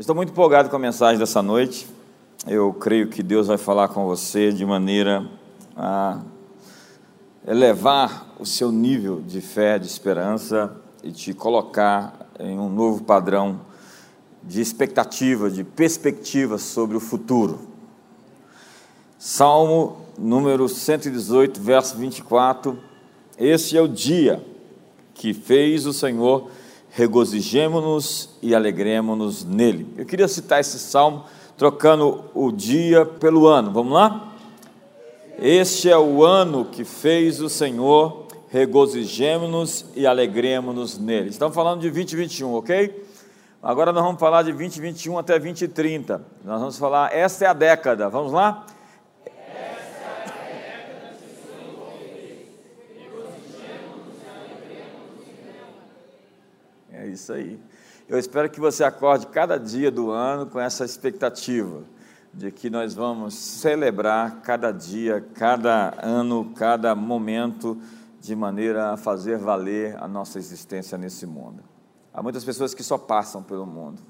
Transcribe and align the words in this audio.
Estou 0.00 0.16
muito 0.16 0.30
empolgado 0.30 0.70
com 0.70 0.76
a 0.76 0.78
mensagem 0.78 1.18
dessa 1.18 1.42
noite. 1.42 1.86
Eu 2.46 2.72
creio 2.72 3.08
que 3.08 3.22
Deus 3.22 3.48
vai 3.48 3.58
falar 3.58 3.88
com 3.88 4.06
você 4.06 4.50
de 4.50 4.64
maneira 4.64 5.28
a 5.76 6.22
elevar 7.46 8.34
o 8.38 8.46
seu 8.46 8.72
nível 8.72 9.20
de 9.20 9.42
fé, 9.42 9.78
de 9.78 9.86
esperança 9.86 10.74
e 11.04 11.12
te 11.12 11.34
colocar 11.34 12.26
em 12.38 12.58
um 12.58 12.70
novo 12.70 13.04
padrão 13.04 13.60
de 14.42 14.62
expectativa, 14.62 15.50
de 15.50 15.62
perspectiva 15.62 16.56
sobre 16.56 16.96
o 16.96 17.00
futuro. 17.00 17.58
Salmo 19.18 19.98
número 20.16 20.66
118, 20.66 21.60
verso 21.60 21.98
24. 21.98 22.78
Este 23.36 23.76
é 23.76 23.82
o 23.82 23.86
dia 23.86 24.42
que 25.12 25.34
fez 25.34 25.84
o 25.84 25.92
Senhor 25.92 26.48
regozijemo-nos 26.90 28.30
e 28.42 28.54
alegremos-nos 28.54 29.44
nele. 29.44 29.92
Eu 29.96 30.04
queria 30.04 30.28
citar 30.28 30.60
esse 30.60 30.78
salmo 30.78 31.24
trocando 31.56 32.24
o 32.34 32.50
dia 32.50 33.04
pelo 33.04 33.46
ano. 33.46 33.70
Vamos 33.70 33.92
lá? 33.92 34.28
Este 35.38 35.90
é 35.90 35.96
o 35.96 36.24
ano 36.24 36.66
que 36.66 36.84
fez 36.84 37.40
o 37.40 37.48
Senhor, 37.48 38.26
regozijemo-nos 38.48 39.86
e 39.94 40.06
alegremos-nos 40.06 40.98
nele. 40.98 41.30
Estamos 41.30 41.54
falando 41.54 41.80
de 41.80 41.90
2021, 41.90 42.54
ok? 42.54 43.06
Agora 43.62 43.92
nós 43.92 44.02
vamos 44.02 44.18
falar 44.18 44.42
de 44.42 44.52
2021 44.52 45.18
até 45.18 45.38
2030. 45.38 46.22
Nós 46.44 46.60
vamos 46.60 46.78
falar, 46.78 47.14
esta 47.14 47.44
é 47.44 47.48
a 47.48 47.52
década. 47.52 48.08
Vamos 48.08 48.32
lá? 48.32 48.66
Isso 57.12 57.32
aí. 57.32 57.60
Eu 58.08 58.18
espero 58.18 58.50
que 58.50 58.58
você 58.58 58.82
acorde 58.82 59.26
cada 59.28 59.56
dia 59.56 59.90
do 59.90 60.10
ano 60.10 60.46
com 60.46 60.58
essa 60.58 60.84
expectativa 60.84 61.82
de 62.32 62.50
que 62.50 62.70
nós 62.70 62.94
vamos 62.94 63.34
celebrar 63.34 64.40
cada 64.42 64.72
dia, 64.72 65.20
cada 65.34 65.94
ano, 66.02 66.52
cada 66.54 66.94
momento, 66.94 67.80
de 68.20 68.36
maneira 68.36 68.92
a 68.92 68.96
fazer 68.96 69.38
valer 69.38 69.96
a 70.02 70.06
nossa 70.06 70.38
existência 70.38 70.98
nesse 70.98 71.26
mundo. 71.26 71.62
Há 72.12 72.22
muitas 72.22 72.44
pessoas 72.44 72.74
que 72.74 72.82
só 72.82 72.98
passam 72.98 73.42
pelo 73.42 73.66
mundo, 73.66 74.02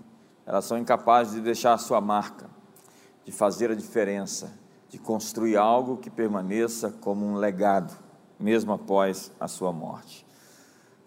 elas 0.47 0.65
são 0.65 0.77
incapazes 0.77 1.35
de 1.35 1.41
deixar 1.41 1.75
a 1.75 1.79
sua 1.79 2.01
marca, 2.01 2.47
de 3.25 3.31
fazer 3.31 3.71
a 3.71 3.75
diferença, 3.75 4.53
de 4.89 4.99
construir 4.99 5.57
algo 5.57 5.97
que 5.97 6.11
permaneça 6.11 6.91
como 7.01 7.25
um 7.25 7.37
legado, 7.37 7.97
mesmo 8.39 8.73
após 8.73 9.31
a 9.39 9.47
sua 9.47 9.73
morte. 9.73 10.27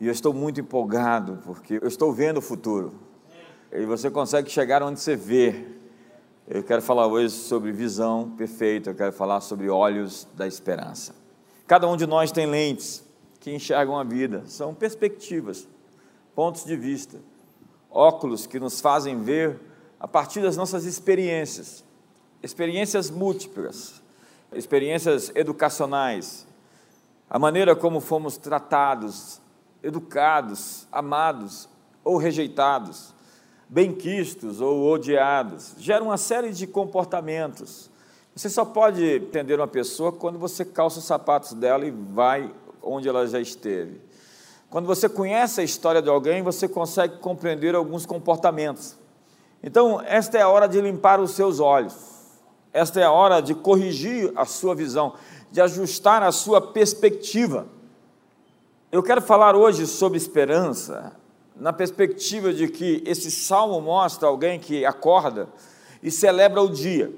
E 0.04 0.08
eu 0.08 0.12
estou 0.12 0.34
muito 0.34 0.60
empolgado, 0.60 1.40
porque 1.46 1.80
eu 1.82 1.88
estou 1.88 2.12
vendo 2.12 2.40
o 2.40 2.42
futuro. 2.42 2.94
E 3.72 3.86
você 3.86 4.12
consegue 4.12 4.50
chegar 4.50 4.84
onde 4.84 5.00
você 5.00 5.16
vê. 5.16 5.66
Eu 6.46 6.62
quero 6.62 6.82
falar 6.82 7.08
hoje 7.08 7.30
sobre 7.30 7.72
visão 7.72 8.30
perfeita, 8.32 8.90
eu 8.90 8.96
quero 8.96 9.14
falar 9.14 9.40
sobre 9.40 9.70
olhos 9.70 10.28
da 10.36 10.46
esperança. 10.46 11.16
Cada 11.66 11.88
um 11.88 11.96
de 11.96 12.06
nós 12.06 12.34
tem 12.34 12.46
lentes 12.46 13.02
que 13.40 13.56
enxergam 13.56 13.98
a 13.98 14.04
vida, 14.04 14.44
são 14.46 14.76
perspectivas, 14.76 15.66
pontos 16.36 16.66
de 16.66 16.76
vista, 16.76 17.18
óculos 17.90 18.46
que 18.46 18.60
nos 18.60 18.82
fazem 18.82 19.22
ver 19.22 19.58
a 20.02 20.08
partir 20.08 20.42
das 20.42 20.58
nossas 20.58 20.84
experiências, 20.84 21.82
experiências 22.44 23.10
múltiplas, 23.10 24.04
experiências 24.52 25.32
educacionais, 25.34 26.46
a 27.30 27.40
maneira 27.40 27.74
como 27.74 28.02
fomos 28.02 28.36
tratados, 28.36 29.42
educados, 29.84 30.88
amados 30.92 31.68
ou 32.04 32.18
rejeitados, 32.18 33.14
benquistos 33.68 34.62
ou 34.62 34.90
odiados, 34.90 35.76
gera 35.78 36.04
uma 36.04 36.18
série 36.18 36.52
de 36.52 36.66
comportamentos. 36.66 37.92
Você 38.36 38.50
só 38.50 38.66
pode 38.66 39.04
entender 39.04 39.60
uma 39.60 39.68
pessoa 39.68 40.12
quando 40.12 40.40
você 40.40 40.66
calça 40.66 41.00
os 41.00 41.06
sapatos 41.06 41.54
dela 41.54 41.86
e 41.86 41.92
vai 41.92 42.52
onde 42.82 43.08
ela 43.08 43.28
já 43.28 43.40
esteve. 43.40 44.02
Quando 44.70 44.88
você 44.88 45.08
conhece 45.08 45.62
a 45.62 45.64
história 45.64 46.02
de 46.02 46.10
alguém, 46.10 46.42
você 46.42 46.68
consegue 46.68 47.18
compreender 47.18 47.76
alguns 47.76 48.08
comportamentos. 48.08 48.96
Então, 49.62 50.02
esta 50.02 50.38
é 50.38 50.42
a 50.42 50.50
hora 50.50 50.68
de 50.68 50.82
limpar 50.82 51.20
os 51.20 51.32
seus 51.32 51.60
olhos. 51.60 51.94
Esta 52.74 53.00
é 53.00 53.04
a 53.04 53.12
hora 53.12 53.40
de 53.40 53.54
corrigir 53.54 54.34
a 54.36 54.46
sua 54.46 54.74
visão, 54.74 55.14
de 55.52 55.62
ajustar 55.62 56.24
a 56.24 56.32
sua 56.32 56.60
perspectiva. 56.60 57.68
Eu 58.94 59.02
quero 59.02 59.24
falar 59.24 59.56
hoje 59.56 59.88
sobre 59.88 60.20
esperança, 60.20 61.14
na 61.56 61.74
perspectiva 61.74 62.54
de 62.54 62.68
que 62.68 63.02
esse 63.08 63.32
salmo 63.32 63.82
mostra 63.82 64.28
alguém 64.28 64.60
que 64.60 64.86
acorda 64.86 65.50
e 66.04 66.12
celebra 66.12 66.62
o 66.62 66.70
dia 66.70 67.12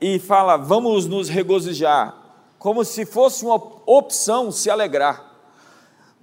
e 0.00 0.18
fala: 0.18 0.56
vamos 0.56 1.06
nos 1.06 1.28
regozijar, 1.28 2.16
como 2.58 2.86
se 2.86 3.04
fosse 3.04 3.44
uma 3.44 3.56
opção 3.84 4.50
se 4.50 4.70
alegrar, 4.70 5.22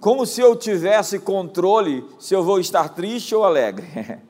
como 0.00 0.26
se 0.26 0.40
eu 0.40 0.56
tivesse 0.56 1.20
controle 1.20 2.04
se 2.18 2.34
eu 2.34 2.42
vou 2.42 2.58
estar 2.58 2.88
triste 2.88 3.32
ou 3.32 3.44
alegre. 3.44 3.86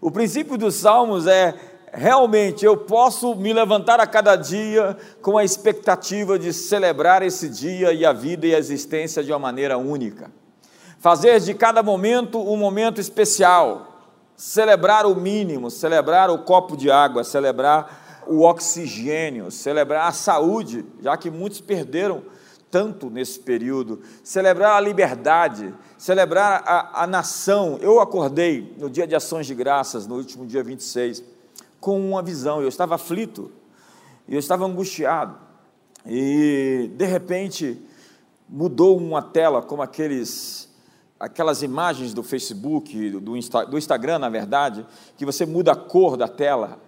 O 0.00 0.12
princípio 0.12 0.56
dos 0.56 0.76
salmos 0.76 1.26
é 1.26 1.77
realmente 1.92 2.64
eu 2.64 2.76
posso 2.76 3.34
me 3.34 3.52
levantar 3.52 4.00
a 4.00 4.06
cada 4.06 4.36
dia 4.36 4.96
com 5.22 5.38
a 5.38 5.44
expectativa 5.44 6.38
de 6.38 6.52
celebrar 6.52 7.22
esse 7.22 7.48
dia 7.48 7.92
e 7.92 8.04
a 8.04 8.12
vida 8.12 8.46
e 8.46 8.54
a 8.54 8.58
existência 8.58 9.22
de 9.22 9.32
uma 9.32 9.38
maneira 9.38 9.78
única. 9.78 10.30
Fazer 10.98 11.40
de 11.40 11.54
cada 11.54 11.82
momento 11.82 12.38
um 12.38 12.56
momento 12.56 13.00
especial, 13.00 14.02
celebrar 14.36 15.06
o 15.06 15.14
mínimo, 15.14 15.70
celebrar 15.70 16.30
o 16.30 16.38
copo 16.38 16.76
de 16.76 16.90
água, 16.90 17.22
celebrar 17.24 18.24
o 18.26 18.42
oxigênio, 18.42 19.50
celebrar 19.50 20.08
a 20.08 20.12
saúde, 20.12 20.84
já 21.00 21.16
que 21.16 21.30
muitos 21.30 21.60
perderam 21.60 22.22
tanto 22.70 23.08
nesse 23.08 23.40
período, 23.40 24.02
celebrar 24.22 24.76
a 24.76 24.80
liberdade, 24.80 25.72
celebrar 25.96 26.62
a, 26.66 27.04
a 27.04 27.06
nação. 27.06 27.78
Eu 27.80 28.00
acordei 28.00 28.74
no 28.78 28.90
dia 28.90 29.06
de 29.06 29.14
ações 29.14 29.46
de 29.46 29.54
graças, 29.54 30.06
no 30.06 30.16
último 30.16 30.44
dia 30.44 30.62
26 30.62 31.37
com 31.80 32.00
uma 32.00 32.22
visão. 32.22 32.60
Eu 32.60 32.68
estava 32.68 32.94
aflito, 32.94 33.50
eu 34.28 34.38
estava 34.38 34.64
angustiado. 34.64 35.36
E 36.06 36.90
de 36.96 37.04
repente 37.04 37.80
mudou 38.48 38.96
uma 38.96 39.20
tela 39.20 39.62
como 39.62 39.82
aqueles 39.82 40.68
aquelas 41.18 41.62
imagens 41.62 42.14
do 42.14 42.22
Facebook, 42.22 43.10
do, 43.18 43.36
Insta, 43.36 43.66
do 43.66 43.76
Instagram, 43.76 44.20
na 44.20 44.28
verdade, 44.28 44.86
que 45.16 45.26
você 45.26 45.44
muda 45.44 45.72
a 45.72 45.76
cor 45.76 46.16
da 46.16 46.28
tela. 46.28 46.80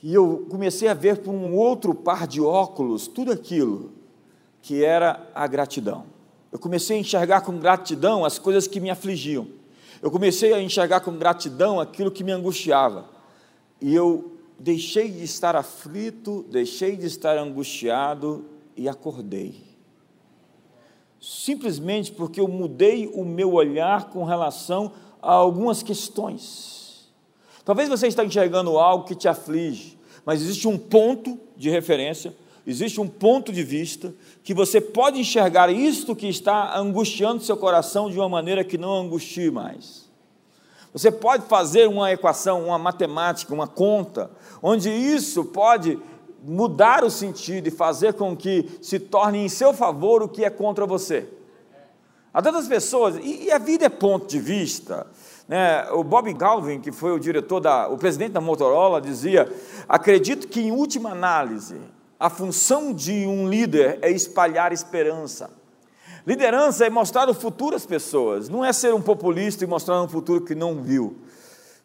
E 0.00 0.14
eu 0.14 0.46
comecei 0.48 0.86
a 0.86 0.94
ver 0.94 1.18
por 1.18 1.32
um 1.32 1.56
outro 1.56 1.92
par 1.92 2.26
de 2.26 2.40
óculos 2.40 3.08
tudo 3.08 3.32
aquilo 3.32 3.92
que 4.62 4.84
era 4.84 5.28
a 5.34 5.46
gratidão. 5.48 6.04
Eu 6.52 6.58
comecei 6.58 6.96
a 6.96 7.00
enxergar 7.00 7.40
com 7.40 7.58
gratidão 7.58 8.24
as 8.24 8.38
coisas 8.38 8.68
que 8.68 8.78
me 8.78 8.90
afligiam. 8.90 9.48
Eu 10.00 10.10
comecei 10.10 10.52
a 10.52 10.62
enxergar 10.62 11.00
com 11.00 11.18
gratidão 11.18 11.80
aquilo 11.80 12.12
que 12.12 12.22
me 12.22 12.30
angustiava 12.30 13.13
e 13.80 13.94
eu 13.94 14.32
deixei 14.58 15.10
de 15.10 15.22
estar 15.24 15.56
aflito, 15.56 16.44
deixei 16.50 16.96
de 16.96 17.06
estar 17.06 17.36
angustiado 17.36 18.44
e 18.76 18.88
acordei. 18.88 19.62
Simplesmente 21.20 22.12
porque 22.12 22.40
eu 22.40 22.48
mudei 22.48 23.10
o 23.14 23.24
meu 23.24 23.54
olhar 23.54 24.10
com 24.10 24.24
relação 24.24 24.92
a 25.22 25.32
algumas 25.32 25.82
questões. 25.82 27.10
Talvez 27.64 27.88
você 27.88 28.08
esteja 28.08 28.28
enxergando 28.28 28.78
algo 28.78 29.04
que 29.04 29.14
te 29.14 29.26
aflige, 29.26 29.98
mas 30.24 30.42
existe 30.42 30.68
um 30.68 30.76
ponto 30.76 31.38
de 31.56 31.70
referência, 31.70 32.34
existe 32.66 33.00
um 33.00 33.08
ponto 33.08 33.52
de 33.52 33.62
vista 33.62 34.14
que 34.42 34.52
você 34.52 34.80
pode 34.80 35.18
enxergar 35.18 35.70
isto 35.70 36.14
que 36.14 36.28
está 36.28 36.78
angustiando 36.78 37.42
seu 37.42 37.56
coração 37.56 38.10
de 38.10 38.18
uma 38.18 38.28
maneira 38.28 38.62
que 38.62 38.76
não 38.76 38.92
angustie 38.92 39.50
mais. 39.50 40.03
Você 40.94 41.10
pode 41.10 41.46
fazer 41.46 41.88
uma 41.88 42.12
equação, 42.12 42.66
uma 42.66 42.78
matemática, 42.78 43.52
uma 43.52 43.66
conta, 43.66 44.30
onde 44.62 44.88
isso 44.88 45.44
pode 45.44 45.98
mudar 46.40 47.02
o 47.02 47.10
sentido 47.10 47.66
e 47.66 47.72
fazer 47.72 48.14
com 48.14 48.36
que 48.36 48.78
se 48.80 49.00
torne 49.00 49.38
em 49.38 49.48
seu 49.48 49.74
favor 49.74 50.22
o 50.22 50.28
que 50.28 50.44
é 50.44 50.50
contra 50.50 50.86
você. 50.86 51.28
Há 52.32 52.40
tantas 52.40 52.68
pessoas, 52.68 53.16
e, 53.20 53.50
a 53.50 53.58
vida 53.58 53.86
é 53.86 53.88
ponto 53.88 54.28
de 54.28 54.38
vista. 54.38 55.04
Né? 55.48 55.84
O 55.90 56.04
Bob 56.04 56.32
Galvin, 56.32 56.80
que 56.80 56.92
foi 56.92 57.10
o 57.10 57.18
diretor 57.18 57.58
da, 57.58 57.88
o 57.88 57.98
presidente 57.98 58.32
da 58.32 58.40
Motorola, 58.40 59.00
dizia: 59.00 59.52
acredito 59.88 60.46
que 60.46 60.60
em 60.60 60.70
última 60.70 61.10
análise 61.10 61.76
a 62.20 62.30
função 62.30 62.92
de 62.92 63.26
um 63.26 63.48
líder 63.48 63.98
é 64.00 64.10
espalhar 64.10 64.72
esperança. 64.72 65.50
Liderança 66.26 66.86
é 66.86 66.90
mostrar 66.90 67.28
o 67.28 67.34
futuro 67.34 67.76
às 67.76 67.84
pessoas, 67.84 68.48
não 68.48 68.64
é 68.64 68.72
ser 68.72 68.94
um 68.94 69.02
populista 69.02 69.62
e 69.62 69.66
mostrar 69.66 70.00
um 70.02 70.08
futuro 70.08 70.42
que 70.42 70.54
não 70.54 70.82
viu, 70.82 71.18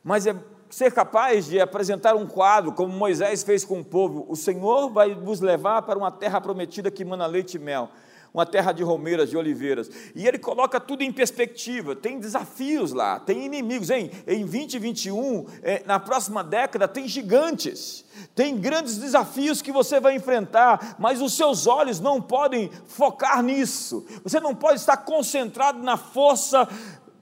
mas 0.03 0.25
é 0.25 0.35
ser 0.69 0.93
capaz 0.93 1.45
de 1.45 1.59
apresentar 1.59 2.15
um 2.15 2.25
quadro, 2.25 2.71
como 2.71 2.93
Moisés 2.93 3.43
fez 3.43 3.65
com 3.65 3.81
o 3.81 3.83
povo: 3.83 4.25
o 4.29 4.35
Senhor 4.35 4.89
vai 4.89 5.13
vos 5.13 5.41
levar 5.41 5.81
para 5.81 5.97
uma 5.97 6.11
terra 6.11 6.39
prometida 6.39 6.89
que 6.89 7.03
mana 7.03 7.25
leite 7.25 7.55
e 7.55 7.59
mel. 7.59 7.89
Uma 8.33 8.45
terra 8.45 8.71
de 8.71 8.83
romeiras, 8.83 9.29
de 9.29 9.37
oliveiras. 9.37 9.89
E 10.15 10.27
ele 10.27 10.37
coloca 10.37 10.79
tudo 10.79 11.03
em 11.03 11.11
perspectiva. 11.11 11.95
Tem 11.95 12.19
desafios 12.19 12.93
lá, 12.93 13.19
tem 13.19 13.45
inimigos. 13.45 13.89
Em, 13.89 14.11
em 14.27 14.45
2021, 14.45 15.45
é, 15.61 15.83
na 15.85 15.99
próxima 15.99 16.43
década, 16.43 16.87
tem 16.87 17.07
gigantes, 17.07 18.05
tem 18.35 18.57
grandes 18.57 18.97
desafios 18.97 19.61
que 19.61 19.71
você 19.71 19.99
vai 19.99 20.15
enfrentar, 20.15 20.95
mas 20.99 21.21
os 21.21 21.33
seus 21.33 21.67
olhos 21.67 21.99
não 21.99 22.21
podem 22.21 22.69
focar 22.85 23.41
nisso. 23.41 24.05
Você 24.23 24.39
não 24.39 24.53
pode 24.55 24.79
estar 24.79 24.97
concentrado 24.97 25.81
na 25.81 25.97
força 25.97 26.67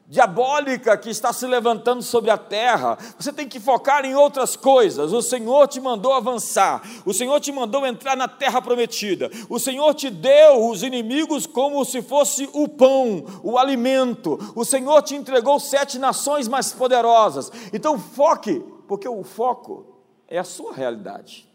diabólica 0.07 0.97
que 0.97 1.09
está 1.09 1.33
se 1.33 1.45
levantando 1.45 2.01
sobre 2.01 2.31
a 2.31 2.37
terra. 2.37 2.97
Você 3.19 3.33
tem 3.33 3.47
que 3.47 3.59
focar 3.59 4.05
em 4.05 4.15
outras 4.15 4.55
coisas. 4.55 5.11
O 5.11 5.21
Senhor 5.21 5.67
te 5.67 5.81
mandou 5.81 6.13
avançar. 6.13 6.81
O 7.05 7.13
Senhor 7.13 7.39
te 7.41 7.51
mandou 7.51 7.85
entrar 7.85 8.15
na 8.15 8.27
terra 8.27 8.61
prometida. 8.61 9.29
O 9.49 9.59
Senhor 9.59 9.93
te 9.93 10.09
deu 10.09 10.69
os 10.69 10.81
inimigos 10.81 11.45
como 11.45 11.83
se 11.83 12.01
fosse 12.01 12.49
o 12.53 12.69
pão, 12.69 13.25
o 13.43 13.57
alimento. 13.57 14.39
O 14.55 14.63
Senhor 14.63 15.01
te 15.01 15.13
entregou 15.13 15.59
sete 15.59 15.99
nações 15.99 16.47
mais 16.47 16.71
poderosas. 16.71 17.51
Então 17.73 17.99
foque, 17.99 18.63
porque 18.87 19.09
o 19.09 19.23
foco 19.23 19.97
é 20.29 20.39
a 20.39 20.43
sua 20.45 20.73
realidade. 20.73 21.45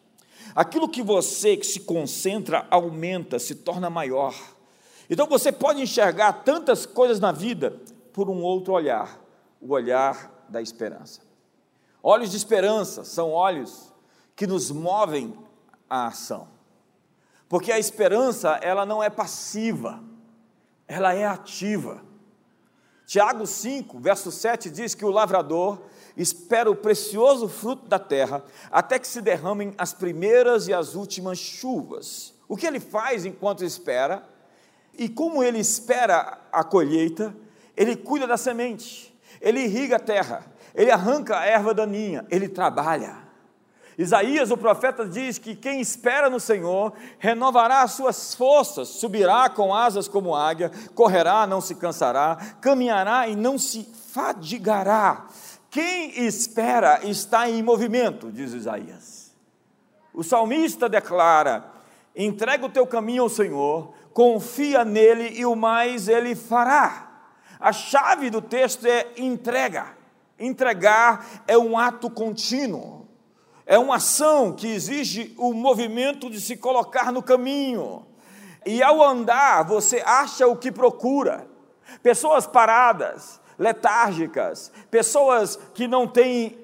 Aquilo 0.54 0.88
que 0.88 1.02
você 1.02 1.56
que 1.56 1.66
se 1.66 1.81
concentra 1.81 2.66
aumenta, 2.70 3.38
se 3.38 3.54
torna 3.54 3.88
maior. 3.88 4.34
Então 5.08 5.26
você 5.26 5.50
pode 5.50 5.81
enxergar 5.81 6.44
tantas 6.44 6.84
coisas 6.84 7.19
na 7.19 7.32
vida 7.32 7.81
por 8.12 8.29
um 8.29 8.43
outro 8.43 8.73
olhar, 8.73 9.20
o 9.61 9.73
olhar 9.73 10.44
da 10.49 10.61
esperança. 10.61 11.20
Olhos 12.03 12.31
de 12.31 12.37
esperança 12.37 13.05
são 13.05 13.31
olhos 13.31 13.93
que 14.35 14.47
nos 14.47 14.70
movem 14.70 15.38
à 15.88 16.09
ação. 16.09 16.49
Porque 17.49 17.70
a 17.70 17.79
esperança, 17.79 18.59
ela 18.62 18.85
não 18.85 19.03
é 19.03 19.11
passiva, 19.11 20.03
ela 20.88 21.14
é 21.14 21.25
ativa. 21.25 22.03
Tiago 23.06 23.47
5, 23.47 23.99
verso 23.99 24.32
7 24.32 24.70
diz 24.70 24.94
que 24.94 25.05
o 25.05 25.11
lavrador 25.11 25.82
espera 26.17 26.70
o 26.70 26.76
precioso 26.76 27.49
fruto 27.49 27.87
da 27.87 27.99
terra 27.99 28.43
até 28.70 28.99
que 28.99 29.06
se 29.06 29.20
derramem 29.20 29.75
as 29.76 29.93
primeiras 29.93 30.69
e 30.69 30.73
as 30.73 30.94
últimas 30.94 31.38
chuvas. 31.38 32.35
O 32.49 32.56
que 32.56 32.67
ele 32.67 32.81
faz 32.81 33.25
enquanto 33.25 33.64
espera? 33.64 34.26
E 34.97 35.09
como 35.09 35.43
ele 35.43 35.59
espera 35.59 36.38
a 36.50 36.64
colheita, 36.64 37.35
ele 37.76 37.96
cuida 37.96 38.26
da 38.26 38.36
semente, 38.36 39.14
ele 39.40 39.60
irriga 39.60 39.96
a 39.96 40.00
terra, 40.00 40.44
ele 40.74 40.90
arranca 40.90 41.38
a 41.38 41.44
erva 41.44 41.74
daninha, 41.74 42.26
ele 42.30 42.48
trabalha. 42.48 43.22
Isaías, 43.96 44.50
o 44.50 44.56
profeta, 44.56 45.06
diz 45.06 45.38
que 45.38 45.54
quem 45.54 45.80
espera 45.80 46.30
no 46.30 46.40
Senhor 46.40 46.94
renovará 47.19 47.82
as 47.82 47.92
suas 47.92 48.34
forças, 48.34 48.88
subirá 48.88 49.50
com 49.50 49.74
asas 49.74 50.08
como 50.08 50.34
águia, 50.34 50.70
correrá, 50.94 51.46
não 51.46 51.60
se 51.60 51.74
cansará, 51.74 52.36
caminhará 52.60 53.28
e 53.28 53.36
não 53.36 53.58
se 53.58 53.86
fadigará. 54.12 55.26
Quem 55.70 56.26
espera 56.26 57.00
está 57.02 57.48
em 57.48 57.62
movimento, 57.62 58.30
diz 58.32 58.52
Isaías. 58.52 59.32
O 60.14 60.22
salmista 60.22 60.88
declara: 60.88 61.64
entrega 62.16 62.66
o 62.66 62.70
teu 62.70 62.86
caminho 62.86 63.22
ao 63.22 63.28
Senhor, 63.28 63.94
confia 64.12 64.84
nele 64.84 65.38
e 65.38 65.44
o 65.44 65.54
mais 65.54 66.08
ele 66.08 66.34
fará. 66.34 67.12
A 67.62 67.73
chave 67.73 68.29
do 68.29 68.43
texto 68.43 68.85
é 68.87 69.06
entrega. 69.17 69.97
Entregar 70.37 71.44
é 71.47 71.56
um 71.56 71.79
ato 71.79 72.11
contínuo, 72.11 73.06
é 73.64 73.79
uma 73.79 73.97
ação 73.97 74.53
que 74.53 74.67
exige 74.67 75.32
o 75.38 75.53
movimento 75.53 76.29
de 76.29 76.41
se 76.41 76.56
colocar 76.56 77.12
no 77.12 77.23
caminho. 77.23 78.05
E 78.67 78.82
ao 78.82 79.00
andar, 79.00 79.62
você 79.62 80.03
acha 80.05 80.49
o 80.49 80.56
que 80.56 80.73
procura. 80.73 81.47
Pessoas 82.03 82.44
paradas, 82.44 83.41
letárgicas, 83.56 84.73
pessoas 84.91 85.56
que 85.73 85.87
não 85.87 86.09
têm 86.09 86.62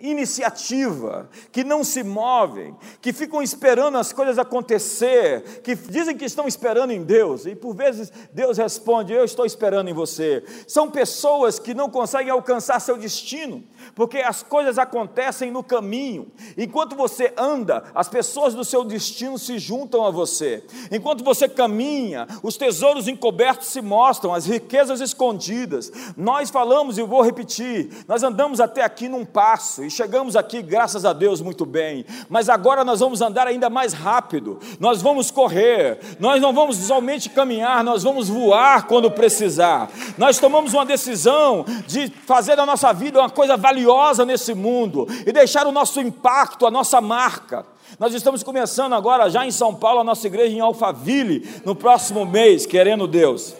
iniciativa, 0.00 1.28
que 1.50 1.64
não 1.64 1.82
se 1.82 2.04
movem, 2.04 2.76
que 3.00 3.12
ficam 3.12 3.42
esperando 3.42 3.98
as 3.98 4.12
coisas 4.12 4.38
acontecer, 4.38 5.60
que 5.62 5.74
dizem 5.74 6.16
que 6.16 6.24
estão 6.24 6.46
esperando 6.46 6.92
em 6.92 7.02
Deus, 7.02 7.46
e 7.46 7.56
por 7.56 7.74
vezes 7.74 8.12
Deus 8.32 8.58
responde: 8.58 9.12
Eu 9.12 9.24
estou 9.24 9.44
esperando 9.44 9.88
em 9.88 9.92
você. 9.92 10.44
São 10.68 10.90
pessoas 10.90 11.58
que 11.58 11.74
não 11.74 11.90
conseguem 11.90 12.30
alcançar 12.30 12.80
seu 12.80 12.96
destino, 12.96 13.64
porque 13.94 14.18
as 14.18 14.42
coisas 14.42 14.78
acontecem 14.78 15.50
no 15.50 15.64
caminho. 15.64 16.30
Enquanto 16.56 16.94
você 16.94 17.32
anda, 17.36 17.84
as 17.94 18.08
pessoas 18.08 18.54
do 18.54 18.64
seu 18.64 18.84
destino 18.84 19.36
se 19.36 19.58
juntam 19.58 20.04
a 20.04 20.10
você. 20.10 20.64
Enquanto 20.92 21.24
você 21.24 21.48
caminha, 21.48 22.26
os 22.42 22.56
tesouros 22.56 23.08
encobertos 23.08 23.68
se 23.68 23.82
mostram, 23.82 24.32
as 24.32 24.46
riquezas 24.46 25.00
escondidas. 25.00 25.90
Nós 26.16 26.50
falamos, 26.50 26.98
e 26.98 27.02
vou 27.02 27.22
repetir, 27.22 27.90
nós 28.06 28.22
andamos 28.22 28.60
até 28.60 28.82
aqui 28.82 29.08
num 29.08 29.24
passo 29.24 29.87
e 29.88 29.90
chegamos 29.90 30.36
aqui, 30.36 30.60
graças 30.60 31.06
a 31.06 31.14
Deus, 31.14 31.40
muito 31.40 31.64
bem. 31.64 32.04
Mas 32.28 32.50
agora 32.50 32.84
nós 32.84 33.00
vamos 33.00 33.22
andar 33.22 33.46
ainda 33.46 33.70
mais 33.70 33.94
rápido, 33.94 34.60
nós 34.78 35.00
vamos 35.00 35.30
correr, 35.30 35.98
nós 36.20 36.42
não 36.42 36.52
vamos 36.52 36.76
somente 36.76 37.30
caminhar, 37.30 37.82
nós 37.82 38.02
vamos 38.02 38.28
voar 38.28 38.86
quando 38.86 39.10
precisar. 39.10 39.90
Nós 40.18 40.38
tomamos 40.38 40.74
uma 40.74 40.84
decisão 40.84 41.64
de 41.86 42.08
fazer 42.26 42.54
da 42.54 42.66
nossa 42.66 42.92
vida 42.92 43.18
uma 43.18 43.30
coisa 43.30 43.56
valiosa 43.56 44.26
nesse 44.26 44.52
mundo 44.52 45.06
e 45.26 45.32
deixar 45.32 45.66
o 45.66 45.72
nosso 45.72 46.00
impacto, 46.02 46.66
a 46.66 46.70
nossa 46.70 47.00
marca. 47.00 47.64
Nós 47.98 48.12
estamos 48.12 48.42
começando 48.42 48.92
agora, 48.92 49.30
já 49.30 49.46
em 49.46 49.50
São 49.50 49.74
Paulo, 49.74 50.00
a 50.00 50.04
nossa 50.04 50.26
igreja 50.26 50.54
em 50.54 50.60
Alphaville, 50.60 51.48
no 51.64 51.74
próximo 51.74 52.26
mês, 52.26 52.66
querendo 52.66 53.06
Deus. 53.06 53.54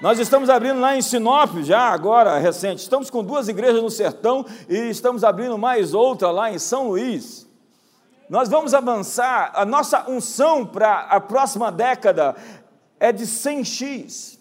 Nós 0.00 0.20
estamos 0.20 0.48
abrindo 0.48 0.78
lá 0.78 0.96
em 0.96 1.02
Sinop, 1.02 1.56
já 1.64 1.80
agora, 1.80 2.38
recente. 2.38 2.80
Estamos 2.80 3.10
com 3.10 3.24
duas 3.24 3.48
igrejas 3.48 3.82
no 3.82 3.90
sertão 3.90 4.46
e 4.68 4.76
estamos 4.90 5.24
abrindo 5.24 5.58
mais 5.58 5.92
outra 5.92 6.30
lá 6.30 6.52
em 6.52 6.58
São 6.58 6.86
Luís. 6.86 7.48
Nós 8.30 8.48
vamos 8.48 8.74
avançar, 8.74 9.50
a 9.54 9.64
nossa 9.64 10.08
unção 10.08 10.64
para 10.64 11.00
a 11.00 11.18
próxima 11.18 11.72
década 11.72 12.36
é 13.00 13.10
de 13.10 13.24
100x. 13.24 14.38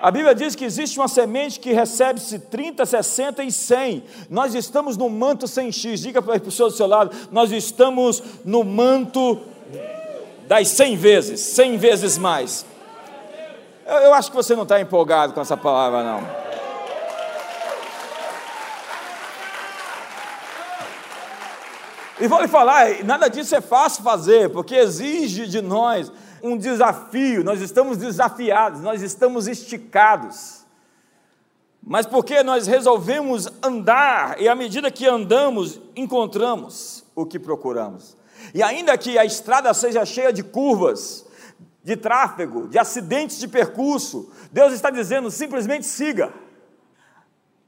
A 0.00 0.10
Bíblia 0.10 0.34
diz 0.34 0.54
que 0.54 0.64
existe 0.64 0.98
uma 0.98 1.06
semente 1.06 1.60
que 1.60 1.72
recebe-se 1.72 2.38
30, 2.38 2.86
60 2.86 3.44
e 3.44 3.52
100. 3.52 4.04
Nós 4.30 4.54
estamos 4.54 4.96
no 4.96 5.10
manto 5.10 5.44
100x. 5.44 5.96
Diga 5.96 6.22
para 6.22 6.36
a 6.36 6.40
pessoa 6.40 6.70
do 6.70 6.74
seu 6.74 6.86
lado, 6.86 7.14
nós 7.30 7.52
estamos 7.52 8.22
no 8.42 8.64
manto 8.64 9.38
das 10.48 10.68
100 10.68 10.96
vezes, 10.96 11.40
100 11.40 11.76
vezes 11.76 12.16
mais. 12.16 12.71
Eu, 13.92 13.98
eu 13.98 14.14
acho 14.14 14.30
que 14.30 14.36
você 14.36 14.56
não 14.56 14.62
está 14.62 14.80
empolgado 14.80 15.34
com 15.34 15.40
essa 15.42 15.54
palavra, 15.54 16.02
não. 16.02 16.22
E 22.18 22.26
vou 22.26 22.40
lhe 22.40 22.48
falar, 22.48 23.04
nada 23.04 23.28
disso 23.28 23.54
é 23.54 23.60
fácil 23.60 24.02
fazer, 24.02 24.48
porque 24.48 24.76
exige 24.76 25.46
de 25.46 25.60
nós 25.60 26.10
um 26.42 26.56
desafio, 26.56 27.44
nós 27.44 27.60
estamos 27.60 27.98
desafiados, 27.98 28.80
nós 28.80 29.02
estamos 29.02 29.46
esticados. 29.46 30.64
Mas 31.82 32.06
porque 32.06 32.42
nós 32.42 32.66
resolvemos 32.66 33.46
andar, 33.62 34.40
e 34.40 34.48
à 34.48 34.54
medida 34.54 34.90
que 34.90 35.06
andamos, 35.06 35.78
encontramos 35.94 37.04
o 37.14 37.26
que 37.26 37.38
procuramos. 37.38 38.16
E 38.54 38.62
ainda 38.62 38.96
que 38.96 39.18
a 39.18 39.24
estrada 39.26 39.74
seja 39.74 40.06
cheia 40.06 40.32
de 40.32 40.42
curvas, 40.42 41.26
de 41.82 41.96
tráfego, 41.96 42.68
de 42.68 42.78
acidentes 42.78 43.38
de 43.38 43.48
percurso. 43.48 44.30
Deus 44.52 44.72
está 44.72 44.90
dizendo 44.90 45.30
simplesmente 45.30 45.84
siga. 45.84 46.32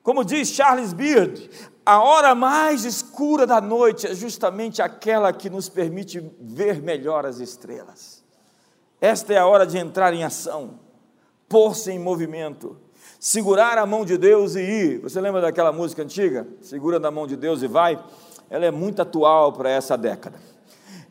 Como 0.02 0.24
diz 0.24 0.48
Charles 0.48 0.92
Beard, 0.92 1.50
a 1.84 2.02
hora 2.02 2.34
mais 2.34 2.84
escura 2.84 3.46
da 3.46 3.60
noite 3.60 4.06
é 4.06 4.14
justamente 4.14 4.80
aquela 4.80 5.32
que 5.32 5.50
nos 5.50 5.68
permite 5.68 6.20
ver 6.40 6.80
melhor 6.82 7.26
as 7.26 7.40
estrelas. 7.40 8.22
Esta 9.00 9.32
é 9.34 9.38
a 9.38 9.46
hora 9.46 9.66
de 9.66 9.78
entrar 9.78 10.14
em 10.14 10.22
ação, 10.22 10.78
pôr-se 11.48 11.90
em 11.90 11.98
movimento, 11.98 12.76
segurar 13.18 13.78
a 13.78 13.86
mão 13.86 14.04
de 14.04 14.16
Deus 14.16 14.54
e 14.54 14.60
ir. 14.60 15.00
Você 15.00 15.20
lembra 15.20 15.40
daquela 15.40 15.72
música 15.72 16.02
antiga? 16.02 16.46
Segura 16.60 16.98
na 16.98 17.10
mão 17.10 17.26
de 17.26 17.36
Deus 17.36 17.62
e 17.62 17.66
vai. 17.66 18.02
Ela 18.48 18.66
é 18.66 18.70
muito 18.70 19.02
atual 19.02 19.52
para 19.52 19.70
essa 19.70 19.96
década 19.96 20.53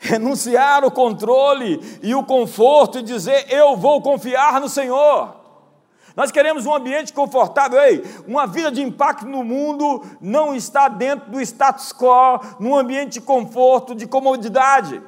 renunciar 0.03 0.83
o 0.83 0.91
controle 0.91 1.79
e 2.03 2.13
o 2.13 2.23
conforto 2.23 2.99
e 2.99 3.03
dizer: 3.03 3.45
Eu 3.49 3.75
vou 3.77 4.01
confiar 4.01 4.59
no 4.59 4.67
Senhor. 4.67 5.41
Nós 6.15 6.31
queremos 6.31 6.65
um 6.65 6.75
ambiente 6.75 7.11
confortável. 7.11 7.81
Ei, 7.81 8.03
uma 8.27 8.45
vida 8.45 8.71
de 8.71 8.81
impacto 8.81 9.25
no 9.25 9.43
mundo 9.43 10.03
não 10.21 10.53
está 10.53 10.87
dentro 10.87 11.31
do 11.31 11.41
status 11.41 11.91
quo, 11.91 12.39
num 12.59 12.75
ambiente 12.75 13.13
de 13.13 13.21
conforto, 13.21 13.95
de 13.95 14.05
comodidade. 14.05 15.01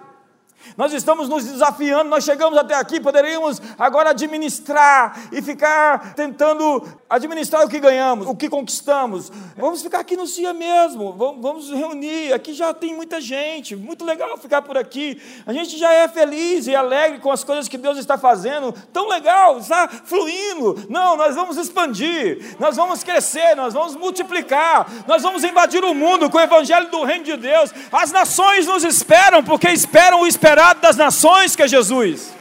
Nós 0.78 0.92
estamos 0.94 1.30
nos 1.30 1.46
desafiando, 1.46 2.10
nós 2.10 2.24
chegamos 2.24 2.58
até 2.58 2.76
aqui, 2.76 3.00
poderíamos 3.00 3.62
agora 3.78 4.10
administrar 4.10 5.30
e 5.32 5.42
ficar 5.42 6.14
tentando 6.16 6.84
administrar 7.10 7.64
o 7.64 7.70
que 7.70 7.80
ganhamos, 7.80 8.28
o 8.28 8.36
que 8.36 8.50
conquistamos. 8.50 9.32
Vamos 9.56 9.82
ficar 9.82 10.00
aqui 10.00 10.18
no 10.18 10.28
CIA 10.28 10.54
mesmo, 10.54 11.14
vamos, 11.14 11.70
reunir. 11.70 12.34
Aqui 12.34 12.54
já 12.54 12.74
tem 12.74 12.94
muita 12.94 13.22
gente, 13.22 13.76
muito 13.76 14.04
legal 14.04 14.38
ficar 14.38 14.62
por 14.62 14.78
aqui. 14.78 15.22
A 15.46 15.54
gente 15.54 15.78
já 15.78 15.94
é 15.94 16.08
feliz 16.08 16.68
e 16.68 16.76
alegre 16.76 17.20
com 17.20 17.32
as 17.32 17.44
coisas 17.44 17.68
que 17.68 17.78
Deus 17.78 17.98
está 17.98 18.18
fazendo, 18.18 18.74
tão 18.92 19.08
legal, 19.08 19.60
está 19.60 19.88
fluindo. 19.88 20.86
Não, 20.90 21.16
nós 21.16 21.36
vamos 21.36 21.58
expandir, 21.58 22.56
nós 22.60 22.76
vamos 22.76 23.04
crescer, 23.04 23.56
nós 23.56 23.74
vamos 23.74 23.96
multiplicar, 23.96 24.88
nós 25.08 25.22
vamos 25.22 25.44
invadir 25.44 25.84
o 25.84 25.94
mundo 25.94 26.30
com 26.30 26.38
o 26.38 26.42
evangelho 26.42 26.90
do 26.90 27.04
reino 27.04 27.24
de 27.24 27.38
Deus. 27.38 27.72
As 27.92 28.12
nações 28.12 28.66
nos 28.66 28.84
esperam, 28.84 29.44
porque 29.44 29.70
esperam 29.70 30.22
o 30.22 30.28
esperado 30.28 30.55
das 30.82 30.96
nações 30.96 31.56
que 31.56 31.64
é 31.64 31.68
Jesus. 31.68 32.34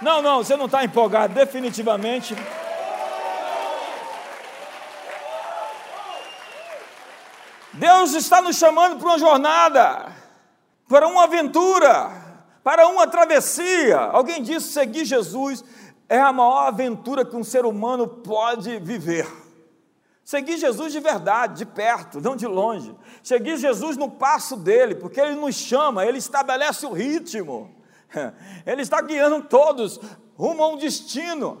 Não, 0.00 0.20
não, 0.20 0.44
você 0.44 0.56
não 0.56 0.66
está 0.66 0.84
empolgado, 0.84 1.34
definitivamente. 1.34 2.36
Deus 7.72 8.12
está 8.14 8.40
nos 8.40 8.56
chamando 8.56 8.98
para 8.98 9.08
uma 9.08 9.18
jornada, 9.18 10.12
para 10.88 11.08
uma 11.08 11.24
aventura, 11.24 12.10
para 12.62 12.86
uma 12.86 13.06
travessia. 13.06 13.98
Alguém 13.98 14.42
disse: 14.42 14.72
seguir 14.72 15.04
Jesus 15.04 15.64
é 16.08 16.20
a 16.20 16.32
maior 16.32 16.68
aventura 16.68 17.24
que 17.24 17.36
um 17.36 17.42
ser 17.42 17.64
humano 17.64 18.06
pode 18.06 18.78
viver. 18.78 19.43
Seguir 20.24 20.56
Jesus 20.56 20.92
de 20.92 21.00
verdade, 21.00 21.58
de 21.58 21.66
perto, 21.66 22.20
não 22.20 22.34
de 22.34 22.46
longe. 22.46 22.94
Seguir 23.22 23.58
Jesus 23.58 23.96
no 23.96 24.10
passo 24.10 24.56
dele, 24.56 24.94
porque 24.94 25.20
ele 25.20 25.34
nos 25.34 25.54
chama, 25.54 26.06
ele 26.06 26.18
estabelece 26.18 26.86
o 26.86 26.92
ritmo. 26.92 27.70
Ele 28.64 28.80
está 28.80 29.02
guiando 29.02 29.42
todos 29.42 30.00
rumo 30.36 30.62
a 30.62 30.68
um 30.68 30.76
destino. 30.76 31.60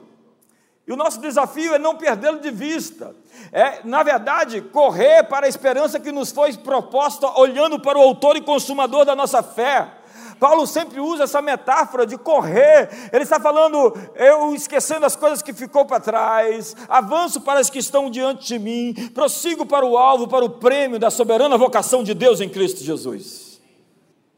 E 0.86 0.92
o 0.92 0.96
nosso 0.96 1.20
desafio 1.20 1.74
é 1.74 1.78
não 1.78 1.96
perdê-lo 1.96 2.40
de 2.40 2.50
vista. 2.50 3.14
É, 3.50 3.80
na 3.84 4.02
verdade, 4.02 4.60
correr 4.60 5.24
para 5.24 5.46
a 5.46 5.48
esperança 5.48 5.98
que 5.98 6.12
nos 6.12 6.30
foi 6.30 6.52
proposta, 6.56 7.26
olhando 7.38 7.80
para 7.80 7.98
o 7.98 8.02
autor 8.02 8.36
e 8.36 8.42
consumador 8.42 9.04
da 9.04 9.16
nossa 9.16 9.42
fé. 9.42 9.90
Paulo 10.38 10.66
sempre 10.66 11.00
usa 11.00 11.24
essa 11.24 11.40
metáfora 11.40 12.06
de 12.06 12.16
correr. 12.16 12.88
Ele 13.12 13.24
está 13.24 13.40
falando, 13.40 13.92
eu 14.14 14.54
esquecendo 14.54 15.06
as 15.06 15.16
coisas 15.16 15.42
que 15.42 15.52
ficou 15.52 15.84
para 15.84 16.00
trás, 16.00 16.76
avanço 16.88 17.40
para 17.40 17.60
as 17.60 17.70
que 17.70 17.78
estão 17.78 18.10
diante 18.10 18.46
de 18.46 18.58
mim, 18.58 18.94
prossigo 19.14 19.64
para 19.64 19.84
o 19.84 19.96
alvo, 19.96 20.28
para 20.28 20.44
o 20.44 20.50
prêmio 20.50 20.98
da 20.98 21.10
soberana 21.10 21.58
vocação 21.58 22.02
de 22.02 22.14
Deus 22.14 22.40
em 22.40 22.48
Cristo 22.48 22.82
Jesus. 22.82 23.60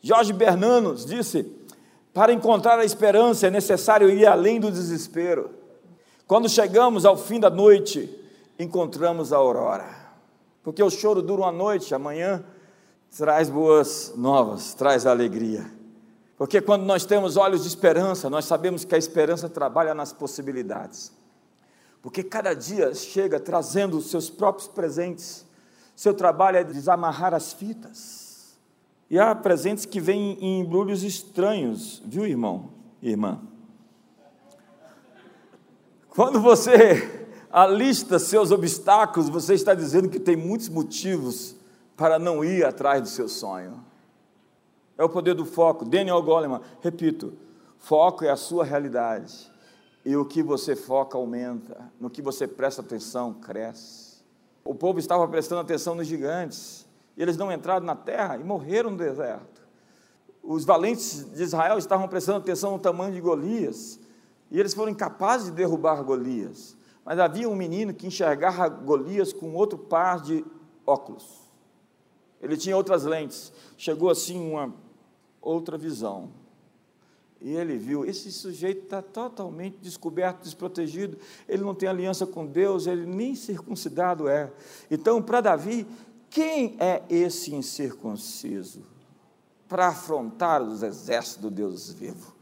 Jorge 0.02 0.32
Bernanos 0.32 1.04
disse: 1.04 1.44
para 2.16 2.32
encontrar 2.32 2.78
a 2.78 2.84
esperança 2.84 3.46
é 3.46 3.50
necessário 3.50 4.08
ir 4.08 4.24
além 4.24 4.58
do 4.58 4.70
desespero. 4.70 5.50
Quando 6.26 6.48
chegamos 6.48 7.04
ao 7.04 7.14
fim 7.14 7.38
da 7.38 7.50
noite, 7.50 8.08
encontramos 8.58 9.34
a 9.34 9.36
aurora. 9.36 9.94
Porque 10.62 10.82
o 10.82 10.88
choro 10.88 11.20
dura 11.20 11.42
uma 11.42 11.52
noite, 11.52 11.94
amanhã 11.94 12.42
traz 13.14 13.50
boas 13.50 14.14
novas, 14.16 14.72
traz 14.72 15.04
alegria. 15.04 15.75
Porque 16.36 16.60
quando 16.60 16.84
nós 16.84 17.04
temos 17.04 17.36
olhos 17.36 17.62
de 17.62 17.68
esperança, 17.68 18.28
nós 18.28 18.44
sabemos 18.44 18.84
que 18.84 18.94
a 18.94 18.98
esperança 18.98 19.48
trabalha 19.48 19.94
nas 19.94 20.12
possibilidades. 20.12 21.12
Porque 22.02 22.22
cada 22.22 22.54
dia 22.54 22.94
chega 22.94 23.40
trazendo 23.40 23.96
os 23.96 24.10
seus 24.10 24.28
próprios 24.28 24.68
presentes. 24.68 25.46
Seu 25.94 26.12
trabalho 26.12 26.58
é 26.58 26.64
desamarrar 26.64 27.32
as 27.32 27.52
fitas. 27.52 28.56
E 29.08 29.18
há 29.18 29.34
presentes 29.34 29.86
que 29.86 30.00
vêm 30.00 30.36
em 30.40 30.60
embrulhos 30.60 31.02
estranhos, 31.02 32.02
viu, 32.04 32.26
irmão, 32.26 32.70
irmã? 33.00 33.40
Quando 36.10 36.40
você 36.40 37.26
alista 37.50 38.18
seus 38.18 38.50
obstáculos, 38.50 39.28
você 39.28 39.54
está 39.54 39.74
dizendo 39.74 40.08
que 40.08 40.18
tem 40.18 40.36
muitos 40.36 40.68
motivos 40.68 41.56
para 41.96 42.18
não 42.18 42.44
ir 42.44 42.64
atrás 42.64 43.00
do 43.00 43.08
seu 43.08 43.28
sonho. 43.28 43.84
É 44.98 45.04
o 45.04 45.08
poder 45.08 45.34
do 45.34 45.44
foco. 45.44 45.84
Daniel 45.84 46.22
Goleman, 46.22 46.60
repito, 46.80 47.34
foco 47.78 48.24
é 48.24 48.30
a 48.30 48.36
sua 48.36 48.64
realidade. 48.64 49.50
E 50.04 50.16
o 50.16 50.24
que 50.24 50.42
você 50.42 50.76
foca 50.76 51.18
aumenta, 51.18 51.90
no 52.00 52.08
que 52.08 52.22
você 52.22 52.46
presta 52.46 52.80
atenção 52.80 53.34
cresce. 53.34 54.24
O 54.64 54.74
povo 54.74 54.98
estava 54.98 55.26
prestando 55.28 55.60
atenção 55.60 55.94
nos 55.94 56.06
gigantes, 56.06 56.86
e 57.16 57.22
eles 57.22 57.36
não 57.36 57.50
entraram 57.52 57.84
na 57.84 57.96
terra 57.96 58.36
e 58.36 58.44
morreram 58.44 58.90
no 58.90 58.96
deserto. 58.96 59.66
Os 60.42 60.64
valentes 60.64 61.24
de 61.32 61.42
Israel 61.42 61.76
estavam 61.76 62.06
prestando 62.08 62.38
atenção 62.38 62.72
no 62.72 62.78
tamanho 62.78 63.12
de 63.12 63.20
Golias, 63.20 63.98
e 64.50 64.60
eles 64.60 64.74
foram 64.74 64.92
incapazes 64.92 65.50
de 65.50 65.56
derrubar 65.56 66.02
Golias. 66.04 66.76
Mas 67.04 67.18
havia 67.18 67.48
um 67.48 67.54
menino 67.54 67.92
que 67.92 68.06
enxergava 68.06 68.68
Golias 68.68 69.32
com 69.32 69.54
outro 69.54 69.78
par 69.78 70.20
de 70.20 70.44
óculos. 70.84 71.40
Ele 72.40 72.56
tinha 72.56 72.76
outras 72.76 73.04
lentes. 73.04 73.52
Chegou 73.76 74.10
assim 74.10 74.38
uma 74.38 74.72
outra 75.46 75.78
visão. 75.78 76.30
E 77.40 77.52
ele 77.54 77.76
viu: 77.76 78.04
esse 78.04 78.32
sujeito 78.32 78.84
está 78.84 79.00
totalmente 79.00 79.76
descoberto, 79.80 80.42
desprotegido, 80.42 81.18
ele 81.48 81.62
não 81.62 81.74
tem 81.74 81.88
aliança 81.88 82.26
com 82.26 82.46
Deus, 82.46 82.86
ele 82.86 83.06
nem 83.06 83.34
circuncidado 83.34 84.28
é. 84.28 84.50
Então, 84.90 85.22
para 85.22 85.40
Davi, 85.40 85.86
quem 86.28 86.76
é 86.80 87.02
esse 87.08 87.54
incircunciso 87.54 88.82
para 89.68 89.88
afrontar 89.88 90.62
os 90.62 90.82
exércitos 90.82 91.42
do 91.42 91.50
Deus 91.50 91.92
vivo? 91.92 92.34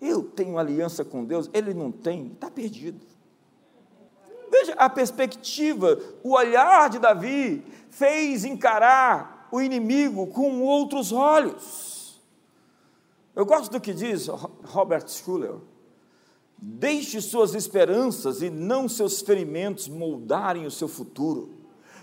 Eu 0.00 0.22
tenho 0.22 0.58
aliança 0.58 1.04
com 1.04 1.24
Deus, 1.24 1.48
ele 1.52 1.72
não 1.72 1.90
tem, 1.90 2.26
está 2.28 2.50
perdido. 2.50 3.00
Veja 4.50 4.74
a 4.74 4.88
perspectiva, 4.90 5.98
o 6.22 6.34
olhar 6.34 6.90
de 6.90 6.98
Davi 6.98 7.64
fez 7.90 8.44
encarar 8.44 9.33
o 9.50 9.60
inimigo 9.60 10.26
com 10.28 10.62
outros 10.62 11.12
olhos. 11.12 12.20
Eu 13.34 13.44
gosto 13.44 13.72
do 13.72 13.80
que 13.80 13.92
diz 13.92 14.28
Robert 14.28 15.08
Schuller. 15.08 15.56
Deixe 16.56 17.20
suas 17.20 17.54
esperanças 17.54 18.40
e 18.40 18.48
não 18.48 18.88
seus 18.88 19.20
ferimentos 19.20 19.88
moldarem 19.88 20.66
o 20.66 20.70
seu 20.70 20.88
futuro, 20.88 21.50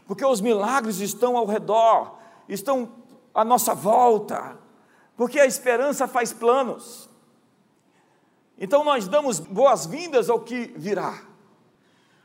porque 0.06 0.26
os 0.26 0.42
milagres 0.42 1.00
estão 1.00 1.38
ao 1.38 1.46
redor, 1.46 2.18
estão 2.48 2.92
à 3.34 3.46
nossa 3.46 3.74
volta, 3.74 4.58
porque 5.16 5.40
a 5.40 5.46
esperança 5.46 6.08
faz 6.08 6.34
planos. 6.34 7.10
Então 8.58 8.84
nós 8.84 9.08
damos 9.08 9.40
boas-vindas 9.40 10.30
ao 10.30 10.42
que 10.42 10.74
virá. 10.76 11.24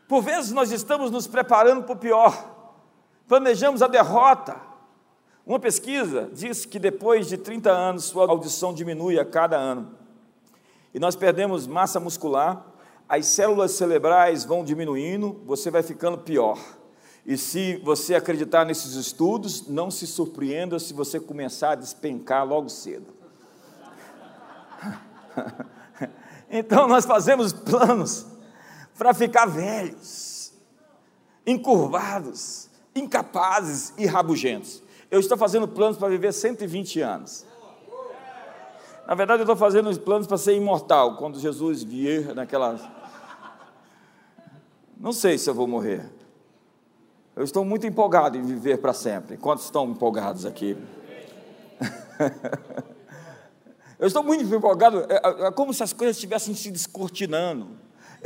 Por 0.08 0.20
vezes 0.20 0.52
nós 0.52 0.70
estamos 0.70 1.10
nos 1.10 1.26
preparando 1.26 1.84
para 1.84 1.94
o 1.94 1.98
pior, 1.98 2.54
planejamos 3.26 3.82
a 3.82 3.86
derrota. 3.86 4.65
Uma 5.46 5.60
pesquisa 5.60 6.28
diz 6.32 6.66
que 6.66 6.76
depois 6.76 7.28
de 7.28 7.36
30 7.36 7.70
anos 7.70 8.06
sua 8.06 8.28
audição 8.28 8.74
diminui 8.74 9.16
a 9.16 9.24
cada 9.24 9.56
ano. 9.56 9.94
E 10.92 10.98
nós 10.98 11.14
perdemos 11.14 11.68
massa 11.68 12.00
muscular, 12.00 12.66
as 13.08 13.26
células 13.26 13.70
cerebrais 13.70 14.44
vão 14.44 14.64
diminuindo, 14.64 15.40
você 15.46 15.70
vai 15.70 15.84
ficando 15.84 16.18
pior. 16.18 16.58
E 17.24 17.38
se 17.38 17.76
você 17.76 18.16
acreditar 18.16 18.64
nesses 18.64 18.94
estudos, 18.94 19.68
não 19.68 19.88
se 19.88 20.04
surpreenda 20.04 20.80
se 20.80 20.92
você 20.92 21.20
começar 21.20 21.70
a 21.72 21.76
despencar 21.76 22.44
logo 22.44 22.68
cedo. 22.68 23.14
Então 26.48 26.86
nós 26.86 27.04
fazemos 27.04 27.52
planos 27.52 28.24
para 28.96 29.12
ficar 29.12 29.46
velhos, 29.46 30.52
encurvados, 31.44 32.70
incapazes 32.94 33.92
e 33.98 34.06
rabugentos. 34.06 34.80
Eu 35.16 35.20
estou 35.20 35.38
fazendo 35.38 35.66
planos 35.66 35.96
para 35.96 36.08
viver 36.08 36.30
120 36.30 37.00
anos. 37.00 37.46
Na 39.06 39.14
verdade, 39.14 39.40
eu 39.40 39.44
estou 39.44 39.56
fazendo 39.56 39.88
os 39.88 39.96
planos 39.96 40.26
para 40.26 40.36
ser 40.36 40.54
imortal 40.54 41.16
quando 41.16 41.40
Jesus 41.40 41.82
vier 41.82 42.34
naquela. 42.34 42.78
Não 44.94 45.14
sei 45.14 45.38
se 45.38 45.48
eu 45.48 45.54
vou 45.54 45.66
morrer. 45.66 46.04
Eu 47.34 47.44
estou 47.44 47.64
muito 47.64 47.86
empolgado 47.86 48.36
em 48.36 48.42
viver 48.42 48.76
para 48.76 48.92
sempre. 48.92 49.38
Quantos 49.38 49.64
estão 49.64 49.88
empolgados 49.88 50.44
aqui? 50.44 50.76
Eu 53.98 54.08
estou 54.08 54.22
muito 54.22 54.44
empolgado, 54.54 55.06
é, 55.08 55.14
é, 55.14 55.46
é 55.46 55.52
como 55.52 55.72
se 55.72 55.82
as 55.82 55.94
coisas 55.94 56.16
estivessem 56.16 56.54
se 56.54 56.70
descortinando. 56.70 57.68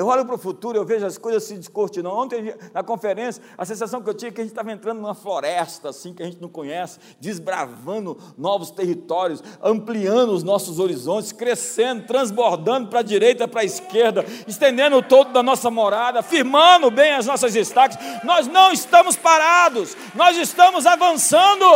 Eu 0.00 0.07
olho 0.07 0.25
para 0.25 0.35
o 0.35 0.38
futuro, 0.38 0.78
eu 0.78 0.85
vejo 0.87 1.04
as 1.04 1.19
coisas 1.19 1.45
se 1.45 1.59
descortinando. 1.59 2.16
Ontem, 2.16 2.54
na 2.73 2.83
conferência, 2.83 3.42
a 3.59 3.66
sensação 3.66 4.00
que 4.00 4.09
eu 4.09 4.14
tinha 4.14 4.30
é 4.30 4.33
que 4.33 4.40
a 4.40 4.45
gente 4.45 4.52
estava 4.52 4.73
entrando 4.73 4.99
numa 4.99 5.14
floresta, 5.14 5.90
assim, 5.90 6.14
que 6.14 6.23
a 6.23 6.25
gente 6.25 6.40
não 6.40 6.49
conhece, 6.49 6.99
desbravando 7.21 8.16
novos 8.38 8.71
territórios, 8.71 9.45
ampliando 9.62 10.30
os 10.30 10.42
nossos 10.42 10.78
horizontes, 10.78 11.33
crescendo, 11.33 12.07
transbordando 12.07 12.88
para 12.88 13.00
a 13.00 13.02
direita, 13.02 13.47
para 13.47 13.61
a 13.61 13.64
esquerda, 13.64 14.25
estendendo 14.49 14.97
o 14.97 15.02
todo 15.02 15.35
da 15.35 15.42
nossa 15.42 15.71
morada, 15.71 16.23
firmando 16.23 16.90
bem 16.90 17.12
as 17.12 17.26
nossas 17.26 17.54
estacas. 17.54 17.99
Nós 18.25 18.47
não 18.47 18.73
estamos 18.73 19.16
parados, 19.16 19.95
nós 20.14 20.35
estamos 20.38 20.87
avançando. 20.87 21.66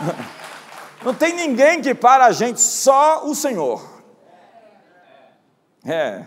Não 1.04 1.14
tem 1.14 1.32
ninguém 1.34 1.80
que 1.80 1.94
para 1.94 2.26
a 2.26 2.32
gente, 2.32 2.60
só 2.60 3.24
o 3.26 3.34
Senhor. 3.34 3.91
É. 5.84 6.24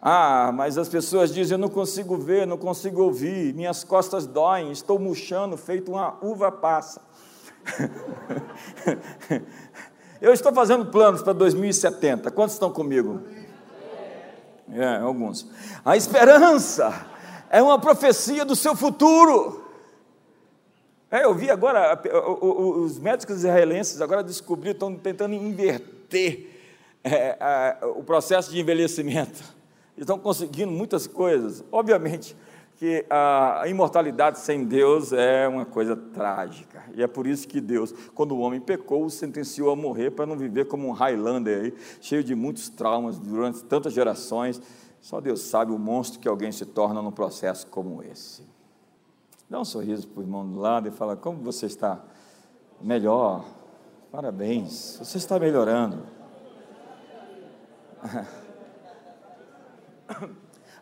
Ah, 0.00 0.50
mas 0.52 0.76
as 0.78 0.88
pessoas 0.88 1.32
dizem: 1.32 1.54
eu 1.54 1.58
não 1.58 1.68
consigo 1.68 2.16
ver, 2.16 2.46
não 2.46 2.58
consigo 2.58 3.02
ouvir, 3.02 3.54
minhas 3.54 3.84
costas 3.84 4.26
doem, 4.26 4.72
estou 4.72 4.98
murchando, 4.98 5.56
feito 5.56 5.92
uma 5.92 6.18
uva 6.20 6.50
passa. 6.50 7.00
eu 10.20 10.32
estou 10.32 10.52
fazendo 10.52 10.86
planos 10.86 11.22
para 11.22 11.32
2070. 11.32 12.30
Quantos 12.32 12.54
estão 12.54 12.72
comigo? 12.72 13.20
É, 14.72 14.96
alguns. 14.96 15.46
A 15.84 15.96
esperança 15.96 17.06
é 17.50 17.62
uma 17.62 17.78
profecia 17.78 18.44
do 18.44 18.56
seu 18.56 18.74
futuro. 18.74 19.62
É, 21.10 21.24
eu 21.24 21.34
vi 21.34 21.50
agora, 21.50 22.00
os 22.24 22.98
médicos 22.98 23.36
israelenses 23.36 24.00
agora 24.00 24.24
descobriram, 24.24 24.72
estão 24.72 24.96
tentando 24.96 25.34
inverter 25.34 26.51
é, 27.04 27.36
a, 27.40 27.86
o 27.86 28.02
processo 28.02 28.50
de 28.50 28.60
envelhecimento. 28.60 29.42
Estão 29.96 30.18
conseguindo 30.18 30.72
muitas 30.72 31.06
coisas. 31.06 31.64
Obviamente 31.70 32.36
que 32.82 33.06
a 33.08 33.62
imortalidade 33.68 34.40
sem 34.40 34.64
Deus 34.64 35.12
é 35.12 35.46
uma 35.46 35.64
coisa 35.64 35.94
trágica. 35.94 36.82
E 36.96 37.00
é 37.00 37.06
por 37.06 37.28
isso 37.28 37.46
que 37.46 37.60
Deus, 37.60 37.94
quando 38.12 38.32
o 38.32 38.40
homem 38.40 38.60
pecou, 38.60 39.04
o 39.04 39.10
sentenciou 39.10 39.70
a 39.70 39.76
morrer 39.76 40.10
para 40.10 40.26
não 40.26 40.36
viver 40.36 40.64
como 40.64 40.88
um 40.88 40.90
Highlander 40.90 41.62
aí, 41.62 41.74
cheio 42.00 42.24
de 42.24 42.34
muitos 42.34 42.68
traumas 42.68 43.20
durante 43.20 43.62
tantas 43.62 43.92
gerações. 43.92 44.60
Só 45.00 45.20
Deus 45.20 45.42
sabe 45.42 45.70
o 45.70 45.78
monstro 45.78 46.18
que 46.18 46.26
alguém 46.26 46.50
se 46.50 46.66
torna 46.66 47.00
num 47.00 47.12
processo 47.12 47.68
como 47.68 48.02
esse. 48.02 48.42
Dá 49.48 49.60
um 49.60 49.64
sorriso 49.64 50.08
para 50.08 50.20
o 50.20 50.24
irmão 50.24 50.44
do 50.44 50.58
lado 50.58 50.88
e 50.88 50.90
fala: 50.90 51.14
Como 51.14 51.38
você 51.38 51.66
está? 51.66 52.02
Melhor. 52.80 53.44
Parabéns, 54.10 54.96
você 54.98 55.18
está 55.18 55.38
melhorando. 55.38 56.02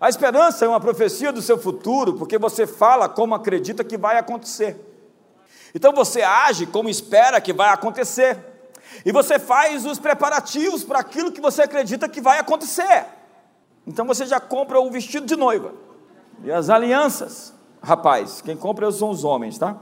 A 0.00 0.08
esperança 0.08 0.64
é 0.64 0.68
uma 0.68 0.80
profecia 0.80 1.30
do 1.30 1.42
seu 1.42 1.58
futuro, 1.58 2.14
porque 2.14 2.38
você 2.38 2.66
fala 2.66 3.08
como 3.08 3.34
acredita 3.34 3.84
que 3.84 3.98
vai 3.98 4.16
acontecer. 4.16 4.78
Então 5.74 5.92
você 5.92 6.22
age 6.22 6.66
como 6.66 6.88
espera 6.88 7.40
que 7.40 7.52
vai 7.52 7.68
acontecer. 7.68 8.38
E 9.04 9.12
você 9.12 9.38
faz 9.38 9.84
os 9.86 9.98
preparativos 9.98 10.82
para 10.82 10.98
aquilo 10.98 11.30
que 11.30 11.40
você 11.40 11.62
acredita 11.62 12.08
que 12.08 12.20
vai 12.20 12.38
acontecer. 12.38 13.06
Então 13.86 14.06
você 14.06 14.26
já 14.26 14.40
compra 14.40 14.80
o 14.80 14.90
vestido 14.90 15.26
de 15.26 15.36
noiva 15.36 15.72
e 16.42 16.50
as 16.50 16.70
alianças 16.70 17.54
rapaz, 17.82 18.40
quem 18.40 18.56
compra 18.56 18.90
são 18.92 19.10
os 19.10 19.24
homens, 19.24 19.58
tá? 19.58 19.76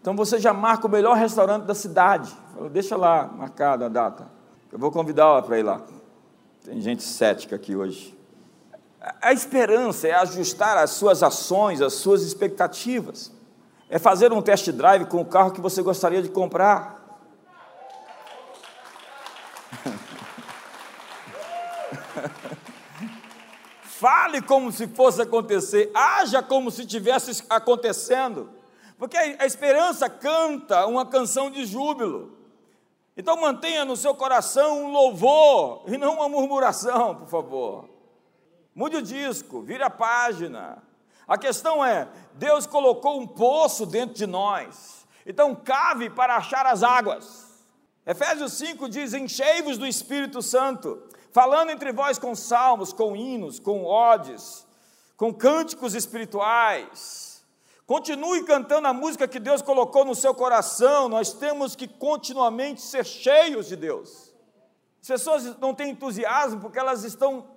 Então 0.00 0.14
você 0.14 0.38
já 0.38 0.52
marca 0.52 0.86
o 0.86 0.90
melhor 0.90 1.16
restaurante 1.16 1.64
da 1.64 1.74
cidade. 1.74 2.34
Deixa 2.70 2.96
lá 2.96 3.26
marcada 3.26 3.86
a 3.86 3.88
data. 3.88 4.30
Eu 4.72 4.78
vou 4.78 4.90
convidá-la 4.90 5.42
para 5.42 5.58
ir 5.58 5.62
lá. 5.62 5.82
Tem 6.64 6.80
gente 6.80 7.02
cética 7.02 7.56
aqui 7.56 7.74
hoje. 7.74 8.16
A 9.22 9.32
esperança 9.32 10.06
é 10.08 10.12
ajustar 10.12 10.76
as 10.76 10.90
suas 10.90 11.22
ações, 11.22 11.80
as 11.80 11.94
suas 11.94 12.20
expectativas. 12.22 13.32
É 13.88 13.98
fazer 13.98 14.30
um 14.30 14.42
test 14.42 14.70
drive 14.70 15.06
com 15.06 15.22
o 15.22 15.24
carro 15.24 15.52
que 15.52 15.60
você 15.60 15.82
gostaria 15.82 16.20
de 16.20 16.28
comprar. 16.28 17.00
Fale 23.82 24.42
como 24.42 24.70
se 24.70 24.86
fosse 24.86 25.22
acontecer, 25.22 25.90
haja 25.94 26.42
como 26.42 26.70
se 26.70 26.84
tivesse 26.86 27.42
acontecendo, 27.48 28.50
porque 28.98 29.16
a 29.16 29.46
esperança 29.46 30.10
canta 30.10 30.84
uma 30.86 31.06
canção 31.06 31.50
de 31.50 31.64
júbilo. 31.64 32.39
Então 33.16 33.36
mantenha 33.40 33.84
no 33.84 33.96
seu 33.96 34.14
coração 34.14 34.84
um 34.84 34.92
louvor 34.92 35.82
e 35.86 35.98
não 35.98 36.14
uma 36.14 36.28
murmuração, 36.28 37.16
por 37.16 37.28
favor. 37.28 37.88
Mude 38.74 38.96
o 38.96 39.02
disco, 39.02 39.62
vire 39.62 39.82
a 39.82 39.90
página. 39.90 40.82
A 41.26 41.36
questão 41.36 41.84
é: 41.84 42.08
Deus 42.34 42.66
colocou 42.66 43.20
um 43.20 43.26
poço 43.26 43.84
dentro 43.84 44.14
de 44.14 44.26
nós, 44.26 45.06
então 45.26 45.54
cave 45.54 46.10
para 46.10 46.36
achar 46.36 46.66
as 46.66 46.82
águas. 46.82 47.50
Efésios 48.06 48.54
5 48.54 48.88
diz: 48.88 49.12
Enchei-vos 49.12 49.76
do 49.76 49.86
Espírito 49.86 50.40
Santo 50.42 51.02
falando 51.32 51.70
entre 51.70 51.92
vós 51.92 52.18
com 52.18 52.34
salmos, 52.34 52.92
com 52.92 53.14
hinos, 53.14 53.60
com 53.60 53.84
odes, 53.84 54.66
com 55.16 55.32
cânticos 55.32 55.94
espirituais. 55.94 57.29
Continue 57.90 58.44
cantando 58.44 58.86
a 58.86 58.92
música 58.92 59.26
que 59.26 59.40
Deus 59.40 59.60
colocou 59.62 60.04
no 60.04 60.14
seu 60.14 60.32
coração. 60.32 61.08
Nós 61.08 61.32
temos 61.32 61.74
que 61.74 61.88
continuamente 61.88 62.80
ser 62.80 63.04
cheios 63.04 63.66
de 63.66 63.74
Deus. 63.74 64.32
As 65.02 65.08
pessoas 65.08 65.58
não 65.58 65.74
têm 65.74 65.90
entusiasmo 65.90 66.60
porque 66.60 66.78
elas 66.78 67.02
estão 67.02 67.48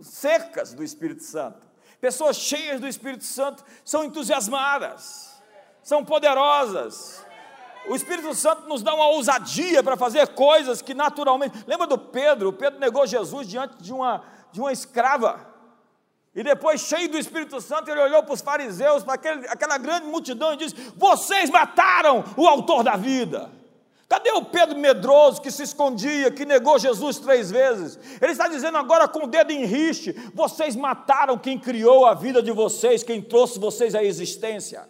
secas 0.00 0.72
do 0.72 0.84
Espírito 0.84 1.24
Santo. 1.24 1.66
Pessoas 2.00 2.36
cheias 2.36 2.80
do 2.80 2.86
Espírito 2.86 3.24
Santo 3.24 3.64
são 3.84 4.04
entusiasmadas, 4.04 5.42
são 5.82 6.04
poderosas, 6.04 7.26
o 7.88 7.96
Espírito 7.96 8.32
Santo 8.36 8.68
nos 8.68 8.84
dá 8.84 8.94
uma 8.94 9.08
ousadia 9.08 9.82
para 9.82 9.96
fazer 9.96 10.28
coisas 10.28 10.80
que 10.80 10.94
naturalmente. 10.94 11.64
Lembra 11.66 11.88
do 11.88 11.98
Pedro? 11.98 12.50
O 12.50 12.52
Pedro 12.52 12.78
negou 12.78 13.04
Jesus 13.04 13.48
diante 13.48 13.82
de 13.82 13.92
uma, 13.92 14.22
de 14.52 14.60
uma 14.60 14.70
escrava. 14.70 15.55
E 16.36 16.42
depois, 16.42 16.82
cheio 16.82 17.08
do 17.08 17.16
Espírito 17.16 17.62
Santo, 17.62 17.90
ele 17.90 17.98
olhou 17.98 18.22
para 18.22 18.34
os 18.34 18.42
fariseus, 18.42 19.02
para 19.02 19.14
aquele, 19.14 19.48
aquela 19.48 19.78
grande 19.78 20.06
multidão 20.06 20.52
e 20.52 20.58
disse: 20.58 20.74
Vocês 20.94 21.48
mataram 21.48 22.22
o 22.36 22.46
autor 22.46 22.84
da 22.84 22.94
vida. 22.94 23.50
Cadê 24.06 24.30
o 24.32 24.44
Pedro 24.44 24.78
medroso 24.78 25.40
que 25.40 25.50
se 25.50 25.62
escondia, 25.62 26.30
que 26.30 26.44
negou 26.44 26.78
Jesus 26.78 27.18
três 27.18 27.50
vezes? 27.50 27.98
Ele 28.20 28.32
está 28.32 28.48
dizendo 28.48 28.76
agora 28.76 29.08
com 29.08 29.24
o 29.24 29.26
dedo 29.26 29.50
em 29.50 29.64
riste: 29.64 30.12
Vocês 30.34 30.76
mataram 30.76 31.38
quem 31.38 31.58
criou 31.58 32.04
a 32.04 32.12
vida 32.12 32.42
de 32.42 32.52
vocês, 32.52 33.02
quem 33.02 33.22
trouxe 33.22 33.58
vocês 33.58 33.94
à 33.94 34.04
existência. 34.04 34.86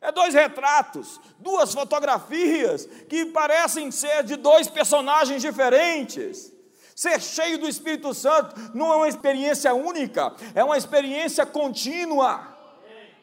É 0.00 0.10
dois 0.10 0.32
retratos, 0.32 1.20
duas 1.38 1.74
fotografias 1.74 2.86
que 3.10 3.26
parecem 3.26 3.90
ser 3.90 4.22
de 4.24 4.36
dois 4.36 4.68
personagens 4.68 5.42
diferentes. 5.42 6.50
Ser 6.98 7.20
cheio 7.20 7.58
do 7.58 7.68
Espírito 7.68 8.12
Santo 8.12 8.56
não 8.74 8.92
é 8.92 8.96
uma 8.96 9.08
experiência 9.08 9.72
única, 9.72 10.34
é 10.52 10.64
uma 10.64 10.76
experiência 10.76 11.46
contínua. 11.46 12.57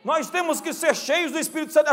Nós 0.06 0.30
temos 0.30 0.62
que 0.62 0.72
ser 0.72 0.96
cheios 0.96 1.32
do 1.32 1.40
Espírito 1.40 1.74
Santo. 1.74 1.90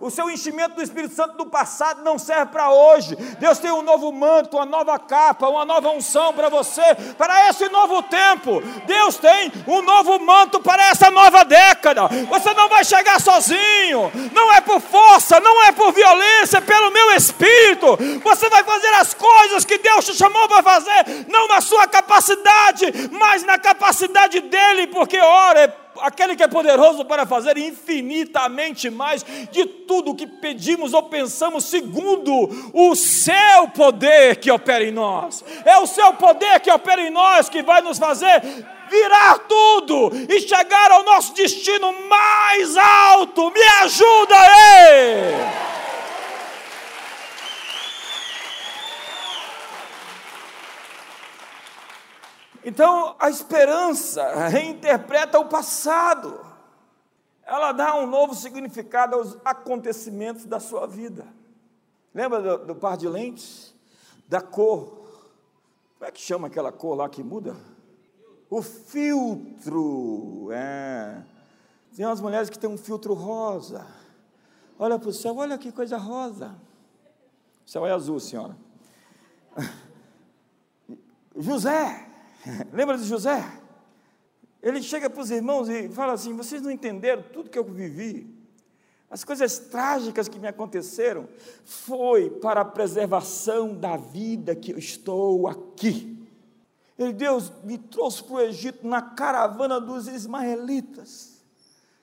o 0.00 0.10
seu 0.10 0.30
enchimento 0.30 0.76
do 0.76 0.82
Espírito 0.82 1.12
Santo 1.12 1.36
do 1.36 1.44
passado 1.44 2.04
não 2.04 2.16
serve 2.16 2.52
para 2.52 2.70
hoje. 2.70 3.16
Deus 3.40 3.58
tem 3.58 3.72
um 3.72 3.82
novo 3.82 4.12
manto, 4.12 4.56
uma 4.56 4.64
nova 4.64 4.96
capa, 4.96 5.48
uma 5.48 5.64
nova 5.64 5.90
unção 5.90 6.32
para 6.32 6.48
você, 6.48 6.94
para 7.18 7.48
esse 7.48 7.68
novo 7.68 8.00
tempo. 8.04 8.62
Deus 8.86 9.16
tem 9.16 9.50
um 9.66 9.82
novo 9.82 10.20
manto 10.20 10.60
para 10.60 10.86
essa 10.86 11.10
nova 11.10 11.44
década. 11.44 12.06
Você 12.28 12.54
não 12.54 12.68
vai 12.68 12.84
chegar 12.84 13.20
sozinho. 13.20 14.12
Não 14.32 14.52
é 14.54 14.60
por 14.60 14.80
força, 14.80 15.40
não 15.40 15.64
é 15.64 15.72
por 15.72 15.90
violência, 15.92 16.58
é 16.58 16.60
pelo 16.60 16.92
meu 16.92 17.10
Espírito. 17.16 17.98
Você 18.22 18.48
vai 18.48 18.62
fazer 18.62 18.94
as 18.94 19.14
coisas 19.14 19.64
que 19.64 19.78
Deus 19.78 20.04
te 20.04 20.14
chamou 20.14 20.46
para 20.46 20.62
fazer, 20.62 21.26
não 21.26 21.48
na 21.48 21.60
sua 21.60 21.88
capacidade, 21.88 23.10
mas 23.10 23.42
na 23.42 23.58
capacidade 23.58 24.38
dele, 24.42 24.86
porque 24.86 25.18
ora 25.18 25.62
é 25.62 25.87
aquele 26.00 26.36
que 26.36 26.42
é 26.42 26.48
poderoso 26.48 27.04
para 27.04 27.26
fazer 27.26 27.56
infinitamente 27.58 28.90
mais 28.90 29.24
de 29.50 29.64
tudo 29.64 30.10
o 30.10 30.14
que 30.14 30.26
pedimos 30.26 30.92
ou 30.92 31.02
pensamos, 31.04 31.64
segundo 31.64 32.32
o 32.72 32.94
seu 32.94 33.68
poder 33.74 34.36
que 34.36 34.50
opera 34.50 34.84
em 34.84 34.92
nós. 34.92 35.44
É 35.64 35.78
o 35.78 35.86
seu 35.86 36.14
poder 36.14 36.60
que 36.60 36.70
opera 36.70 37.02
em 37.02 37.10
nós 37.10 37.48
que 37.48 37.62
vai 37.62 37.80
nos 37.80 37.98
fazer 37.98 38.42
virar 38.90 39.38
tudo 39.40 40.10
e 40.28 40.40
chegar 40.40 40.90
ao 40.90 41.04
nosso 41.04 41.34
destino 41.34 41.92
mais 42.08 42.76
alto. 42.76 43.50
Me 43.50 43.62
ajuda 43.82 44.34
aí! 44.34 45.77
Então, 52.68 53.16
a 53.18 53.30
esperança 53.30 54.46
reinterpreta 54.46 55.40
o 55.40 55.48
passado. 55.48 56.38
Ela 57.42 57.72
dá 57.72 57.96
um 57.96 58.06
novo 58.06 58.34
significado 58.34 59.16
aos 59.16 59.38
acontecimentos 59.42 60.44
da 60.44 60.60
sua 60.60 60.86
vida. 60.86 61.26
Lembra 62.12 62.42
do, 62.42 62.66
do 62.66 62.74
par 62.74 62.98
de 62.98 63.08
lentes? 63.08 63.74
Da 64.28 64.42
cor. 64.42 64.98
Como 65.96 66.08
é 66.08 66.12
que 66.12 66.20
chama 66.20 66.48
aquela 66.48 66.70
cor 66.70 66.94
lá 66.94 67.08
que 67.08 67.22
muda? 67.22 67.56
O 68.50 68.60
filtro. 68.60 70.50
É. 70.52 71.22
Tem 71.96 72.04
umas 72.04 72.20
mulheres 72.20 72.50
que 72.50 72.58
têm 72.58 72.68
um 72.68 72.76
filtro 72.76 73.14
rosa. 73.14 73.86
Olha 74.78 74.98
para 74.98 75.08
o 75.08 75.12
céu, 75.14 75.34
olha 75.38 75.56
que 75.56 75.72
coisa 75.72 75.96
rosa. 75.96 76.54
O 77.66 77.70
céu 77.70 77.86
é 77.86 77.92
azul, 77.92 78.20
senhora. 78.20 78.54
José 81.34 82.07
Lembra 82.72 82.96
de 82.96 83.04
José? 83.04 83.44
Ele 84.62 84.82
chega 84.82 85.08
para 85.08 85.20
os 85.20 85.30
irmãos 85.30 85.68
e 85.68 85.88
fala 85.88 86.12
assim: 86.12 86.34
vocês 86.34 86.62
não 86.62 86.70
entenderam 86.70 87.22
tudo 87.32 87.50
que 87.50 87.58
eu 87.58 87.64
vivi. 87.64 88.34
as 89.10 89.24
coisas 89.24 89.58
trágicas 89.58 90.28
que 90.28 90.38
me 90.38 90.48
aconteceram, 90.48 91.28
foi 91.64 92.30
para 92.30 92.60
a 92.60 92.64
preservação 92.64 93.74
da 93.74 93.96
vida 93.96 94.54
que 94.54 94.72
eu 94.72 94.78
estou 94.78 95.46
aqui. 95.46 96.16
E 96.98 97.12
Deus 97.12 97.52
me 97.62 97.78
trouxe 97.78 98.22
para 98.24 98.34
o 98.34 98.40
Egito 98.40 98.86
na 98.86 99.00
caravana 99.00 99.80
dos 99.80 100.08
ismaelitas. 100.08 101.37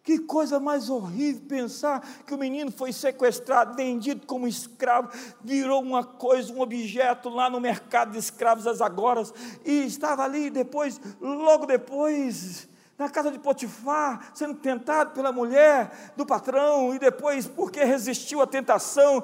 Que 0.06 0.20
coisa 0.20 0.60
mais 0.60 0.88
horrível 0.88 1.42
pensar 1.48 2.00
que 2.28 2.34
o 2.36 2.38
menino 2.38 2.72
foi 2.72 2.94
sequestrado, 2.94 3.76
vendido 3.76 4.28
como 4.28 4.48
escravo, 4.48 5.10
virou 5.44 5.82
uma 5.82 6.04
coisa, 6.04 6.54
um 6.54 6.62
objeto 6.62 7.28
lá 7.28 7.50
no 7.50 7.60
mercado 7.60 8.12
de 8.12 8.20
escravos 8.20 8.66
das 8.66 8.82
Agoras, 8.82 9.34
e 9.66 9.84
estava 9.84 10.24
ali 10.24 10.52
depois, 10.52 11.02
logo 11.20 11.66
depois, 11.66 12.70
na 13.00 13.10
casa 13.10 13.32
de 13.32 13.40
Potifar, 13.40 14.30
sendo 14.36 14.54
tentado 14.54 15.10
pela 15.10 15.32
mulher 15.32 16.14
do 16.16 16.24
patrão, 16.24 16.94
e 16.94 17.00
depois, 17.00 17.48
porque 17.48 17.84
resistiu 17.84 18.44
à 18.44 18.46
tentação, 18.46 19.24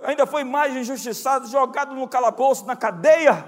ainda 0.00 0.28
foi 0.28 0.44
mais 0.44 0.76
injustiçado, 0.76 1.48
jogado 1.48 1.92
no 1.92 2.06
calabouço, 2.06 2.64
na 2.64 2.76
cadeia. 2.76 3.44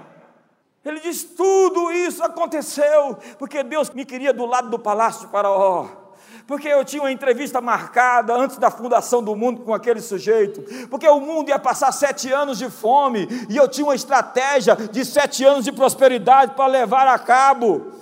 Ele 0.83 0.99
diz: 0.99 1.23
tudo 1.23 1.93
isso 1.93 2.21
aconteceu 2.21 3.17
porque 3.39 3.63
Deus 3.63 3.89
me 3.91 4.03
queria 4.03 4.33
do 4.33 4.45
lado 4.45 4.69
do 4.69 4.77
palácio 4.77 5.21
de 5.21 5.31
Faraó. 5.31 6.02
Porque 6.45 6.67
eu 6.67 6.83
tinha 6.83 7.01
uma 7.01 7.11
entrevista 7.11 7.61
marcada 7.61 8.35
antes 8.35 8.57
da 8.57 8.69
fundação 8.69 9.23
do 9.23 9.35
mundo 9.35 9.61
com 9.61 9.73
aquele 9.73 10.01
sujeito. 10.01 10.61
Porque 10.89 11.07
o 11.07 11.19
mundo 11.19 11.49
ia 11.49 11.59
passar 11.59 11.91
sete 11.91 12.31
anos 12.31 12.57
de 12.57 12.69
fome. 12.69 13.27
E 13.49 13.55
eu 13.55 13.67
tinha 13.67 13.85
uma 13.85 13.95
estratégia 13.95 14.75
de 14.75 15.05
sete 15.05 15.43
anos 15.45 15.63
de 15.63 15.71
prosperidade 15.71 16.53
para 16.55 16.67
levar 16.67 17.07
a 17.07 17.17
cabo 17.17 17.93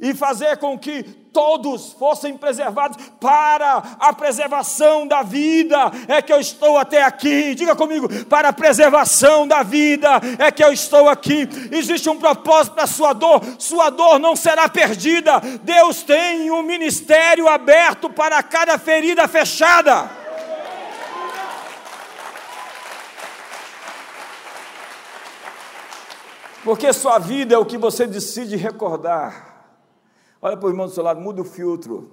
e 0.00 0.14
fazer 0.14 0.56
com 0.56 0.78
que 0.78 1.19
todos 1.32 1.92
fossem 1.92 2.36
preservados 2.36 2.96
para 3.20 3.82
a 3.98 4.12
preservação 4.12 5.06
da 5.06 5.22
vida. 5.22 5.90
É 6.08 6.22
que 6.22 6.32
eu 6.32 6.40
estou 6.40 6.78
até 6.78 7.02
aqui. 7.02 7.54
Diga 7.54 7.74
comigo, 7.74 8.08
para 8.26 8.48
a 8.48 8.52
preservação 8.52 9.46
da 9.46 9.62
vida 9.62 10.20
é 10.38 10.50
que 10.50 10.62
eu 10.62 10.72
estou 10.72 11.08
aqui. 11.08 11.48
Existe 11.70 12.08
um 12.08 12.18
propósito 12.18 12.74
para 12.74 12.86
sua 12.86 13.12
dor. 13.12 13.42
Sua 13.58 13.90
dor 13.90 14.18
não 14.18 14.36
será 14.36 14.68
perdida. 14.68 15.40
Deus 15.62 16.02
tem 16.02 16.50
um 16.50 16.62
ministério 16.62 17.48
aberto 17.48 18.10
para 18.10 18.42
cada 18.42 18.78
ferida 18.78 19.26
fechada. 19.28 20.20
Porque 26.62 26.92
sua 26.92 27.18
vida 27.18 27.54
é 27.54 27.58
o 27.58 27.64
que 27.64 27.78
você 27.78 28.06
decide 28.06 28.56
recordar. 28.56 29.49
Olha 30.42 30.56
para 30.56 30.66
o 30.66 30.70
irmão 30.70 30.86
do 30.86 30.92
seu 30.92 31.02
lado, 31.02 31.20
muda 31.20 31.42
o 31.42 31.44
filtro. 31.44 32.10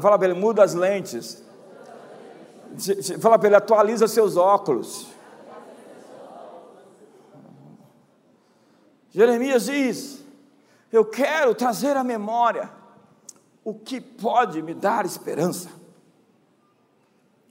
Fala 0.00 0.18
para 0.18 0.28
ele, 0.28 0.38
muda 0.38 0.62
as 0.62 0.74
lentes. 0.74 1.42
Fala 3.20 3.38
para 3.38 3.48
ele, 3.48 3.56
atualiza 3.56 4.08
seus 4.08 4.36
óculos. 4.36 5.08
Jeremias 9.10 9.66
diz: 9.66 10.24
Eu 10.90 11.04
quero 11.04 11.54
trazer 11.54 11.96
à 11.96 12.02
memória 12.02 12.70
o 13.64 13.74
que 13.74 14.00
pode 14.00 14.62
me 14.62 14.74
dar 14.74 15.04
esperança. 15.04 15.68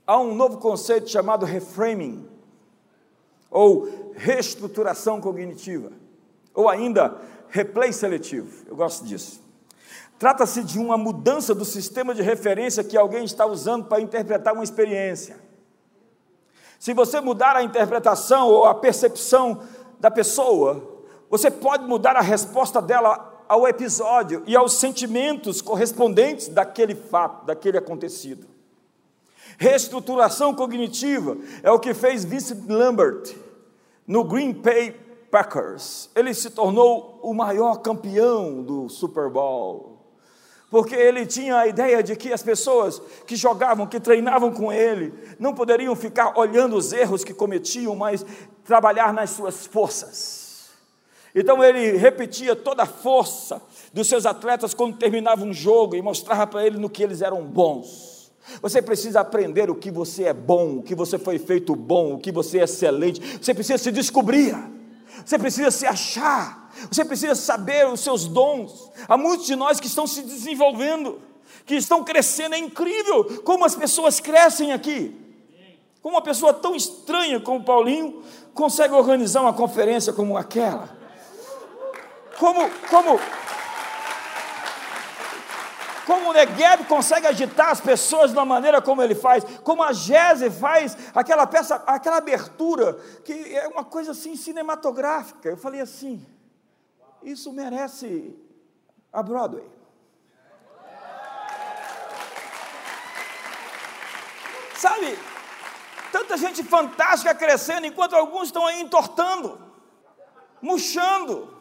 Há 0.05 0.19
um 0.19 0.35
novo 0.35 0.57
conceito 0.57 1.09
chamado 1.09 1.45
reframing, 1.45 2.27
ou 3.49 4.11
reestruturação 4.15 5.21
cognitiva, 5.21 5.91
ou 6.53 6.67
ainda 6.67 7.17
replay 7.51 7.93
seletivo. 7.93 8.65
Eu 8.67 8.75
gosto 8.75 9.05
disso. 9.05 9.41
Trata-se 10.17 10.63
de 10.63 10.79
uma 10.79 10.97
mudança 10.97 11.53
do 11.53 11.65
sistema 11.65 12.15
de 12.15 12.21
referência 12.21 12.83
que 12.83 12.97
alguém 12.97 13.23
está 13.23 13.45
usando 13.45 13.85
para 13.85 14.01
interpretar 14.01 14.53
uma 14.53 14.63
experiência. 14.63 15.35
Se 16.79 16.93
você 16.93 17.19
mudar 17.19 17.55
a 17.55 17.63
interpretação 17.63 18.47
ou 18.47 18.65
a 18.65 18.73
percepção 18.73 19.61
da 19.99 20.09
pessoa, 20.09 21.05
você 21.29 21.51
pode 21.51 21.85
mudar 21.85 22.15
a 22.15 22.21
resposta 22.21 22.81
dela 22.81 23.43
ao 23.47 23.67
episódio 23.67 24.43
e 24.47 24.55
aos 24.55 24.73
sentimentos 24.73 25.61
correspondentes 25.61 26.47
daquele 26.47 26.95
fato, 26.95 27.45
daquele 27.45 27.77
acontecido. 27.77 28.47
Reestruturação 29.57 30.55
cognitiva 30.55 31.37
é 31.61 31.69
o 31.71 31.79
que 31.79 31.93
fez 31.93 32.23
Vincent 32.23 32.67
Lambert 32.67 33.35
no 34.07 34.23
Green 34.23 34.53
Bay 34.53 34.95
Packers. 35.31 36.09
Ele 36.13 36.33
se 36.33 36.49
tornou 36.49 37.19
o 37.23 37.33
maior 37.33 37.77
campeão 37.77 38.61
do 38.61 38.89
Super 38.89 39.29
Bowl. 39.29 39.91
Porque 40.69 40.95
ele 40.95 41.25
tinha 41.25 41.57
a 41.57 41.67
ideia 41.67 42.03
de 42.03 42.15
que 42.15 42.31
as 42.31 42.43
pessoas 42.43 43.01
que 43.25 43.35
jogavam, 43.35 43.87
que 43.87 43.99
treinavam 43.99 44.51
com 44.53 44.71
ele, 44.71 45.13
não 45.39 45.53
poderiam 45.53 45.95
ficar 45.95 46.37
olhando 46.37 46.75
os 46.75 46.93
erros 46.93 47.23
que 47.23 47.33
cometiam, 47.33 47.95
mas 47.95 48.25
trabalhar 48.63 49.13
nas 49.13 49.31
suas 49.31 49.65
forças. 49.65 50.69
Então 51.33 51.63
ele 51.63 51.97
repetia 51.97 52.55
toda 52.55 52.83
a 52.83 52.85
força 52.85 53.61
dos 53.93 54.07
seus 54.07 54.25
atletas 54.25 54.73
quando 54.73 54.97
terminava 54.97 55.43
um 55.43 55.53
jogo 55.53 55.95
e 55.95 56.01
mostrava 56.01 56.47
para 56.47 56.65
ele 56.65 56.77
no 56.77 56.89
que 56.89 57.03
eles 57.03 57.21
eram 57.21 57.43
bons. 57.43 58.31
Você 58.61 58.81
precisa 58.81 59.21
aprender 59.21 59.69
o 59.69 59.75
que 59.75 59.91
você 59.91 60.23
é 60.25 60.33
bom, 60.33 60.77
o 60.77 60.83
que 60.83 60.95
você 60.95 61.17
foi 61.17 61.37
feito 61.37 61.75
bom, 61.75 62.13
o 62.13 62.19
que 62.19 62.31
você 62.31 62.59
é 62.59 62.63
excelente. 62.63 63.39
Você 63.41 63.53
precisa 63.53 63.77
se 63.77 63.91
descobrir 63.91 64.55
você 65.25 65.37
precisa 65.37 65.71
se 65.71 65.85
achar, 65.85 66.71
você 66.89 67.03
precisa 67.05 67.35
saber 67.35 67.87
os 67.87 67.99
seus 67.99 68.27
dons. 68.27 68.91
Há 69.07 69.17
muitos 69.17 69.45
de 69.45 69.55
nós 69.55 69.79
que 69.79 69.87
estão 69.87 70.07
se 70.07 70.21
desenvolvendo, 70.21 71.19
que 71.65 71.75
estão 71.75 72.03
crescendo, 72.03 72.55
é 72.55 72.57
incrível 72.57 73.41
como 73.43 73.65
as 73.65 73.75
pessoas 73.75 74.19
crescem 74.19 74.71
aqui. 74.73 75.17
Como 76.01 76.15
uma 76.15 76.21
pessoa 76.21 76.53
tão 76.53 76.75
estranha 76.75 77.39
como 77.39 77.63
Paulinho 77.63 78.23
consegue 78.53 78.93
organizar 78.93 79.41
uma 79.41 79.53
conferência 79.53 80.11
como 80.11 80.35
aquela. 80.35 80.89
Como, 82.39 82.67
como, 82.89 83.19
como 86.05 86.29
o 86.29 86.33
Negueb 86.33 86.85
consegue 86.85 87.27
agitar 87.27 87.69
as 87.69 87.79
pessoas 87.79 88.33
da 88.33 88.43
maneira 88.43 88.81
como 88.81 89.01
ele 89.01 89.15
faz, 89.15 89.43
como 89.63 89.83
a 89.83 89.93
Gese 89.93 90.49
faz 90.49 90.97
aquela 91.13 91.45
peça, 91.45 91.75
aquela 91.85 92.17
abertura, 92.17 92.93
que 93.23 93.55
é 93.55 93.67
uma 93.67 93.83
coisa 93.83 94.11
assim 94.11 94.35
cinematográfica. 94.35 95.49
Eu 95.49 95.57
falei 95.57 95.81
assim: 95.81 96.25
isso 97.23 97.51
merece 97.53 98.35
a 99.11 99.21
Broadway. 99.21 99.69
Sabe, 104.75 105.19
tanta 106.11 106.35
gente 106.37 106.63
fantástica 106.63 107.35
crescendo, 107.35 107.85
enquanto 107.85 108.15
alguns 108.15 108.47
estão 108.47 108.65
aí 108.65 108.81
entortando, 108.81 109.61
murchando 110.59 111.60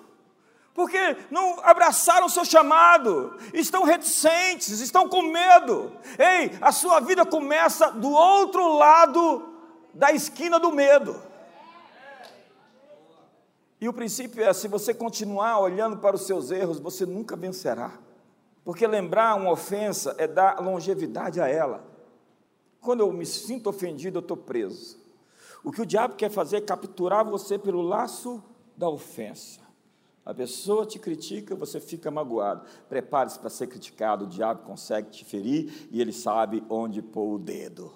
porque 0.75 1.17
não 1.31 1.59
abraçaram 1.65 2.27
o 2.27 2.31
seu 2.31 2.45
chamado, 2.45 3.37
estão 3.53 3.83
reticentes, 3.85 4.81
estão 4.81 5.09
com 5.09 5.23
medo. 5.23 5.93
Ei, 6.19 6.57
a 6.61 6.73
sua 6.73 7.01
vida 7.01 7.27
começa 7.27 7.91
do 7.91 8.11
outro 8.11 8.77
lado 8.77 9.49
da 9.93 10.13
esquina 10.13 10.59
do 10.59 10.71
medo. 10.71 11.21
E 13.81 13.89
o 13.89 13.93
princípio 13.93 14.45
é: 14.45 14.53
se 14.53 14.69
você 14.69 14.95
continuar 14.95 15.59
olhando 15.59 15.97
para 15.97 16.15
os 16.15 16.23
seus 16.23 16.51
erros, 16.51 16.79
você 16.79 17.05
nunca 17.05 17.35
vencerá. 17.35 17.93
Porque 18.65 18.87
lembrar 18.87 19.35
uma 19.37 19.51
ofensa 19.51 20.15
é 20.19 20.27
dar 20.27 20.61
longevidade 20.61 21.41
a 21.41 21.49
ela. 21.49 21.83
Quando 22.81 23.01
eu 23.01 23.13
me 23.13 23.27
sinto 23.27 23.69
ofendido, 23.69 24.19
eu 24.19 24.23
estou 24.23 24.37
preso. 24.37 24.99
O 25.65 25.73
que 25.73 25.83
o 25.83 25.87
diabo 25.87 26.15
quer 26.15 26.31
fazer 26.31 26.59
é 26.59 26.61
capturar 26.61 27.25
você 27.25 27.59
pelo 27.59 27.83
laço 27.83 28.43
da 28.77 28.89
ofensa. 28.89 29.61
A 30.25 30.35
pessoa 30.35 30.85
te 30.85 30.99
critica, 30.99 31.55
você 31.55 31.81
fica 31.81 32.11
magoado. 32.11 32.65
Prepare-se 32.89 33.39
para 33.39 33.51
ser 33.51 33.67
criticado, 33.67 34.25
o 34.25 34.29
diabo 34.29 34.63
consegue 34.63 35.11
te 35.11 35.25
ferir 35.25 35.89
e 35.91 36.01
ele 36.01 36.13
sabe 36.13 36.63
onde 36.69 37.01
pôr 37.01 37.35
o 37.35 37.39
dedo. 37.39 37.93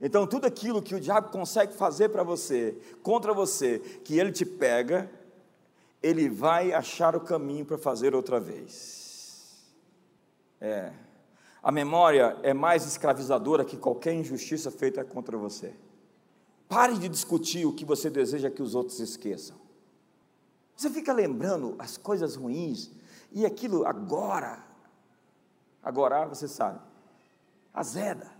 Então, 0.00 0.26
tudo 0.26 0.46
aquilo 0.46 0.80
que 0.80 0.94
o 0.94 1.00
diabo 1.00 1.30
consegue 1.30 1.74
fazer 1.74 2.08
para 2.08 2.22
você, 2.22 2.76
contra 3.02 3.34
você, 3.34 3.78
que 4.02 4.18
ele 4.18 4.32
te 4.32 4.46
pega, 4.46 5.10
ele 6.02 6.28
vai 6.28 6.72
achar 6.72 7.14
o 7.14 7.20
caminho 7.20 7.66
para 7.66 7.76
fazer 7.76 8.14
outra 8.14 8.40
vez. 8.40 9.62
É. 10.58 10.90
A 11.62 11.70
memória 11.70 12.38
é 12.42 12.54
mais 12.54 12.86
escravizadora 12.86 13.64
que 13.64 13.76
qualquer 13.76 14.14
injustiça 14.14 14.70
feita 14.70 15.04
contra 15.04 15.36
você. 15.36 15.74
Pare 16.66 16.96
de 16.96 17.08
discutir 17.08 17.66
o 17.66 17.72
que 17.74 17.84
você 17.84 18.08
deseja 18.08 18.50
que 18.50 18.62
os 18.62 18.74
outros 18.74 19.00
esqueçam. 19.00 19.56
Você 20.80 20.88
fica 20.88 21.12
lembrando 21.12 21.74
as 21.78 21.98
coisas 21.98 22.36
ruins 22.36 22.90
e 23.30 23.44
aquilo 23.44 23.86
agora, 23.86 24.64
agora 25.82 26.24
você 26.24 26.48
sabe, 26.48 26.80
azeda 27.74 28.32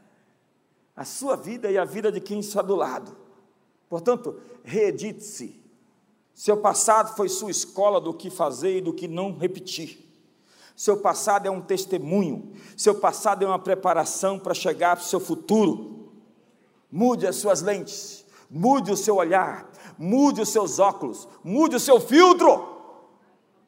a 0.96 1.04
sua 1.04 1.36
vida 1.36 1.70
e 1.70 1.76
a 1.76 1.84
vida 1.84 2.10
de 2.10 2.18
quem 2.18 2.40
está 2.40 2.62
do 2.62 2.74
lado. 2.74 3.14
Portanto, 3.90 4.40
reedite-se. 4.64 5.62
Seu 6.32 6.56
passado 6.56 7.14
foi 7.14 7.28
sua 7.28 7.50
escola 7.50 8.00
do 8.00 8.14
que 8.14 8.30
fazer 8.30 8.78
e 8.78 8.80
do 8.80 8.94
que 8.94 9.06
não 9.06 9.36
repetir. 9.36 10.10
Seu 10.74 10.96
passado 10.96 11.46
é 11.46 11.50
um 11.50 11.60
testemunho, 11.60 12.54
seu 12.74 12.94
passado 12.94 13.44
é 13.44 13.48
uma 13.48 13.58
preparação 13.58 14.38
para 14.38 14.54
chegar 14.54 14.96
para 14.96 15.04
o 15.04 15.08
seu 15.08 15.20
futuro. 15.20 16.10
Mude 16.90 17.26
as 17.26 17.36
suas 17.36 17.60
lentes, 17.60 18.24
mude 18.48 18.90
o 18.90 18.96
seu 18.96 19.16
olhar, 19.16 19.69
mude 20.00 20.40
os 20.40 20.48
seus 20.48 20.78
óculos, 20.78 21.28
mude 21.44 21.76
o 21.76 21.80
seu 21.80 22.00
filtro. 22.00 22.80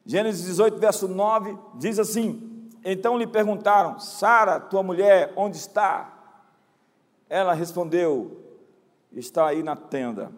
Gênesis 0.03 0.43
18, 0.45 0.79
verso 0.79 1.07
9 1.07 1.55
diz 1.75 1.99
assim: 1.99 2.71
Então 2.83 3.19
lhe 3.19 3.27
perguntaram, 3.27 3.99
Sara, 3.99 4.59
tua 4.59 4.81
mulher, 4.81 5.31
onde 5.35 5.57
está? 5.57 6.11
Ela 7.29 7.53
respondeu: 7.53 8.41
Está 9.11 9.45
aí 9.47 9.61
na 9.61 9.75
tenda. 9.75 10.31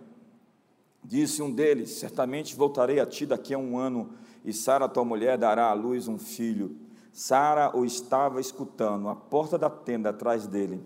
Disse 1.01 1.41
um 1.41 1.49
deles: 1.49 1.91
Certamente 1.91 2.57
voltarei 2.57 2.99
a 2.99 3.05
ti 3.05 3.25
daqui 3.25 3.53
a 3.53 3.57
um 3.57 3.77
ano 3.77 4.09
e 4.43 4.51
Sara, 4.51 4.89
tua 4.89 5.05
mulher, 5.05 5.37
dará 5.37 5.69
à 5.69 5.73
luz 5.73 6.09
um 6.09 6.19
filho. 6.19 6.75
Sara 7.11 7.75
o 7.75 7.85
estava 7.85 8.41
escutando, 8.41 9.07
à 9.07 9.15
porta 9.15 9.57
da 9.57 9.69
tenda 9.69 10.09
atrás 10.09 10.45
dele. 10.45 10.85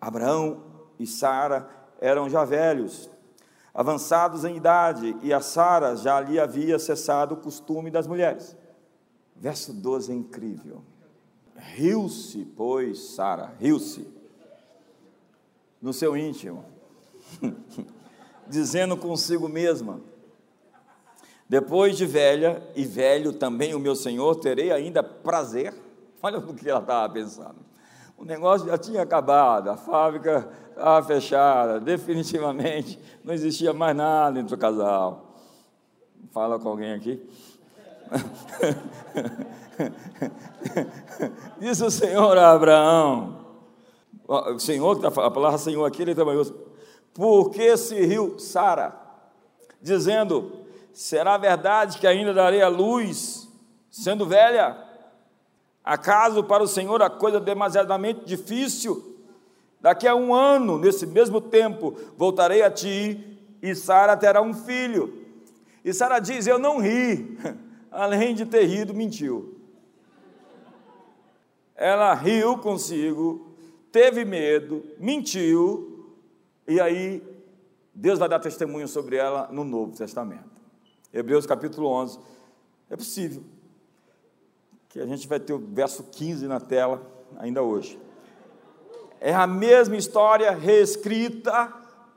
Abraão 0.00 0.60
e 0.98 1.06
Sara 1.06 1.68
eram 2.00 2.28
já 2.28 2.44
velhos, 2.44 3.08
avançados 3.74 4.44
em 4.44 4.56
idade, 4.56 5.16
e 5.20 5.32
a 5.32 5.40
Sara 5.40 5.96
já 5.96 6.20
lhe 6.20 6.38
havia 6.38 6.78
cessado 6.78 7.34
o 7.34 7.38
costume 7.38 7.90
das 7.90 8.06
mulheres. 8.06 8.56
Verso 9.34 9.72
12 9.72 10.12
é 10.12 10.14
incrível. 10.14 10.82
Riu-se, 11.56 12.44
pois, 12.56 13.00
Sara, 13.14 13.52
riu-se 13.58 14.06
no 15.82 15.92
seu 15.92 16.16
íntimo, 16.16 16.64
dizendo 18.46 18.96
consigo 18.96 19.48
mesma: 19.48 20.00
depois 21.48 21.96
de 21.96 22.06
velha 22.06 22.62
e 22.76 22.84
velho 22.84 23.32
também 23.32 23.74
o 23.74 23.80
meu 23.80 23.96
Senhor, 23.96 24.36
terei 24.36 24.70
ainda 24.70 25.02
prazer. 25.02 25.74
Olha 26.22 26.38
o 26.38 26.54
que 26.54 26.68
ela 26.68 26.80
estava 26.80 27.12
pensando. 27.12 27.56
O 28.16 28.24
negócio 28.24 28.68
já 28.68 28.78
tinha 28.78 29.02
acabado, 29.02 29.68
a 29.68 29.76
fábrica 29.76 30.48
estava 30.74 31.06
fechada, 31.06 31.80
definitivamente 31.80 32.98
não 33.22 33.32
existia 33.32 33.72
mais 33.72 33.96
nada 33.96 34.40
entre 34.40 34.54
o 34.54 34.58
casal. 34.58 35.34
Fala 36.32 36.58
com 36.58 36.68
alguém 36.68 36.92
aqui. 36.92 37.22
Diz 41.58 41.80
o 41.80 41.90
Senhor 41.90 42.36
a 42.36 42.52
Abraão, 42.52 43.46
o 44.26 44.58
Senhor, 44.58 45.00
tá 45.00 45.08
a 45.08 45.30
palavra 45.30 45.58
Senhor 45.58 45.84
aqui, 45.84 46.02
ele 46.02 46.14
trabalhou, 46.14 46.44
porque 47.12 47.76
se 47.76 48.04
riu 48.04 48.38
Sara, 48.38 48.94
dizendo: 49.80 50.64
Será 50.92 51.38
verdade 51.38 51.98
que 51.98 52.06
ainda 52.06 52.34
darei 52.34 52.62
a 52.62 52.68
luz, 52.68 53.48
sendo 53.90 54.26
velha? 54.26 54.76
Acaso 55.82 56.44
para 56.44 56.62
o 56.62 56.68
Senhor 56.68 57.02
a 57.02 57.10
coisa 57.10 57.38
demasiadamente 57.38 58.24
difícil? 58.24 59.13
Daqui 59.84 60.08
a 60.08 60.14
um 60.14 60.32
ano, 60.34 60.78
nesse 60.78 61.06
mesmo 61.06 61.42
tempo, 61.42 61.94
voltarei 62.16 62.62
a 62.62 62.70
ti 62.70 63.38
e 63.60 63.74
Sara 63.74 64.16
terá 64.16 64.40
um 64.40 64.54
filho. 64.54 65.26
E 65.84 65.92
Sara 65.92 66.18
diz: 66.20 66.46
Eu 66.46 66.58
não 66.58 66.80
ri, 66.80 67.36
além 67.92 68.34
de 68.34 68.46
ter 68.46 68.64
rido, 68.64 68.94
mentiu. 68.94 69.60
Ela 71.76 72.14
riu 72.14 72.56
consigo, 72.56 73.54
teve 73.92 74.24
medo, 74.24 74.82
mentiu, 74.98 76.08
e 76.66 76.80
aí 76.80 77.22
Deus 77.94 78.18
vai 78.18 78.26
dar 78.26 78.38
testemunho 78.38 78.88
sobre 78.88 79.16
ela 79.16 79.50
no 79.52 79.64
Novo 79.64 79.94
Testamento. 79.94 80.48
Hebreus 81.12 81.44
capítulo 81.44 81.88
11. 81.88 82.18
É 82.88 82.96
possível 82.96 83.42
que 84.88 84.98
a 84.98 85.04
gente 85.04 85.28
vai 85.28 85.38
ter 85.38 85.52
o 85.52 85.58
verso 85.58 86.04
15 86.04 86.46
na 86.46 86.58
tela 86.58 87.06
ainda 87.36 87.62
hoje. 87.62 87.98
É 89.26 89.32
a 89.32 89.46
mesma 89.46 89.96
história 89.96 90.50
reescrita 90.50 91.72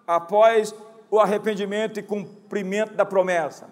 após 0.06 0.76
o 1.10 1.22
arrependimento 1.22 1.98
e 1.98 2.04
cumprimento 2.04 2.96
da 2.96 3.06
promessa. 3.06 3.70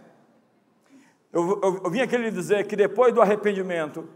Eu, 1.34 1.60
eu, 1.62 1.82
eu 1.84 1.92
vim 1.92 2.00
aqui 2.00 2.16
lhe 2.16 2.32
dizer 2.32 2.66
que 2.66 2.78
depois 2.78 3.14
do 3.14 3.22
arrependimento, 3.22 4.08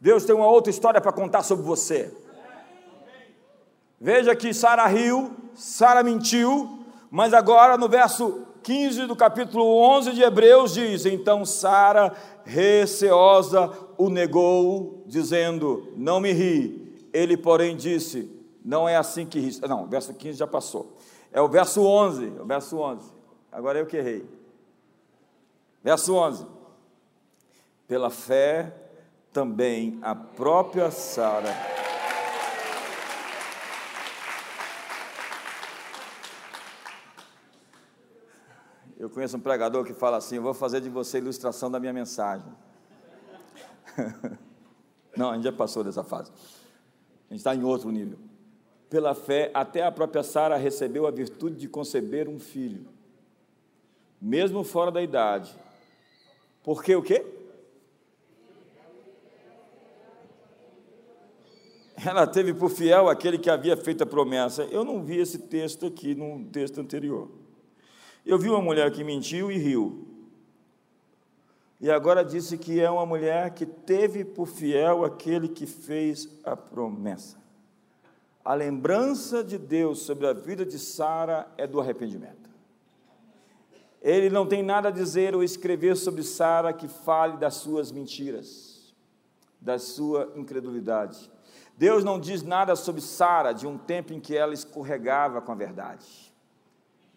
Deus 0.00 0.24
tem 0.24 0.34
uma 0.34 0.48
outra 0.48 0.70
história 0.70 1.00
para 1.00 1.12
contar 1.12 1.44
sobre 1.44 1.64
você. 1.64 2.12
Veja 4.00 4.34
que 4.34 4.52
Sara 4.52 4.88
riu, 4.88 5.30
Sara 5.54 6.02
mentiu, 6.02 6.84
mas 7.12 7.32
agora 7.32 7.78
no 7.78 7.88
verso 7.88 8.44
15 8.64 9.06
do 9.06 9.14
capítulo 9.14 9.64
11 9.64 10.14
de 10.14 10.22
Hebreus 10.24 10.74
diz: 10.74 11.06
Então 11.06 11.44
Sara, 11.44 12.12
receosa, 12.44 13.70
o 13.96 14.10
negou, 14.10 15.04
dizendo: 15.06 15.92
Não 15.96 16.18
me 16.18 16.32
ri. 16.32 16.81
Ele, 17.12 17.36
porém, 17.36 17.76
disse: 17.76 18.30
Não 18.64 18.88
é 18.88 18.96
assim 18.96 19.26
que 19.26 19.38
ri. 19.38 19.60
Não, 19.68 19.86
verso 19.86 20.14
15 20.14 20.38
já 20.38 20.46
passou. 20.46 20.96
É 21.32 21.40
o 21.40 21.48
verso 21.48 21.82
11. 21.82 22.26
O 22.40 22.44
verso 22.44 22.78
11. 22.78 23.12
Agora 23.50 23.78
eu 23.78 23.86
que 23.86 23.96
errei. 23.96 24.28
Verso 25.82 26.14
11. 26.14 26.46
Pela 27.86 28.10
fé, 28.10 28.74
também 29.32 29.98
a 30.02 30.14
própria 30.14 30.90
Sara 30.90 31.72
Eu 39.02 39.10
conheço 39.10 39.36
um 39.36 39.40
pregador 39.40 39.84
que 39.84 39.92
fala 39.92 40.18
assim: 40.18 40.36
Eu 40.36 40.42
vou 40.42 40.54
fazer 40.54 40.80
de 40.80 40.88
você 40.88 41.16
a 41.16 41.20
ilustração 41.20 41.68
da 41.68 41.80
minha 41.80 41.92
mensagem. 41.92 42.46
Não, 45.16 45.32
a 45.32 45.34
gente 45.34 45.42
já 45.42 45.52
passou 45.52 45.82
dessa 45.82 46.04
fase. 46.04 46.30
Gente 47.32 47.38
está 47.38 47.54
em 47.54 47.64
outro 47.64 47.90
nível. 47.90 48.18
Pela 48.90 49.14
fé, 49.14 49.50
até 49.54 49.82
a 49.82 49.90
própria 49.90 50.22
Sara 50.22 50.58
recebeu 50.58 51.06
a 51.06 51.10
virtude 51.10 51.56
de 51.56 51.66
conceber 51.66 52.28
um 52.28 52.38
filho, 52.38 52.86
mesmo 54.20 54.62
fora 54.62 54.90
da 54.90 55.02
idade. 55.02 55.56
Porque 56.62 56.94
o 56.94 57.02
quê? 57.02 57.24
Ela 62.04 62.26
teve 62.26 62.52
por 62.52 62.68
fiel 62.68 63.08
aquele 63.08 63.38
que 63.38 63.48
havia 63.48 63.78
feito 63.78 64.02
a 64.02 64.06
promessa. 64.06 64.64
Eu 64.64 64.84
não 64.84 65.02
vi 65.02 65.16
esse 65.16 65.38
texto 65.38 65.86
aqui 65.86 66.14
no 66.14 66.44
texto 66.50 66.82
anterior. 66.82 67.30
Eu 68.26 68.38
vi 68.38 68.50
uma 68.50 68.60
mulher 68.60 68.92
que 68.92 69.02
mentiu 69.02 69.50
e 69.50 69.56
riu. 69.56 70.06
E 71.82 71.90
agora 71.90 72.24
disse 72.24 72.56
que 72.56 72.80
é 72.80 72.88
uma 72.88 73.04
mulher 73.04 73.50
que 73.50 73.66
teve 73.66 74.24
por 74.24 74.46
fiel 74.46 75.04
aquele 75.04 75.48
que 75.48 75.66
fez 75.66 76.28
a 76.44 76.56
promessa. 76.56 77.36
A 78.44 78.54
lembrança 78.54 79.42
de 79.42 79.58
Deus 79.58 80.02
sobre 80.02 80.28
a 80.28 80.32
vida 80.32 80.64
de 80.64 80.78
Sara 80.78 81.44
é 81.58 81.66
do 81.66 81.80
arrependimento. 81.80 82.48
Ele 84.00 84.30
não 84.30 84.46
tem 84.46 84.62
nada 84.62 84.90
a 84.90 84.92
dizer 84.92 85.34
ou 85.34 85.42
escrever 85.42 85.96
sobre 85.96 86.22
Sara 86.22 86.72
que 86.72 86.86
fale 86.86 87.36
das 87.36 87.54
suas 87.54 87.90
mentiras, 87.90 88.94
da 89.60 89.76
sua 89.76 90.32
incredulidade. 90.36 91.28
Deus 91.76 92.04
não 92.04 92.20
diz 92.20 92.44
nada 92.44 92.76
sobre 92.76 93.00
Sara 93.00 93.52
de 93.52 93.66
um 93.66 93.76
tempo 93.76 94.12
em 94.12 94.20
que 94.20 94.36
ela 94.36 94.54
escorregava 94.54 95.42
com 95.42 95.50
a 95.50 95.56
verdade. 95.56 96.32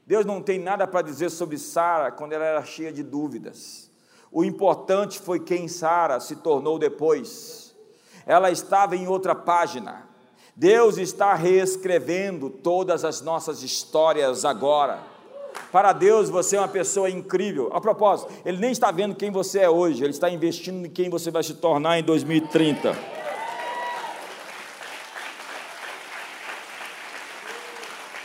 Deus 0.08 0.26
não 0.26 0.42
tem 0.42 0.58
nada 0.58 0.88
para 0.88 1.04
dizer 1.04 1.30
sobre 1.30 1.60
Sara 1.60 2.12
quando 2.12 2.34
ela 2.34 2.46
era 2.46 2.66
cheia 2.66 2.92
de 2.92 3.04
dúvidas. 3.04 3.94
O 4.36 4.44
importante 4.44 5.18
foi 5.18 5.40
quem 5.40 5.70
Sara 5.70 6.20
se 6.20 6.36
tornou 6.36 6.78
depois. 6.78 7.74
Ela 8.26 8.52
estava 8.52 8.94
em 8.94 9.08
outra 9.08 9.34
página. 9.34 10.10
Deus 10.54 10.98
está 10.98 11.34
reescrevendo 11.36 12.50
todas 12.50 13.06
as 13.06 13.22
nossas 13.22 13.64
histórias 13.64 14.44
agora. 14.44 15.00
Para 15.72 15.94
Deus 15.94 16.30
você 16.30 16.58
é 16.58 16.60
uma 16.60 16.68
pessoa 16.68 17.10
incrível. 17.10 17.70
A 17.72 17.80
propósito, 17.80 18.30
Ele 18.44 18.58
nem 18.58 18.74
está 18.74 18.92
vendo 18.92 19.16
quem 19.16 19.32
você 19.32 19.60
é 19.60 19.70
hoje, 19.70 20.04
Ele 20.04 20.12
está 20.12 20.30
investindo 20.30 20.86
em 20.86 20.90
quem 20.90 21.10
você 21.10 21.32
vai 21.32 21.42
se 21.42 21.54
tornar 21.54 21.98
em 21.98 22.04
2030. 22.04 23.15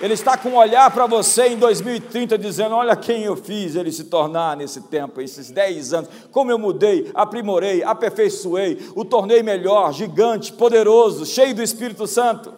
Ele 0.01 0.15
está 0.15 0.37
com 0.39 0.51
um 0.51 0.57
olhar 0.57 0.91
para 0.91 1.07
você 1.07 1.49
em 1.49 1.59
2030, 1.59 2.39
dizendo: 2.39 2.75
Olha 2.75 2.97
quem 2.97 3.25
eu 3.25 3.37
fiz 3.37 3.75
ele 3.75 3.93
se 3.93 4.05
tornar 4.05 4.57
nesse 4.57 4.83
tempo, 4.83 5.21
esses 5.21 5.51
10 5.51 5.93
anos. 5.93 6.11
Como 6.31 6.51
eu 6.51 6.59
mudei, 6.59 7.11
aprimorei, 7.15 7.83
aperfeiçoei, 7.83 8.79
o 8.97 9.05
tornei 9.05 9.43
melhor, 9.43 9.93
gigante, 9.93 10.55
poderoso, 10.55 11.27
cheio 11.27 11.55
do 11.55 11.63
Espírito 11.63 12.07
Santo. 12.07 12.55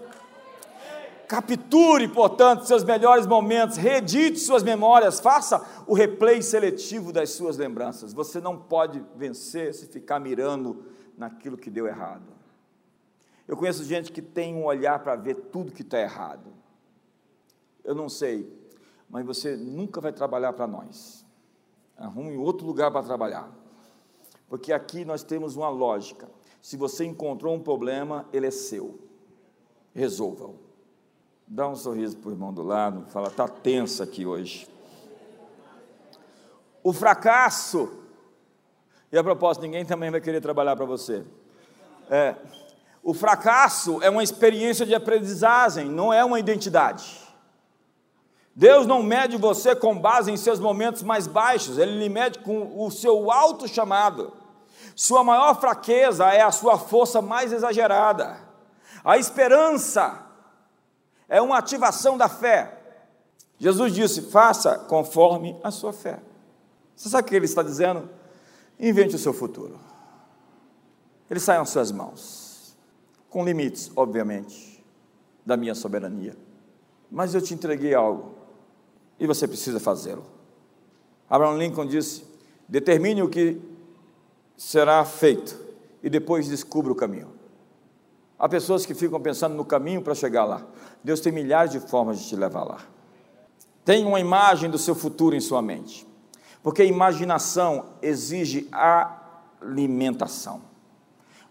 Capture, 1.27 2.07
portanto, 2.09 2.65
seus 2.67 2.85
melhores 2.85 3.27
momentos, 3.27 3.77
reedite 3.77 4.39
suas 4.39 4.63
memórias, 4.63 5.19
faça 5.19 5.65
o 5.87 5.95
replay 5.95 6.43
seletivo 6.43 7.11
das 7.11 7.31
suas 7.31 7.57
lembranças. 7.57 8.13
Você 8.13 8.39
não 8.39 8.57
pode 8.57 9.03
vencer 9.17 9.75
se 9.75 9.87
ficar 9.87 10.21
mirando 10.21 10.85
naquilo 11.17 11.57
que 11.57 11.71
deu 11.71 11.89
errado. 11.89 12.33
Eu 13.49 13.57
conheço 13.57 13.83
gente 13.83 14.13
que 14.13 14.23
tem 14.23 14.55
um 14.55 14.65
olhar 14.65 14.99
para 15.01 15.17
ver 15.17 15.35
tudo 15.51 15.73
que 15.73 15.83
está 15.83 15.99
errado. 15.99 16.52
Eu 17.85 17.95
não 17.95 18.09
sei, 18.09 18.51
mas 19.09 19.25
você 19.25 19.57
nunca 19.57 20.01
vai 20.01 20.13
trabalhar 20.13 20.53
para 20.53 20.67
nós. 20.67 21.25
Arrume 21.97 22.37
outro 22.37 22.67
lugar 22.67 22.91
para 22.91 23.03
trabalhar. 23.03 23.51
porque 24.49 24.71
aqui 24.71 25.03
nós 25.03 25.23
temos 25.23 25.57
uma 25.57 25.71
lógica. 25.71 26.29
Se 26.61 26.77
você 26.77 27.07
encontrou 27.07 27.55
um 27.55 27.61
problema, 27.61 28.29
ele 28.35 28.47
é 28.47 28.51
seu. 28.51 28.99
Resolva-o. 29.95 30.59
Dá 31.47 31.67
um 31.67 31.75
sorriso 31.75 32.19
para 32.19 32.29
o 32.29 32.33
irmão 32.33 32.53
do 32.53 32.63
lado, 32.63 33.07
fala, 33.11 33.29
está 33.29 33.49
tensa 33.49 34.05
aqui 34.05 34.27
hoje. 34.27 34.69
O 36.83 36.93
fracasso, 36.93 38.03
e 39.11 39.17
a 39.17 39.25
propósito, 39.25 39.63
ninguém 39.63 39.87
também 39.87 40.11
vai 40.11 40.21
querer 40.21 40.43
trabalhar 40.43 40.77
para 40.77 40.85
você. 40.85 41.25
É, 42.11 42.37
o 43.03 43.15
fracasso 43.15 44.03
é 44.03 44.11
uma 44.11 44.23
experiência 44.23 44.85
de 44.85 44.95
aprendizagem, 44.95 45.89
não 45.89 46.13
é 46.13 46.23
uma 46.23 46.39
identidade. 46.39 47.22
Deus 48.55 48.87
não 48.87 49.03
mede 49.03 49.37
você 49.37 49.75
com 49.75 49.99
base 49.99 50.31
em 50.31 50.37
seus 50.37 50.61
momentos 50.61 51.03
mais 51.03 51.27
baixos, 51.27 51.79
Ele 51.79 51.99
lhe 51.99 52.09
mede 52.09 52.41
com 52.41 52.85
o 52.85 52.91
seu 52.91 53.31
alto 53.31 53.67
chamado. 53.67 54.33
Sua 54.95 55.25
maior 55.25 55.59
fraqueza 55.59 56.27
é 56.27 56.43
a 56.43 56.51
sua 56.51 56.79
força 56.79 57.23
mais 57.23 57.53
exagerada. 57.53 58.39
A 59.03 59.17
esperança 59.17 60.27
é 61.29 61.41
uma 61.41 61.59
ativação 61.59 62.19
da 62.19 62.29
fé. 62.29 62.79
Jesus 63.59 63.95
disse: 63.95 64.23
faça 64.23 64.79
conforme 64.79 65.59
a 65.65 65.71
sua 65.71 65.93
fé. 65.93 66.21
Você 66.95 67.09
sabe 67.09 67.27
o 67.27 67.29
que 67.31 67.35
ele 67.35 67.47
está 67.47 67.63
dizendo? 67.63 68.09
Invente 68.79 69.17
o 69.17 69.19
seu 69.19 69.33
futuro. 69.33 69.81
Ele 71.31 71.41
sai 71.41 71.57
às 71.57 71.71
suas 71.71 71.91
mãos, 71.91 72.77
com 73.31 73.43
limites, 73.45 73.91
obviamente, 73.97 74.85
da 75.47 75.57
minha 75.57 75.75
soberania. 75.75 76.37
Mas 77.11 77.35
eu 77.35 77.41
te 77.41 77.55
entreguei 77.55 77.95
algo 77.95 78.42
e 79.23 79.27
você 79.27 79.47
precisa 79.47 79.79
fazê-lo. 79.79 80.25
Abraham 81.31 81.57
Lincoln 81.57 81.87
disse: 81.87 82.25
determine 82.69 83.23
o 83.23 83.29
que 83.29 83.57
será 84.57 85.05
feito 85.05 85.57
e 86.03 86.11
depois 86.11 86.49
descubra 86.49 86.93
o 86.93 86.97
caminho. 86.97 87.31
Há 88.37 88.49
pessoas 88.49 88.85
que 88.85 88.95
ficam 88.95 89.21
pensando 89.21 89.55
no 89.55 89.65
caminho 89.65 90.03
para 90.03 90.17
chegar 90.17 90.45
lá. 90.45 90.67
Deus 91.05 91.21
tem 91.21 91.33
milhares 91.33 91.71
de 91.71 91.79
formas 91.79 92.19
de 92.19 92.29
te 92.29 92.35
levar 92.35 92.65
lá. 92.65 92.81
Tenha 93.85 94.05
uma 94.05 94.19
imagem 94.19 94.69
do 94.69 94.77
seu 94.77 94.97
futuro 94.97 95.37
em 95.37 95.41
sua 95.41 95.63
mente, 95.63 96.05
porque 96.61 96.83
a 96.83 96.85
imaginação 96.85 97.91
exige 98.03 98.69
alimentação. 98.73 100.63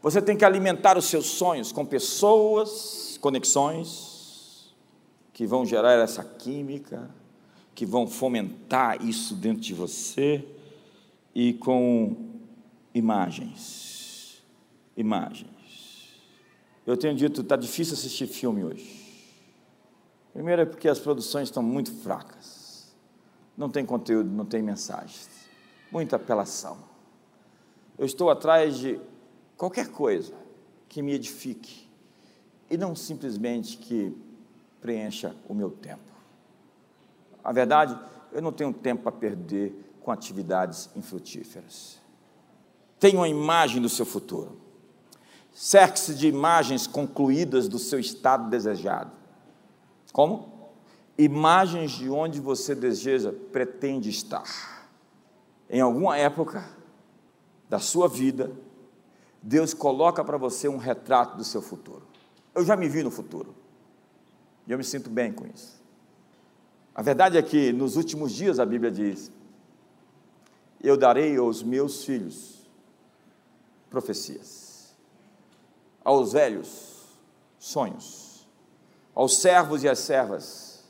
Você 0.02 0.22
tem 0.22 0.36
que 0.36 0.44
alimentar 0.44 0.98
os 0.98 1.06
seus 1.06 1.28
sonhos 1.28 1.72
com 1.72 1.86
pessoas, 1.86 3.18
conexões, 3.22 4.76
que 5.32 5.48
vão 5.48 5.66
gerar 5.66 5.94
essa 5.94 6.22
química, 6.22 7.10
que 7.82 7.86
vão 7.88 8.06
fomentar 8.06 9.04
isso 9.04 9.34
dentro 9.34 9.63
de 9.63 9.74
você, 9.74 10.48
e 11.34 11.54
com 11.54 12.15
imagens. 12.94 14.44
Imagens. 14.96 15.50
Eu 16.86 16.96
tenho 16.96 17.15
dito, 17.15 17.41
está 17.41 17.56
difícil 17.56 17.96
assistir 17.96 18.28
filme 18.28 18.63
hoje. 18.63 19.34
Primeiro 20.32 20.62
é 20.62 20.65
porque 20.65 20.88
as 20.88 21.00
produções 21.00 21.48
estão 21.48 21.63
muito 21.63 21.91
fracas. 21.91 22.94
Não 23.58 23.67
tem 23.67 23.84
conteúdo, 23.84 24.30
não 24.30 24.46
tem 24.46 24.62
mensagens. 24.62 25.28
Muita 25.91 26.17
apelação. 26.17 26.78
Eu 27.98 28.06
estou 28.06 28.30
atrás 28.30 28.78
de 28.78 29.02
qualquer 29.58 29.88
coisa 29.88 30.36
que 30.88 31.02
me 31.02 31.13
edifique 31.13 31.89
e 32.70 32.78
não 32.78 32.96
simplesmente 32.96 33.76
que 33.76 34.15
preencha 34.80 35.36
o 35.50 35.56
meu 35.56 35.72
tempo. 35.72 36.11
A 37.43 37.51
verdade, 37.51 37.97
eu 38.32 38.41
não 38.41 38.51
tenho 38.51 38.73
tempo 38.73 39.04
para 39.04 39.12
perder 39.12 39.73
com 40.01 40.12
atividades 40.12 40.89
infrutíferas. 40.95 41.99
Tenha 42.99 43.17
uma 43.17 43.27
imagem 43.27 43.82
do 43.82 43.89
seu 43.89 44.06
futuro. 44.06 44.60
Cerque-se 45.54 46.15
de 46.15 46.27
imagens 46.27 46.88
concluídas 46.88 47.67
do 47.67 47.77
seu 47.77 47.99
estado 47.99 48.49
desejado. 48.49 49.12
Como? 50.13 50.71
Imagens 51.17 51.91
de 51.91 52.10
onde 52.10 52.39
você 52.39 52.73
deseja, 52.73 53.34
pretende 53.51 54.10
estar. 54.10 54.88
Em 55.69 55.82
alguma 55.82 56.17
época 56.17 56.63
da 57.69 57.80
sua 57.80 58.08
vida, 58.08 58.51
Deus 59.41 59.73
coloca 59.73 60.23
para 60.23 60.38
você 60.38 60.67
um 60.67 60.77
retrato 60.77 61.38
do 61.38 61.43
seu 61.43 61.62
futuro. 61.62 62.04
Eu 62.54 62.63
já 62.63 62.75
me 62.75 62.88
vi 62.88 63.04
no 63.04 63.12
futuro. 63.12 63.56
E 64.67 64.71
eu 64.71 64.77
me 64.77 64.84
sinto 64.84 65.10
bem 65.10 65.32
com 65.32 65.45
isso. 65.47 65.81
A 66.93 67.01
verdade 67.01 67.38
é 67.38 67.41
que 67.41 67.71
nos 67.71 67.95
últimos 67.95 68.32
dias 68.32 68.60
a 68.60 68.65
Bíblia 68.65 68.91
diz: 68.91 69.32
Eu 70.82 70.97
darei 70.97 71.38
aos 71.38 71.63
meus 71.63 72.04
filhos 72.04 72.69
profecias, 73.89 74.93
aos 76.04 76.34
velhos 76.34 77.06
sonhos, 77.58 78.47
aos 79.13 79.38
servos 79.38 79.84
e 79.84 79.89
às 79.89 79.99
servas, 79.99 80.84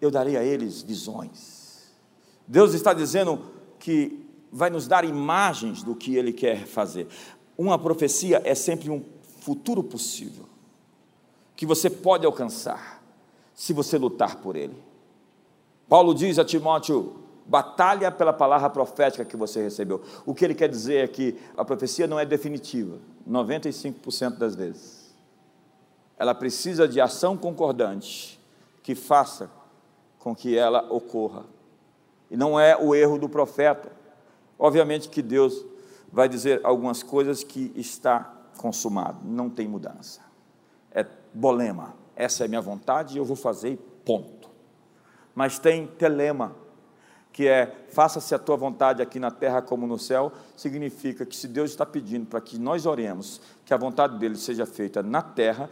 eu 0.00 0.10
darei 0.10 0.36
a 0.36 0.42
eles 0.42 0.82
visões. 0.82 1.92
Deus 2.46 2.74
está 2.74 2.92
dizendo 2.92 3.50
que 3.78 4.26
vai 4.50 4.68
nos 4.68 4.86
dar 4.86 5.04
imagens 5.04 5.82
do 5.82 5.94
que 5.94 6.16
Ele 6.16 6.32
quer 6.32 6.66
fazer. 6.66 7.08
Uma 7.56 7.78
profecia 7.78 8.42
é 8.44 8.54
sempre 8.54 8.90
um 8.90 9.02
futuro 9.40 9.82
possível, 9.82 10.46
que 11.56 11.66
você 11.66 11.88
pode 11.88 12.26
alcançar, 12.26 13.02
se 13.54 13.72
você 13.72 13.98
lutar 13.98 14.36
por 14.36 14.56
ele. 14.56 14.91
Paulo 15.92 16.14
diz 16.14 16.38
a 16.38 16.44
Timóteo: 16.44 17.16
batalha 17.44 18.10
pela 18.10 18.32
palavra 18.32 18.70
profética 18.70 19.26
que 19.26 19.36
você 19.36 19.62
recebeu. 19.62 20.00
O 20.24 20.34
que 20.34 20.42
ele 20.42 20.54
quer 20.54 20.70
dizer 20.70 21.04
é 21.04 21.06
que 21.06 21.38
a 21.54 21.66
profecia 21.66 22.06
não 22.06 22.18
é 22.18 22.24
definitiva, 22.24 22.96
95% 23.28 24.38
das 24.38 24.54
vezes. 24.54 25.14
Ela 26.16 26.34
precisa 26.34 26.88
de 26.88 26.98
ação 26.98 27.36
concordante 27.36 28.40
que 28.82 28.94
faça 28.94 29.50
com 30.18 30.34
que 30.34 30.56
ela 30.56 30.90
ocorra. 30.90 31.44
E 32.30 32.38
não 32.38 32.58
é 32.58 32.74
o 32.74 32.94
erro 32.94 33.18
do 33.18 33.28
profeta. 33.28 33.92
Obviamente 34.58 35.10
que 35.10 35.20
Deus 35.20 35.62
vai 36.10 36.26
dizer 36.26 36.62
algumas 36.64 37.02
coisas 37.02 37.44
que 37.44 37.70
está 37.76 38.34
consumado, 38.56 39.18
não 39.26 39.50
tem 39.50 39.68
mudança. 39.68 40.22
É 40.90 41.04
bolema. 41.34 41.94
Essa 42.16 42.44
é 42.44 42.46
a 42.46 42.48
minha 42.48 42.62
vontade 42.62 43.14
e 43.14 43.18
eu 43.18 43.26
vou 43.26 43.36
fazer, 43.36 43.76
ponto 44.06 44.41
mas 45.34 45.58
tem 45.58 45.86
telema, 45.86 46.54
que 47.32 47.48
é 47.48 47.86
faça-se 47.90 48.34
a 48.34 48.38
tua 48.38 48.56
vontade 48.56 49.00
aqui 49.00 49.18
na 49.18 49.30
terra 49.30 49.62
como 49.62 49.86
no 49.86 49.98
céu, 49.98 50.32
significa 50.56 51.24
que 51.24 51.36
se 51.36 51.48
Deus 51.48 51.70
está 51.70 51.86
pedindo 51.86 52.26
para 52.26 52.40
que 52.40 52.58
nós 52.58 52.86
oremos 52.86 53.40
que 53.64 53.72
a 53.72 53.76
vontade 53.76 54.18
dele 54.18 54.36
seja 54.36 54.66
feita 54.66 55.02
na 55.02 55.22
terra 55.22 55.68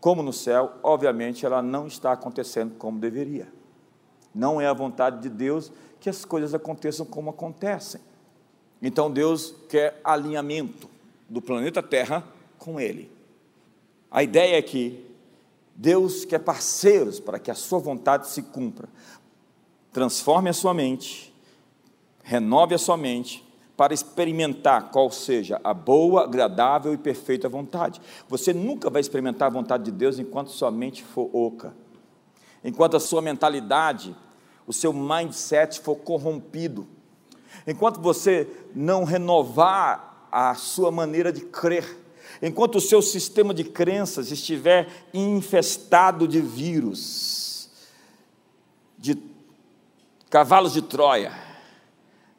como 0.00 0.22
no 0.22 0.32
céu, 0.32 0.74
obviamente 0.82 1.44
ela 1.44 1.62
não 1.62 1.86
está 1.86 2.12
acontecendo 2.12 2.74
como 2.76 2.98
deveria. 2.98 3.48
Não 4.34 4.60
é 4.60 4.66
a 4.66 4.72
vontade 4.72 5.22
de 5.22 5.28
Deus 5.28 5.72
que 5.98 6.10
as 6.10 6.24
coisas 6.24 6.54
aconteçam 6.54 7.06
como 7.06 7.30
acontecem. 7.30 8.00
Então 8.80 9.10
Deus 9.10 9.54
quer 9.68 10.00
alinhamento 10.04 10.88
do 11.28 11.40
planeta 11.40 11.82
Terra 11.82 12.22
com 12.58 12.78
ele. 12.78 13.10
A 14.10 14.22
ideia 14.22 14.58
é 14.58 14.62
que 14.62 15.04
Deus 15.76 16.24
quer 16.24 16.38
parceiros 16.38 17.20
para 17.20 17.38
que 17.38 17.50
a 17.50 17.54
sua 17.54 17.78
vontade 17.78 18.28
se 18.28 18.42
cumpra. 18.42 18.88
Transforme 19.92 20.48
a 20.48 20.52
sua 20.52 20.72
mente, 20.72 21.34
renove 22.22 22.74
a 22.74 22.78
sua 22.78 22.96
mente, 22.96 23.46
para 23.76 23.92
experimentar 23.92 24.90
qual 24.90 25.10
seja 25.10 25.60
a 25.62 25.74
boa, 25.74 26.24
agradável 26.24 26.94
e 26.94 26.96
perfeita 26.96 27.48
vontade. 27.48 28.00
Você 28.26 28.52
nunca 28.54 28.88
vai 28.88 29.00
experimentar 29.00 29.48
a 29.48 29.52
vontade 29.52 29.84
de 29.84 29.90
Deus 29.90 30.18
enquanto 30.18 30.50
sua 30.50 30.70
mente 30.70 31.04
for 31.04 31.28
oca, 31.32 31.74
enquanto 32.64 32.96
a 32.96 33.00
sua 33.00 33.20
mentalidade, 33.20 34.16
o 34.66 34.72
seu 34.72 34.92
mindset 34.92 35.80
for 35.80 35.96
corrompido, 35.96 36.88
enquanto 37.66 38.00
você 38.00 38.48
não 38.74 39.04
renovar 39.04 40.26
a 40.32 40.54
sua 40.54 40.90
maneira 40.90 41.30
de 41.30 41.42
crer 41.42 42.05
enquanto 42.42 42.76
o 42.76 42.80
seu 42.80 43.00
sistema 43.00 43.52
de 43.52 43.64
crenças 43.64 44.30
estiver 44.30 44.88
infestado 45.12 46.26
de 46.26 46.40
vírus, 46.40 47.68
de 48.98 49.16
cavalos 50.28 50.72
de 50.72 50.82
Troia, 50.82 51.32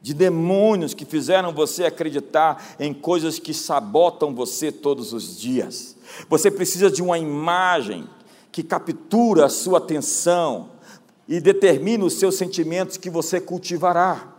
de 0.02 0.14
demônios 0.14 0.94
que 0.94 1.06
fizeram 1.06 1.54
você 1.54 1.86
acreditar 1.86 2.76
em 2.80 2.94
coisas 2.94 3.40
que 3.40 3.54
sabotam 3.54 4.34
você 4.34 4.72
todos 4.72 5.12
os 5.14 5.40
dias. 5.40 5.96
Você 6.30 6.52
precisa 6.52 6.90
de 6.90 7.02
uma 7.02 7.18
imagem 7.18 8.08
que 8.52 8.64
captura 8.64 9.46
a 9.46 9.50
sua 9.50 9.80
atenção 9.80 10.70
e 11.28 11.42
determina 11.42 12.06
os 12.06 12.14
seus 12.14 12.36
sentimentos 12.36 12.98
que 12.98 13.10
você 13.10 13.40
cultivará. 13.42 14.34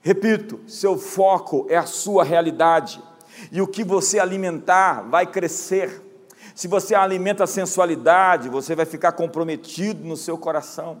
Repito, 0.00 0.60
seu 0.66 0.98
foco 0.98 1.66
é 1.68 1.76
a 1.76 1.86
sua 1.86 2.24
realidade 2.24 3.02
e 3.50 3.60
o 3.60 3.66
que 3.66 3.82
você 3.82 4.18
alimentar 4.18 5.02
vai 5.08 5.26
crescer. 5.26 6.02
Se 6.54 6.68
você 6.68 6.94
alimenta 6.94 7.44
a 7.44 7.46
sensualidade, 7.46 8.48
você 8.48 8.74
vai 8.74 8.84
ficar 8.84 9.12
comprometido 9.12 10.04
no 10.04 10.16
seu 10.16 10.36
coração. 10.36 11.00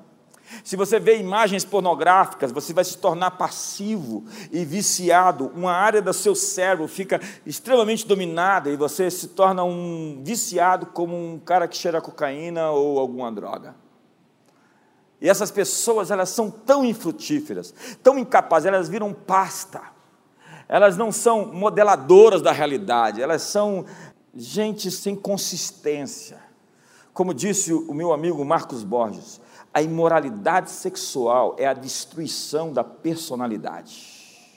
Se 0.62 0.76
você 0.76 1.00
vê 1.00 1.18
imagens 1.18 1.64
pornográficas, 1.64 2.52
você 2.52 2.72
vai 2.72 2.84
se 2.84 2.98
tornar 2.98 3.32
passivo 3.32 4.24
e 4.50 4.64
viciado. 4.64 5.50
Uma 5.54 5.72
área 5.72 6.02
do 6.02 6.12
seu 6.12 6.34
cérebro 6.34 6.86
fica 6.86 7.20
extremamente 7.46 8.06
dominada 8.06 8.68
e 8.68 8.76
você 8.76 9.10
se 9.10 9.28
torna 9.28 9.64
um 9.64 10.20
viciado 10.22 10.86
como 10.86 11.16
um 11.16 11.38
cara 11.38 11.66
que 11.66 11.76
cheira 11.76 12.00
cocaína 12.00 12.70
ou 12.70 12.98
alguma 12.98 13.32
droga. 13.32 13.74
E 15.20 15.28
essas 15.28 15.50
pessoas, 15.50 16.10
elas 16.10 16.30
são 16.30 16.50
tão 16.50 16.84
infrutíferas, 16.84 17.72
tão 18.02 18.18
incapazes, 18.18 18.66
elas 18.66 18.88
viram 18.88 19.12
pasta. 19.12 19.80
Elas 20.72 20.96
não 20.96 21.12
são 21.12 21.52
modeladoras 21.52 22.40
da 22.40 22.50
realidade, 22.50 23.20
elas 23.20 23.42
são 23.42 23.84
gente 24.34 24.90
sem 24.90 25.14
consistência. 25.14 26.40
Como 27.12 27.34
disse 27.34 27.74
o 27.74 27.92
meu 27.92 28.10
amigo 28.10 28.42
Marcos 28.42 28.82
Borges, 28.82 29.38
a 29.74 29.82
imoralidade 29.82 30.70
sexual 30.70 31.54
é 31.58 31.66
a 31.66 31.74
destruição 31.74 32.72
da 32.72 32.82
personalidade. 32.82 34.50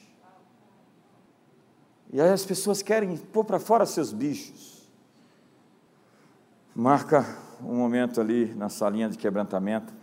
E 2.13 2.21
aí 2.21 2.31
as 2.31 2.45
pessoas 2.45 2.81
querem 2.81 3.17
pôr 3.17 3.43
para 3.43 3.59
fora 3.59 3.85
seus 3.85 4.13
bichos. 4.13 4.89
Marca 6.73 7.25
um 7.61 7.75
momento 7.75 8.21
ali 8.21 8.55
na 8.55 8.69
salinha 8.69 9.09
de 9.09 9.17
quebrantamento. 9.17 9.93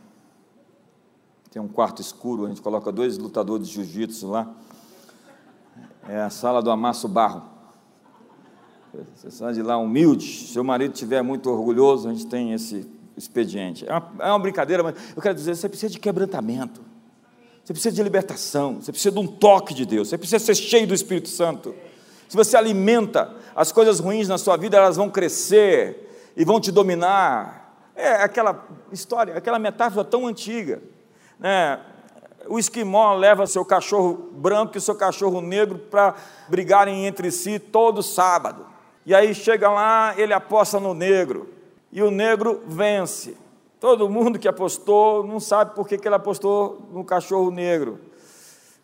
Tem 1.50 1.62
um 1.62 1.68
quarto 1.68 2.02
escuro, 2.02 2.44
a 2.44 2.48
gente 2.50 2.60
coloca 2.60 2.92
dois 2.92 3.16
lutadores 3.16 3.66
de 3.66 3.76
jiu-jitsu 3.76 4.28
lá. 4.28 4.54
É 6.08 6.20
a 6.20 6.30
sala 6.30 6.62
do 6.62 6.70
amasso 6.70 7.08
barro. 7.08 7.42
Você 9.14 9.30
sai 9.30 9.54
de 9.54 9.62
lá 9.62 9.76
humilde. 9.78 10.26
Se 10.26 10.52
seu 10.52 10.64
marido 10.64 10.92
estiver 10.92 11.22
muito 11.22 11.48
orgulhoso, 11.50 12.08
a 12.08 12.12
gente 12.12 12.26
tem 12.26 12.52
esse 12.52 12.86
expediente. 13.16 13.88
É 13.88 13.92
uma, 13.92 14.12
é 14.20 14.28
uma 14.28 14.38
brincadeira, 14.38 14.82
mas 14.82 14.94
eu 15.14 15.22
quero 15.22 15.34
dizer, 15.34 15.54
você 15.54 15.68
precisa 15.68 15.92
de 15.92 15.98
quebrantamento. 15.98 16.80
Você 17.64 17.72
precisa 17.72 17.94
de 17.94 18.02
libertação, 18.02 18.80
você 18.80 18.90
precisa 18.90 19.14
de 19.14 19.20
um 19.20 19.26
toque 19.26 19.72
de 19.72 19.86
Deus, 19.86 20.08
você 20.08 20.18
precisa 20.18 20.44
ser 20.44 20.54
cheio 20.56 20.86
do 20.86 20.94
Espírito 20.94 21.28
Santo. 21.28 21.74
Se 22.28 22.36
você 22.36 22.56
alimenta 22.56 23.34
as 23.54 23.70
coisas 23.70 24.00
ruins 24.00 24.26
na 24.26 24.36
sua 24.36 24.56
vida, 24.56 24.76
elas 24.76 24.96
vão 24.96 25.08
crescer 25.08 26.32
e 26.36 26.44
vão 26.44 26.60
te 26.60 26.72
dominar. 26.72 27.90
É 27.94 28.14
aquela 28.14 28.66
história, 28.90 29.36
aquela 29.36 29.58
metáfora 29.58 30.04
tão 30.04 30.26
antiga. 30.26 30.82
Né? 31.38 31.78
O 32.48 32.58
esquimó 32.58 33.14
leva 33.14 33.46
seu 33.46 33.64
cachorro 33.64 34.30
branco 34.32 34.76
e 34.76 34.80
seu 34.80 34.94
cachorro 34.94 35.40
negro 35.40 35.78
para 35.78 36.14
brigarem 36.48 37.06
entre 37.06 37.30
si 37.30 37.58
todo 37.58 38.02
sábado. 38.02 38.66
E 39.04 39.14
aí 39.14 39.34
chega 39.34 39.70
lá, 39.70 40.14
ele 40.16 40.32
aposta 40.32 40.78
no 40.78 40.94
negro 40.94 41.48
e 41.92 42.02
o 42.02 42.10
negro 42.10 42.62
vence. 42.66 43.36
Todo 43.78 44.08
mundo 44.08 44.38
que 44.38 44.48
apostou 44.48 45.26
não 45.26 45.40
sabe 45.40 45.74
por 45.74 45.88
que, 45.88 45.96
ele 45.96 46.14
apostou 46.14 46.88
no 46.92 47.04
cachorro 47.04 47.50
negro. 47.50 47.98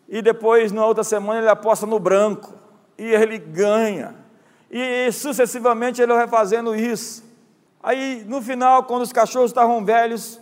E 0.09 0.21
depois, 0.21 0.71
na 0.71 0.85
outra 0.85 1.03
semana, 1.03 1.39
ele 1.39 1.49
aposta 1.49 1.85
no 1.85 1.99
branco. 1.99 2.53
E 2.97 3.05
ele 3.05 3.37
ganha. 3.37 4.15
E 4.69 5.11
sucessivamente 5.11 6.01
ele 6.01 6.13
vai 6.13 6.27
fazendo 6.27 6.75
isso. 6.75 7.23
Aí, 7.81 8.25
no 8.27 8.41
final, 8.41 8.83
quando 8.83 9.03
os 9.03 9.13
cachorros 9.13 9.51
estavam 9.51 9.85
velhos, 9.85 10.39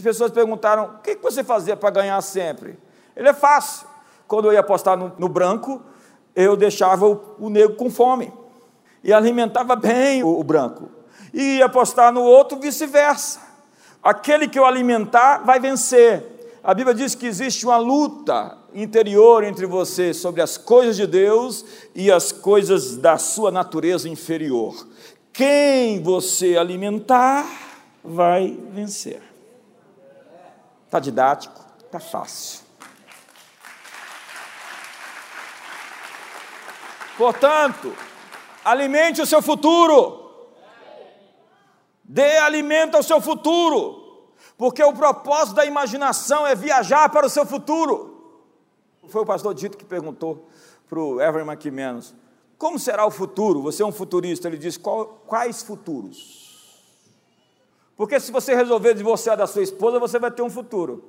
as 0.00 0.04
pessoas 0.04 0.30
perguntaram: 0.32 0.94
o 0.96 0.98
que 1.02 1.16
você 1.16 1.44
fazia 1.44 1.76
para 1.76 1.90
ganhar 1.90 2.20
sempre? 2.22 2.78
Ele 3.14 3.28
é 3.28 3.34
fácil. 3.34 3.86
Quando 4.26 4.46
eu 4.46 4.52
ia 4.52 4.60
apostar 4.60 4.96
no, 4.96 5.12
no 5.18 5.28
branco, 5.28 5.82
eu 6.34 6.56
deixava 6.56 7.06
o, 7.06 7.36
o, 7.38 7.50
negro 7.50 7.76
com 7.76 7.90
fome. 7.90 8.32
E 9.04 9.12
alimentava 9.12 9.76
bem 9.76 10.22
o, 10.22 10.38
o 10.38 10.44
branco 10.44 10.88
e 11.32 11.58
ia 11.58 11.66
apostar 11.66 12.12
no 12.12 12.22
outro, 12.22 12.58
vice-versa. 12.58 13.40
Aquele 14.02 14.48
que 14.48 14.58
eu 14.58 14.64
alimentar 14.64 15.38
vai 15.44 15.60
vencer. 15.60 16.58
A 16.62 16.74
Bíblia 16.74 16.94
diz 16.94 17.14
que 17.14 17.26
existe 17.26 17.64
uma 17.66 17.76
luta 17.76 18.56
interior 18.74 19.44
entre 19.44 19.66
você 19.66 20.14
sobre 20.14 20.40
as 20.40 20.56
coisas 20.56 20.96
de 20.96 21.06
Deus 21.06 21.64
e 21.94 22.10
as 22.10 22.32
coisas 22.32 22.96
da 22.96 23.18
sua 23.18 23.50
natureza 23.50 24.08
inferior. 24.08 24.86
Quem 25.32 26.02
você 26.02 26.56
alimentar 26.56 27.46
vai 28.02 28.58
vencer. 28.72 29.29
Está 30.90 30.98
didático? 30.98 31.64
Está 31.86 32.00
fácil. 32.00 32.62
Portanto, 37.16 37.94
alimente 38.64 39.22
o 39.22 39.26
seu 39.26 39.40
futuro. 39.40 40.32
Dê 42.02 42.38
alimento 42.38 42.96
ao 42.96 43.04
seu 43.04 43.20
futuro, 43.20 44.32
porque 44.58 44.82
o 44.82 44.92
propósito 44.92 45.54
da 45.54 45.64
imaginação 45.64 46.44
é 46.44 46.56
viajar 46.56 47.08
para 47.08 47.24
o 47.24 47.30
seu 47.30 47.46
futuro. 47.46 48.42
Foi 49.06 49.22
o 49.22 49.26
pastor 49.26 49.54
Dito 49.54 49.78
que 49.78 49.84
perguntou 49.84 50.48
para 50.88 50.98
o 50.98 51.20
Evan 51.20 51.42
McManus: 51.42 52.12
como 52.58 52.80
será 52.80 53.06
o 53.06 53.12
futuro? 53.12 53.62
Você 53.62 53.80
é 53.80 53.86
um 53.86 53.92
futurista. 53.92 54.48
Ele 54.48 54.58
disse: 54.58 54.80
quais 54.80 55.62
futuros? 55.62 56.49
Porque 58.00 58.18
se 58.18 58.32
você 58.32 58.54
resolver 58.54 58.94
divorciar 58.94 59.36
da 59.36 59.46
sua 59.46 59.62
esposa, 59.62 59.98
você 59.98 60.18
vai 60.18 60.30
ter 60.30 60.40
um 60.40 60.48
futuro. 60.48 61.04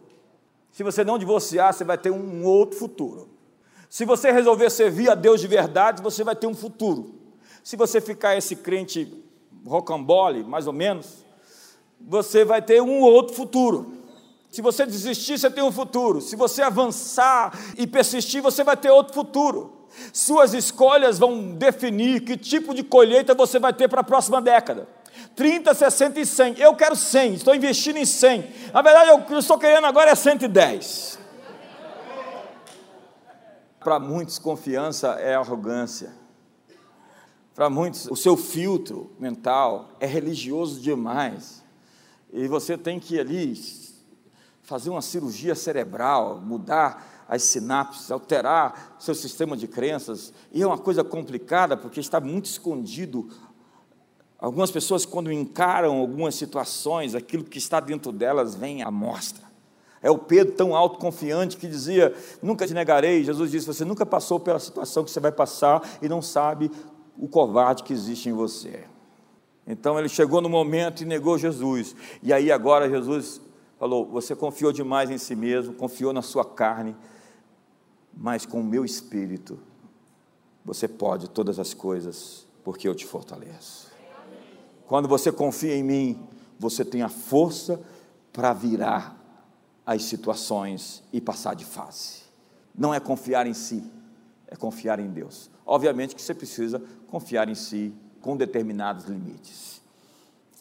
Se 0.73 0.83
você 0.83 1.05
não 1.05 1.17
divorciar, 1.17 1.73
você 1.73 1.85
vai 1.85 1.97
ter 1.97 2.11
um 2.11 2.43
outro 2.43 2.77
futuro. 2.77 3.29
Se 3.89 4.03
você 4.03 4.29
resolver 4.29 4.69
servir 4.69 5.09
a 5.09 5.15
Deus 5.15 5.39
de 5.39 5.47
verdade, 5.47 6.01
você 6.01 6.21
vai 6.21 6.35
ter 6.35 6.47
um 6.47 6.53
futuro. 6.53 7.15
Se 7.63 7.77
você 7.77 8.01
ficar 8.01 8.35
esse 8.35 8.57
crente 8.57 9.23
rocambole, 9.65 10.43
mais 10.43 10.67
ou 10.67 10.73
menos, 10.73 11.25
você 11.97 12.43
vai 12.43 12.61
ter 12.61 12.81
um 12.81 12.99
outro 12.99 13.35
futuro. 13.35 13.93
Se 14.49 14.61
você 14.61 14.85
desistir, 14.85 15.39
você 15.39 15.49
tem 15.49 15.63
um 15.63 15.71
futuro. 15.71 16.19
Se 16.19 16.35
você 16.35 16.61
avançar 16.61 17.57
e 17.77 17.87
persistir, 17.87 18.41
você 18.41 18.65
vai 18.65 18.75
ter 18.75 18.89
outro 18.89 19.13
futuro. 19.13 19.87
Suas 20.11 20.53
escolhas 20.53 21.17
vão 21.17 21.53
definir 21.53 22.25
que 22.25 22.35
tipo 22.35 22.73
de 22.73 22.83
colheita 22.83 23.33
você 23.33 23.59
vai 23.59 23.71
ter 23.71 23.87
para 23.87 24.01
a 24.01 24.03
próxima 24.03 24.41
década. 24.41 24.89
30, 25.35 25.73
60 25.73 26.19
e 26.19 26.25
100. 26.25 26.59
Eu 26.59 26.75
quero 26.75 26.95
100, 26.95 27.35
estou 27.35 27.55
investindo 27.55 27.97
em 27.97 28.05
100. 28.05 28.71
Na 28.73 28.81
verdade, 28.81 29.11
o 29.11 29.25
que 29.25 29.33
eu 29.33 29.39
estou 29.39 29.57
querendo 29.57 29.85
agora 29.85 30.11
é 30.11 30.15
110. 30.15 31.19
Para 33.79 33.99
muitos, 33.99 34.37
confiança 34.37 35.09
é 35.19 35.35
arrogância. 35.35 36.13
Para 37.55 37.69
muitos, 37.69 38.07
o 38.07 38.15
seu 38.15 38.37
filtro 38.37 39.11
mental 39.19 39.89
é 39.99 40.05
religioso 40.05 40.79
demais. 40.79 41.63
E 42.31 42.47
você 42.47 42.77
tem 42.77 42.99
que 42.99 43.19
ali 43.19 43.59
fazer 44.61 44.89
uma 44.89 45.01
cirurgia 45.01 45.55
cerebral, 45.55 46.39
mudar 46.39 47.25
as 47.27 47.43
sinapses, 47.43 48.11
alterar 48.11 48.95
seu 48.99 49.15
sistema 49.15 49.57
de 49.57 49.67
crenças. 49.67 50.33
E 50.51 50.61
é 50.61 50.67
uma 50.67 50.77
coisa 50.77 51.03
complicada 51.03 51.75
porque 51.75 51.99
está 51.99 52.19
muito 52.19 52.45
escondido. 52.45 53.29
Algumas 54.41 54.71
pessoas, 54.71 55.05
quando 55.05 55.31
encaram 55.31 55.97
algumas 55.97 56.33
situações, 56.33 57.13
aquilo 57.13 57.43
que 57.43 57.59
está 57.59 57.79
dentro 57.79 58.11
delas 58.11 58.55
vem 58.55 58.81
à 58.81 58.89
mostra. 58.89 59.45
É 60.01 60.09
o 60.09 60.17
Pedro 60.17 60.55
tão 60.55 60.75
autoconfiante 60.75 61.57
que 61.57 61.67
dizia: 61.67 62.11
Nunca 62.41 62.65
te 62.65 62.73
negarei. 62.73 63.23
Jesus 63.23 63.51
disse: 63.51 63.67
Você 63.67 63.85
nunca 63.85 64.03
passou 64.03 64.39
pela 64.39 64.57
situação 64.57 65.03
que 65.03 65.11
você 65.11 65.19
vai 65.19 65.31
passar 65.31 65.87
e 66.01 66.09
não 66.09 66.23
sabe 66.23 66.71
o 67.15 67.27
covarde 67.27 67.83
que 67.83 67.93
existe 67.93 68.29
em 68.29 68.33
você. 68.33 68.83
Então 69.67 69.99
ele 69.99 70.09
chegou 70.09 70.41
no 70.41 70.49
momento 70.49 71.03
e 71.03 71.05
negou 71.05 71.37
Jesus. 71.37 71.95
E 72.23 72.33
aí 72.33 72.51
agora 72.51 72.89
Jesus 72.89 73.39
falou: 73.77 74.07
Você 74.07 74.35
confiou 74.35 74.71
demais 74.71 75.11
em 75.11 75.19
si 75.19 75.35
mesmo, 75.35 75.75
confiou 75.75 76.11
na 76.11 76.23
sua 76.23 76.43
carne, 76.43 76.95
mas 78.11 78.43
com 78.43 78.59
o 78.59 78.63
meu 78.63 78.83
espírito 78.83 79.59
você 80.65 80.87
pode 80.87 81.29
todas 81.29 81.59
as 81.59 81.75
coisas, 81.75 82.47
porque 82.63 82.87
eu 82.87 82.95
te 82.95 83.05
fortaleço. 83.05 83.90
Quando 84.91 85.07
você 85.07 85.31
confia 85.31 85.73
em 85.73 85.83
mim, 85.83 86.19
você 86.59 86.83
tem 86.83 87.01
a 87.01 87.07
força 87.07 87.79
para 88.33 88.51
virar 88.51 89.17
as 89.85 90.03
situações 90.03 91.01
e 91.13 91.21
passar 91.21 91.55
de 91.55 91.63
fase. 91.63 92.23
Não 92.75 92.93
é 92.93 92.99
confiar 92.99 93.47
em 93.47 93.53
si, 93.53 93.89
é 94.49 94.55
confiar 94.57 94.99
em 94.99 95.07
Deus. 95.07 95.49
Obviamente 95.65 96.13
que 96.13 96.21
você 96.21 96.33
precisa 96.33 96.83
confiar 97.07 97.47
em 97.47 97.55
si 97.55 97.93
com 98.19 98.35
determinados 98.35 99.05
limites. 99.05 99.81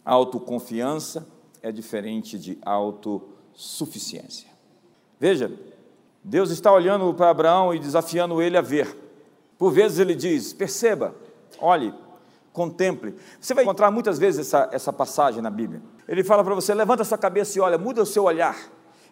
Autoconfiança 0.05 1.27
é 1.61 1.73
diferente 1.73 2.39
de 2.39 2.57
autossuficiência. 2.63 4.49
Veja, 5.19 5.51
Deus 6.23 6.51
está 6.51 6.73
olhando 6.73 7.13
para 7.15 7.31
Abraão 7.31 7.75
e 7.75 7.81
desafiando 7.81 8.41
ele 8.41 8.57
a 8.57 8.63
ver. 8.63 8.97
Por 9.59 9.73
vezes 9.73 9.99
ele 9.99 10.15
diz: 10.15 10.53
perceba, 10.53 11.17
olhe, 11.59 11.93
contemple. 12.53 13.15
Você 13.41 13.55
vai 13.55 13.65
encontrar 13.65 13.91
muitas 13.91 14.19
vezes 14.19 14.47
essa, 14.47 14.69
essa 14.73 14.93
passagem 14.93 15.41
na 15.43 15.51
Bíblia. 15.51 15.83
Ele 16.09 16.25
fala 16.25 16.45
para 16.45 16.55
você: 16.55 16.75
levanta 16.75 17.03
a 17.03 17.05
sua 17.05 17.19
cabeça 17.19 17.59
e 17.59 17.61
olha, 17.61 17.79
muda 17.79 18.03
o 18.03 18.07
seu 18.07 18.25
olhar. 18.25 18.57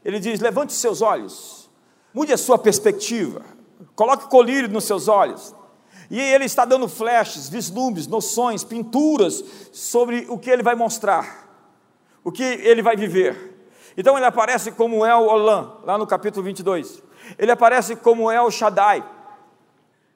Ele 0.04 0.18
diz: 0.18 0.40
levante 0.40 0.70
os 0.70 0.80
seus 0.80 1.02
olhos, 1.02 1.70
mude 2.12 2.32
a 2.32 2.38
sua 2.38 2.58
perspectiva, 2.58 3.42
coloque 3.94 4.28
colírio 4.28 4.68
nos 4.68 4.84
seus 4.84 5.08
olhos. 5.08 5.54
E 6.10 6.18
ele 6.18 6.44
está 6.44 6.64
dando 6.64 6.88
flashes, 6.88 7.48
vislumbres, 7.48 8.06
noções, 8.06 8.64
pinturas 8.64 9.44
sobre 9.72 10.26
o 10.28 10.38
que 10.38 10.48
ele 10.48 10.62
vai 10.62 10.74
mostrar, 10.74 11.46
o 12.24 12.32
que 12.32 12.42
ele 12.42 12.82
vai 12.82 12.96
viver. 12.96 13.56
Então 13.96 14.16
ele 14.16 14.24
aparece 14.24 14.72
como 14.72 15.04
El 15.04 15.26
Olam, 15.26 15.80
lá 15.84 15.98
no 15.98 16.06
capítulo 16.06 16.44
22. 16.44 17.02
Ele 17.36 17.50
aparece 17.50 17.94
como 17.94 18.30
El 18.30 18.50
Shaddai, 18.50 19.04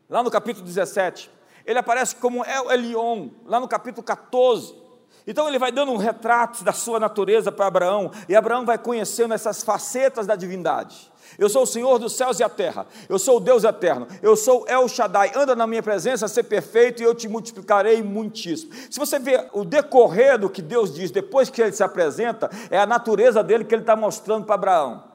lá 0.09 0.23
no 0.23 0.31
capítulo 0.31 0.65
17. 0.65 1.31
Ele 1.67 1.79
aparece 1.79 2.17
como 2.17 2.45
El 2.45 2.71
Elion, 2.71 3.29
lá 3.45 3.61
no 3.61 3.69
capítulo 3.69 4.03
14. 4.03 4.83
Então 5.27 5.49
ele 5.49 5.59
vai 5.59 5.71
dando 5.71 5.93
um 5.93 5.97
retrato 5.97 6.65
da 6.65 6.73
sua 6.73 6.99
natureza 6.99 7.53
para 7.53 7.67
Abraão, 7.67 8.11
e 8.29 8.35
Abraão 8.35 8.65
vai 8.65 8.79
conhecendo 8.79 9.35
essas 9.35 9.63
facetas 9.63 10.27
da 10.27 10.35
divindade. 10.35 11.11
Eu 11.39 11.49
sou 11.49 11.63
o 11.63 11.67
Senhor 11.67 11.99
dos 11.99 12.13
céus 12.15 12.41
e 12.41 12.45
a 12.45 12.49
terra, 12.49 12.87
eu 13.09 13.19
sou 13.19 13.39
o 13.39 13.41
Deus 13.41 13.65
eterno, 13.65 14.07
eu 14.21 14.37
sou 14.37 14.67
El 14.69 14.87
Shaddai, 14.87 15.33
anda 15.35 15.57
na 15.57 15.67
minha 15.67 15.83
presença, 15.83 16.29
ser 16.29 16.43
perfeito 16.43 17.01
e 17.01 17.05
eu 17.05 17.15
te 17.15 17.29
multiplicarei 17.29 18.03
muitíssimo. 18.03 18.73
Se 18.91 18.99
você 18.99 19.19
ver 19.19 19.49
o 19.53 19.65
decorrer 19.65 20.39
do 20.39 20.51
que 20.51 20.61
Deus 20.61 20.93
diz 20.93 21.11
depois 21.11 21.49
que 21.49 21.63
ele 21.63 21.73
se 21.73 21.83
apresenta, 21.83 22.51
é 22.71 22.79
a 22.79 22.87
natureza 22.87 23.43
dele 23.43 23.65
que 23.65 23.75
ele 23.75 23.83
está 23.83 23.97
mostrando 23.97 24.45
para 24.45 24.57
Abraão. 24.57 25.12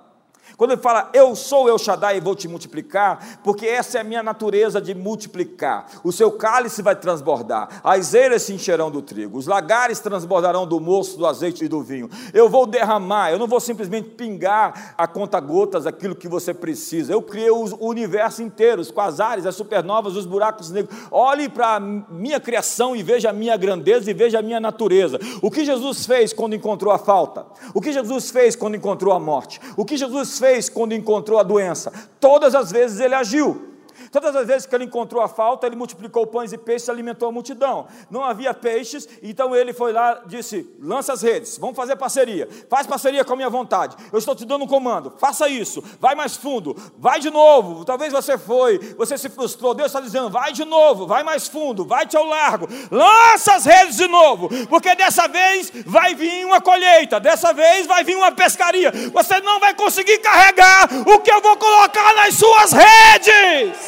Quando 0.56 0.72
ele 0.72 0.82
fala, 0.82 1.10
eu 1.14 1.36
sou 1.36 1.68
El 1.68 1.78
Shaddai 1.78 2.18
e 2.18 2.22
vou 2.22 2.36
te 2.36 2.48
multiplicar, 2.48 3.40
porque 3.44 3.66
essa 3.66 3.98
é 3.98 4.02
a 4.02 4.04
minha 4.04 4.24
natureza 4.24 4.80
de 4.82 4.96
multiplicar. 4.96 5.88
O 6.04 6.12
seu 6.12 6.32
cálice 6.32 6.82
vai 6.82 6.96
transbordar, 6.96 7.82
as 7.84 8.14
eiras 8.14 8.44
se 8.44 8.54
encherão 8.54 8.90
do 8.90 9.02
trigo, 9.02 9.38
os 9.38 9.48
lagares 9.48 10.00
transbordarão 10.00 10.66
do 10.66 10.80
moço, 10.80 11.18
do 11.18 11.26
azeite 11.26 11.66
e 11.66 11.68
do 11.68 11.82
vinho. 11.82 12.10
Eu 12.34 12.50
vou 12.50 12.66
derramar, 12.66 13.32
eu 13.32 13.40
não 13.40 13.48
vou 13.48 13.60
simplesmente 13.60 14.10
pingar 14.10 14.96
a 14.98 15.08
conta 15.08 15.40
gotas 15.40 15.86
aquilo 15.86 16.16
que 16.16 16.28
você 16.28 16.54
precisa. 16.54 17.12
Eu 17.12 17.22
criei 17.22 17.50
o 17.50 17.66
universo 17.80 18.42
inteiro, 18.42 18.82
os 18.82 18.92
quasares, 18.92 19.46
as 19.46 19.56
supernovas, 19.56 20.16
os 20.16 20.26
buracos 20.26 20.72
negros. 20.72 20.96
Olhe 21.12 21.50
para 21.50 21.76
a 21.76 21.80
minha 21.80 22.40
criação 22.40 22.96
e 22.96 23.04
veja 23.04 23.30
a 23.30 23.34
minha 23.34 23.58
grandeza 23.58 24.10
e 24.10 24.14
veja 24.14 24.40
a 24.40 24.42
minha 24.42 24.60
natureza. 24.60 25.20
O 25.42 25.52
que 25.52 25.66
Jesus 25.66 26.06
fez 26.06 26.34
quando 26.34 26.56
encontrou 26.56 26.94
a 26.94 26.98
falta? 26.98 27.46
O 27.74 27.82
que 27.82 27.92
Jesus 27.92 28.30
fez 28.30 28.56
quando 28.56 28.76
encontrou 28.76 29.14
a 29.14 29.20
morte? 29.20 29.60
O 29.76 29.86
que 29.86 29.98
Jesus 29.98 30.37
fez 30.40 30.70
quando 30.70 30.94
encontrou 30.94 31.40
a 31.40 31.44
doença? 31.44 31.92
Todas 32.20 32.56
as 32.56 32.72
vezes 32.72 33.00
ele 33.00 33.16
agiu. 33.16 33.77
Todas 34.12 34.36
as 34.36 34.48
vezes 34.48 34.66
que 34.66 34.76
ele 34.76 34.86
encontrou 34.86 35.22
a 35.22 35.28
falta, 35.28 35.68
ele 35.68 35.76
multiplicou 35.76 36.26
pães 36.28 36.54
e 36.54 36.58
peixes 36.58 36.88
e 36.88 36.92
alimentou 36.92 37.30
a 37.30 37.32
multidão. 37.32 37.88
Não 38.10 38.24
havia 38.24 38.54
peixes, 38.54 39.08
então 39.22 39.56
ele 39.56 39.74
foi 39.74 39.92
lá 39.92 40.22
disse: 40.26 40.70
lança 40.80 41.14
as 41.14 41.22
redes, 41.22 41.58
vamos 41.58 41.76
fazer 41.76 41.96
parceria. 41.96 42.48
Faz 42.70 42.88
parceria 42.88 43.24
com 43.24 43.34
a 43.34 43.36
minha 43.36 43.50
vontade. 43.50 43.96
Eu 44.12 44.20
estou 44.20 44.36
te 44.36 44.46
dando 44.46 44.64
um 44.64 44.68
comando, 44.68 45.14
faça 45.18 45.48
isso, 45.48 45.84
vai 46.00 46.16
mais 46.16 46.36
fundo, 46.36 46.76
vai 46.98 47.20
de 47.20 47.30
novo. 47.30 47.86
Talvez 47.86 48.14
você 48.14 48.38
foi, 48.38 48.80
você 48.98 49.18
se 49.18 49.30
frustrou. 49.30 49.74
Deus 49.74 49.88
está 49.88 50.00
dizendo: 50.00 50.30
vai 50.30 50.52
de 50.52 50.66
novo, 50.66 51.08
vai 51.08 51.24
mais 51.24 51.48
fundo, 51.48 51.86
vai-te 51.86 52.16
ao 52.16 52.26
largo, 52.26 52.68
lança 52.92 53.54
as 53.56 53.66
redes 53.66 53.98
de 53.98 54.08
novo, 54.08 54.50
porque 54.68 54.96
dessa 54.96 55.28
vez 55.28 55.72
vai 55.86 56.16
vir 56.16 56.46
uma 56.46 56.62
colheita, 56.62 57.20
dessa 57.20 57.54
vez 57.54 57.86
vai 57.86 58.04
vir 58.04 58.16
uma 58.16 58.32
pescaria. 58.32 58.92
Você 59.14 59.40
não 59.42 59.60
vai 59.60 59.74
conseguir 59.74 60.20
carregar 60.20 60.88
o 61.08 61.20
que 61.20 61.32
eu 61.32 61.42
vou 61.42 61.58
colocar 61.58 62.16
nas 62.16 62.34
suas 62.36 62.72
redes. 62.72 63.87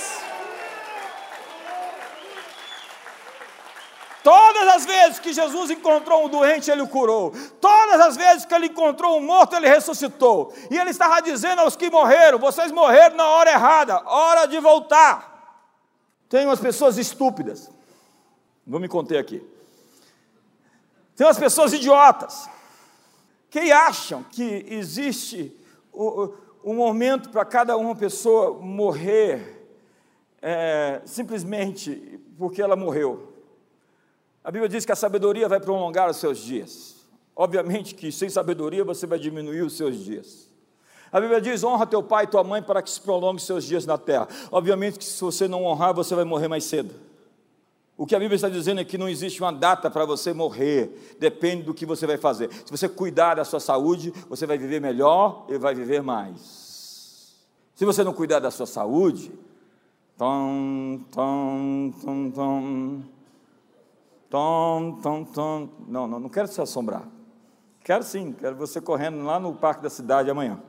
Todas 4.24 4.68
as 4.68 4.86
vezes 4.86 5.20
que 5.20 5.32
Jesus 5.32 5.70
encontrou 5.72 6.26
um 6.26 6.30
doente, 6.30 6.70
ele 6.70 6.82
o 6.82 6.88
curou. 6.88 7.32
Todas 7.62 8.02
as 8.02 8.18
vezes 8.18 8.46
que 8.46 8.54
ele 8.54 8.68
encontrou 8.68 9.18
um 9.18 9.22
morto, 9.26 9.56
ele 9.56 9.68
ressuscitou. 9.68 10.54
E 10.70 10.78
ele 10.78 10.90
estava 10.90 11.22
dizendo 11.22 11.60
aos 11.62 11.76
que 11.76 11.90
morreram: 11.90 12.38
vocês 12.38 12.72
morreram 12.72 13.16
na 13.16 13.28
hora 13.28 13.52
errada, 13.52 14.02
hora 14.06 14.46
de 14.46 14.60
voltar. 14.60 15.30
Tem 16.28 16.46
umas 16.46 16.60
pessoas 16.60 16.98
estúpidas, 16.98 17.72
vou 18.68 18.80
me 18.80 18.88
conter 18.88 19.18
aqui. 19.18 19.42
Tem 21.16 21.26
umas 21.26 21.40
pessoas 21.40 21.74
idiotas, 21.74 22.50
que 23.50 23.72
acham 23.72 24.24
que 24.24 24.66
existe 24.70 25.58
um 26.64 26.76
momento 26.76 27.30
para 27.30 27.44
cada 27.46 27.76
uma 27.78 27.96
pessoa 27.96 28.54
morrer 28.60 29.68
é, 30.42 31.02
simplesmente 31.06 32.22
porque 32.38 32.62
ela 32.62 32.76
morreu. 32.76 33.29
A 34.50 34.52
Bíblia 34.52 34.68
diz 34.68 34.84
que 34.84 34.92
a 34.92 34.96
sabedoria 34.96 35.48
vai 35.48 35.60
prolongar 35.60 36.10
os 36.10 36.18
seus 36.18 36.40
dias. 36.40 37.06
Obviamente 37.36 37.94
que 37.94 38.12
sem 38.12 38.30
sabedoria 38.30 38.84
você 38.84 39.06
vai 39.06 39.20
diminuir 39.20 39.62
os 39.62 39.78
seus 39.78 40.04
dias. 40.04 40.50
A 41.12 41.22
Bíblia 41.22 41.40
diz: 41.40 41.64
honra 41.64 41.86
teu 41.86 42.02
pai 42.02 42.24
e 42.24 42.28
tua 42.28 42.44
mãe 42.44 42.60
para 42.60 42.82
que 42.82 42.90
se 42.90 43.00
prolongue 43.00 43.40
seus 43.40 43.64
dias 43.64 43.86
na 43.86 43.96
terra. 43.96 44.28
Obviamente 44.52 44.98
que 44.98 45.06
se 45.06 45.22
você 45.22 45.48
não 45.48 45.66
honrar, 45.66 45.94
você 45.94 46.16
vai 46.16 46.26
morrer 46.26 46.48
mais 46.48 46.64
cedo. 46.64 46.96
O 47.96 48.08
que 48.08 48.16
a 48.16 48.20
Bíblia 48.20 48.38
está 48.38 48.50
dizendo 48.50 48.82
é 48.82 48.84
que 48.84 48.98
não 48.98 49.08
existe 49.08 49.40
uma 49.40 49.54
data 49.54 49.88
para 49.88 50.04
você 50.04 50.34
morrer, 50.34 51.16
depende 51.20 51.62
do 51.62 51.74
que 51.76 51.86
você 51.86 52.08
vai 52.08 52.18
fazer. 52.18 52.52
Se 52.52 52.72
você 52.72 52.90
cuidar 52.90 53.36
da 53.36 53.46
sua 53.46 53.60
saúde, 53.60 54.12
você 54.28 54.48
vai 54.48 54.58
viver 54.58 54.82
melhor 54.82 55.46
e 55.48 55.60
vai 55.60 55.76
viver 55.76 56.02
mais. 56.02 57.36
Se 57.76 57.86
você 57.86 58.04
não 58.04 58.14
cuidar 58.14 58.40
da 58.40 58.50
sua 58.50 58.66
saúde, 58.66 59.32
tom, 60.18 61.02
tom, 61.12 61.94
tom, 62.02 62.32
tom, 62.32 63.04
Tom, 64.30 65.00
tom, 65.02 65.24
tom. 65.26 65.70
Não, 65.88 66.08
não, 66.08 66.20
não 66.20 66.30
quero 66.30 66.48
te 66.48 66.62
assombrar. 66.62 67.08
Quero 67.84 68.04
sim, 68.04 68.32
quero 68.32 68.56
você 68.56 68.80
correndo 68.80 69.24
lá 69.24 69.40
no 69.40 69.56
parque 69.56 69.82
da 69.82 69.90
cidade 69.90 70.30
amanhã. 70.30 70.62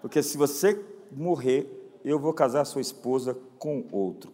Porque 0.00 0.22
se 0.22 0.38
você 0.38 0.80
morrer, 1.10 1.98
eu 2.04 2.18
vou 2.18 2.32
casar 2.32 2.64
sua 2.64 2.80
esposa 2.80 3.36
com 3.58 3.84
outro. 3.90 4.32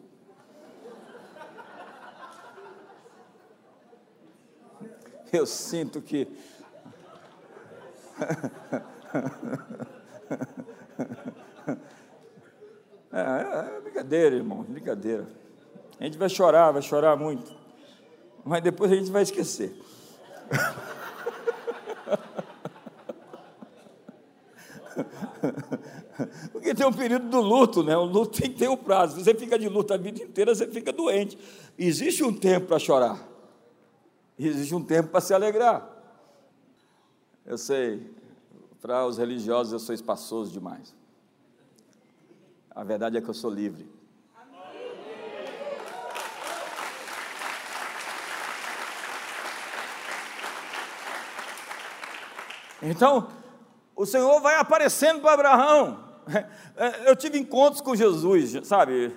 Eu 5.33 5.47
sinto 5.47 6.03
que. 6.03 6.29
É, 13.15 13.21
é, 13.21 13.77
é 13.77 13.81
brincadeira, 13.83 14.37
irmão, 14.37 14.63
brincadeira. 14.63 15.29
A 16.01 16.05
gente 16.05 16.17
vai 16.17 16.31
chorar, 16.31 16.71
vai 16.71 16.81
chorar 16.81 17.15
muito 17.15 17.62
mas 18.45 18.63
depois 18.63 18.91
a 18.91 18.97
gente 18.97 19.11
vai 19.11 19.23
esquecer. 19.23 19.75
Porque 26.53 26.75
tem 26.75 26.87
um 26.87 26.93
período 26.93 27.29
do 27.29 27.41
luto, 27.41 27.83
né? 27.83 27.97
O 27.97 28.05
luto 28.05 28.41
tem 28.41 28.51
que 28.51 28.59
ter 28.59 28.69
um 28.69 28.77
prazo. 28.77 29.19
Você 29.19 29.35
fica 29.35 29.59
de 29.59 29.69
luto 29.69 29.93
a 29.93 29.97
vida 29.97 30.23
inteira, 30.23 30.55
você 30.55 30.67
fica 30.67 30.93
doente. 30.93 31.39
Existe 31.79 32.23
um 32.23 32.33
tempo 32.33 32.67
para 32.67 32.79
chorar. 32.79 33.29
Existe 34.39 34.75
um 34.75 34.83
tempo 34.83 35.09
para 35.11 35.21
se 35.21 35.35
alegrar. 35.35 35.89
Eu 37.45 37.59
sei, 37.59 38.11
para 38.81 39.07
os 39.07 39.19
religiosos 39.19 39.73
eu 39.73 39.79
sou 39.79 39.95
espaçoso 39.95 40.53
demais. 40.53 40.95
A 42.71 42.85
verdade 42.85 43.17
é 43.17 43.21
que 43.21 43.29
eu 43.29 43.35
sou 43.35 43.51
livre. 43.51 43.89
Então, 52.83 53.29
o 53.95 54.05
Senhor 54.05 54.41
vai 54.41 54.57
aparecendo 54.57 55.21
para 55.21 55.33
Abraão. 55.33 56.13
É, 56.77 57.11
eu 57.11 57.15
tive 57.15 57.39
encontros 57.39 57.81
com 57.81 57.95
Jesus, 57.95 58.67
sabe? 58.67 59.15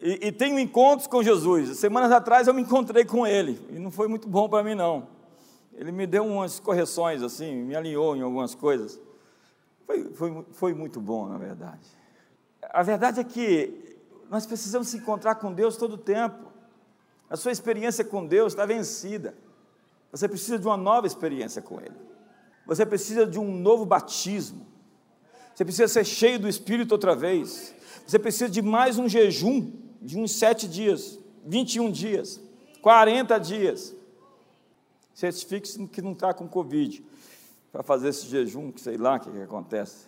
E, 0.00 0.26
e, 0.26 0.32
tenho 0.32 0.58
encontros 0.58 1.06
com 1.06 1.22
Jesus. 1.22 1.78
Semanas 1.78 2.10
atrás 2.10 2.46
eu 2.46 2.54
me 2.54 2.62
encontrei 2.62 3.04
com 3.04 3.26
ele, 3.26 3.60
e 3.70 3.78
não 3.78 3.90
foi 3.90 4.08
muito 4.08 4.28
bom 4.28 4.48
para 4.48 4.62
mim, 4.64 4.74
não. 4.74 5.06
Ele 5.72 5.92
me 5.92 6.06
deu 6.06 6.26
umas 6.26 6.58
correções, 6.58 7.22
assim, 7.22 7.54
me 7.54 7.76
alinhou 7.76 8.16
em 8.16 8.22
algumas 8.22 8.54
coisas. 8.54 9.00
Foi, 9.86 10.12
foi, 10.14 10.44
foi 10.52 10.74
muito 10.74 11.00
bom, 11.00 11.26
na 11.26 11.38
verdade. 11.38 11.88
A 12.70 12.82
verdade 12.82 13.20
é 13.20 13.24
que 13.24 13.96
nós 14.30 14.46
precisamos 14.46 14.88
se 14.88 14.96
encontrar 14.96 15.36
com 15.36 15.52
Deus 15.52 15.76
todo 15.76 15.94
o 15.94 15.98
tempo. 15.98 16.52
A 17.28 17.36
sua 17.36 17.52
experiência 17.52 18.04
com 18.04 18.26
Deus 18.26 18.52
está 18.52 18.66
vencida. 18.66 19.34
Você 20.14 20.28
precisa 20.28 20.56
de 20.60 20.64
uma 20.64 20.76
nova 20.76 21.08
experiência 21.08 21.60
com 21.60 21.80
Ele. 21.80 21.96
Você 22.64 22.86
precisa 22.86 23.26
de 23.26 23.36
um 23.36 23.52
novo 23.52 23.84
batismo. 23.84 24.64
Você 25.52 25.64
precisa 25.64 25.88
ser 25.88 26.04
cheio 26.04 26.38
do 26.38 26.48
Espírito 26.48 26.92
outra 26.92 27.16
vez. 27.16 27.74
Você 28.06 28.16
precisa 28.16 28.48
de 28.48 28.62
mais 28.62 28.96
um 28.96 29.08
jejum 29.08 29.72
de 30.00 30.16
uns 30.16 30.30
sete 30.36 30.68
dias, 30.68 31.18
21 31.44 31.90
dias, 31.90 32.40
40 32.80 33.38
dias. 33.38 33.92
Certifique-se 35.12 35.84
que 35.88 36.00
não 36.00 36.12
está 36.12 36.32
com 36.32 36.46
Covid 36.46 37.04
para 37.72 37.82
fazer 37.82 38.10
esse 38.10 38.28
jejum, 38.28 38.70
que 38.70 38.80
sei 38.80 38.96
lá 38.96 39.16
o 39.16 39.20
que, 39.20 39.32
que 39.32 39.42
acontece. 39.42 40.06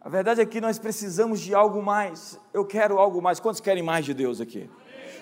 A 0.00 0.08
verdade 0.08 0.40
é 0.40 0.46
que 0.46 0.62
nós 0.62 0.78
precisamos 0.78 1.40
de 1.40 1.54
algo 1.54 1.82
mais. 1.82 2.40
Eu 2.54 2.64
quero 2.64 2.98
algo 2.98 3.20
mais. 3.20 3.38
Quantos 3.38 3.60
querem 3.60 3.82
mais 3.82 4.06
de 4.06 4.14
Deus 4.14 4.40
aqui? 4.40 4.70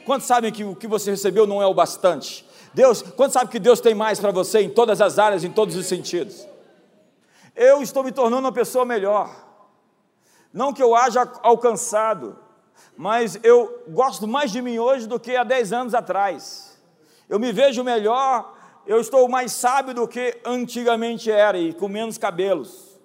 Quantos 0.06 0.28
sabem 0.28 0.52
que 0.52 0.62
o 0.62 0.76
que 0.76 0.86
você 0.86 1.10
recebeu 1.10 1.48
não 1.48 1.60
é 1.60 1.66
o 1.66 1.74
bastante? 1.74 2.46
Deus, 2.74 3.02
quando 3.02 3.32
sabe 3.32 3.50
que 3.50 3.58
Deus 3.58 3.80
tem 3.80 3.94
mais 3.94 4.20
para 4.20 4.30
você 4.30 4.60
em 4.60 4.68
todas 4.68 5.00
as 5.00 5.18
áreas, 5.18 5.44
em 5.44 5.50
todos 5.50 5.76
os 5.76 5.86
sentidos? 5.86 6.46
Eu 7.54 7.80
estou 7.80 8.02
me 8.02 8.12
tornando 8.12 8.46
uma 8.46 8.52
pessoa 8.52 8.84
melhor. 8.84 9.34
Não 10.52 10.72
que 10.72 10.82
eu 10.82 10.94
haja 10.94 11.30
alcançado, 11.42 12.38
mas 12.96 13.38
eu 13.42 13.84
gosto 13.88 14.26
mais 14.26 14.50
de 14.50 14.60
mim 14.60 14.78
hoje 14.78 15.06
do 15.06 15.18
que 15.18 15.36
há 15.36 15.44
10 15.44 15.72
anos 15.72 15.94
atrás. 15.94 16.76
Eu 17.28 17.38
me 17.38 17.52
vejo 17.52 17.82
melhor 17.82 18.54
eu 18.86 19.00
estou 19.00 19.26
mais 19.28 19.52
sábio 19.52 19.94
do 19.94 20.06
que 20.06 20.38
antigamente 20.44 21.30
era 21.30 21.58
e 21.58 21.72
com 21.72 21.88
menos 21.88 22.18
cabelos. 22.18 22.98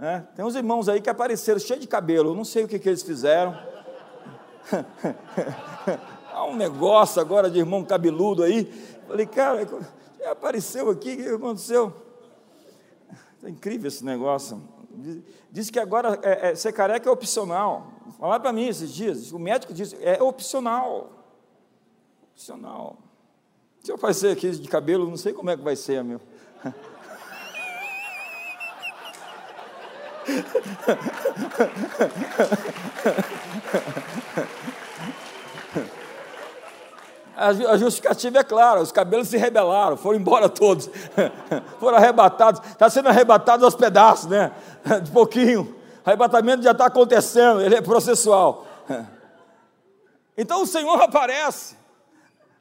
É, 0.00 0.20
tem 0.34 0.44
uns 0.44 0.54
irmãos 0.54 0.88
aí 0.88 1.00
que 1.00 1.10
apareceram 1.10 1.58
cheios 1.58 1.80
de 1.80 1.88
cabelo, 1.88 2.30
eu 2.30 2.34
não 2.34 2.44
sei 2.44 2.64
o 2.64 2.68
que, 2.68 2.78
que 2.78 2.88
eles 2.88 3.02
fizeram. 3.02 3.56
Há 6.38 6.44
um 6.44 6.54
negócio 6.54 7.20
agora 7.20 7.50
de 7.50 7.58
irmão 7.58 7.84
cabeludo 7.84 8.44
aí. 8.44 8.64
Falei, 9.08 9.26
cara, 9.26 9.66
apareceu 10.30 10.88
aqui, 10.88 11.14
o 11.14 11.16
que 11.16 11.28
aconteceu? 11.30 11.92
É 13.42 13.50
incrível 13.50 13.88
esse 13.88 14.04
negócio. 14.04 14.62
Diz 15.50 15.68
que 15.68 15.80
agora 15.80 16.16
é, 16.22 16.50
é, 16.50 16.54
ser 16.54 16.72
careca 16.72 17.08
é 17.08 17.12
opcional. 17.12 17.90
Falaram 18.20 18.40
para 18.40 18.52
mim 18.52 18.68
esses 18.68 18.94
dias, 18.94 19.32
o 19.32 19.38
médico 19.40 19.74
disse, 19.74 19.98
é 20.00 20.22
opcional. 20.22 21.10
Opcional. 22.32 22.96
Se 23.82 23.90
eu 23.90 23.98
fazer 23.98 24.30
aqui 24.30 24.48
de 24.48 24.68
cabelo, 24.68 25.08
não 25.08 25.16
sei 25.16 25.32
como 25.32 25.50
é 25.50 25.56
que 25.56 25.64
vai 25.64 25.74
ser, 25.74 26.04
meu. 26.04 26.20
A 37.38 37.76
justificativa 37.76 38.40
é 38.40 38.44
clara: 38.44 38.80
os 38.80 38.90
cabelos 38.90 39.28
se 39.28 39.36
rebelaram, 39.36 39.96
foram 39.96 40.18
embora 40.18 40.48
todos, 40.50 40.90
foram 41.78 41.96
arrebatados, 41.96 42.60
está 42.66 42.90
sendo 42.90 43.08
arrebatado 43.08 43.64
aos 43.64 43.76
pedaços, 43.76 44.28
né? 44.28 44.50
De 45.04 45.10
pouquinho, 45.12 45.76
o 46.04 46.08
arrebatamento 46.08 46.64
já 46.64 46.72
está 46.72 46.86
acontecendo, 46.86 47.60
ele 47.60 47.76
é 47.76 47.80
processual. 47.80 48.66
Então 50.40 50.62
o 50.62 50.66
Senhor 50.68 51.02
aparece 51.02 51.76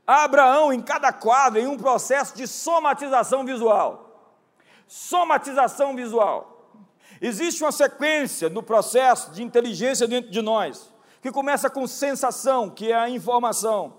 a 0.06 0.24
Abraão 0.24 0.74
em 0.74 0.82
cada 0.82 1.14
quadro, 1.14 1.60
em 1.60 1.68
um 1.68 1.78
processo 1.78 2.36
de 2.36 2.48
somatização 2.48 3.46
visual. 3.46 4.34
Somatização 4.88 5.96
visual. 5.96 6.72
Existe 7.22 7.64
uma 7.64 7.72
sequência 7.72 8.50
no 8.50 8.64
processo 8.64 9.30
de 9.30 9.44
inteligência 9.44 10.08
dentro 10.08 10.32
de 10.32 10.42
nós, 10.42 10.92
que 11.22 11.32
começa 11.32 11.70
com 11.70 11.86
sensação, 11.86 12.68
que 12.68 12.92
é 12.92 12.96
a 12.96 13.08
informação 13.12 13.94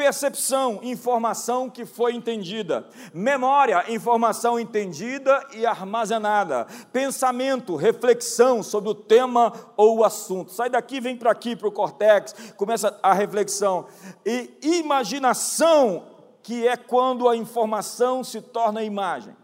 Percepção, 0.00 0.80
informação 0.82 1.68
que 1.68 1.84
foi 1.84 2.14
entendida. 2.14 2.88
Memória, 3.12 3.84
informação 3.92 4.58
entendida 4.58 5.46
e 5.52 5.66
armazenada. 5.66 6.66
Pensamento, 6.90 7.76
reflexão 7.76 8.62
sobre 8.62 8.88
o 8.88 8.94
tema 8.94 9.52
ou 9.76 9.98
o 9.98 10.04
assunto. 10.04 10.52
Sai 10.52 10.70
daqui, 10.70 11.02
vem 11.02 11.18
para 11.18 11.30
aqui, 11.30 11.54
para 11.54 11.68
o 11.68 11.70
cortex, 11.70 12.34
começa 12.56 12.98
a 13.02 13.12
reflexão. 13.12 13.88
E 14.24 14.50
imaginação, 14.62 16.06
que 16.42 16.66
é 16.66 16.78
quando 16.78 17.28
a 17.28 17.36
informação 17.36 18.24
se 18.24 18.40
torna 18.40 18.82
imagem. 18.82 19.36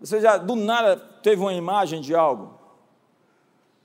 Você 0.00 0.22
já 0.22 0.38
do 0.38 0.56
nada 0.56 0.96
teve 1.22 1.42
uma 1.42 1.52
imagem 1.52 2.00
de 2.00 2.14
algo? 2.14 2.58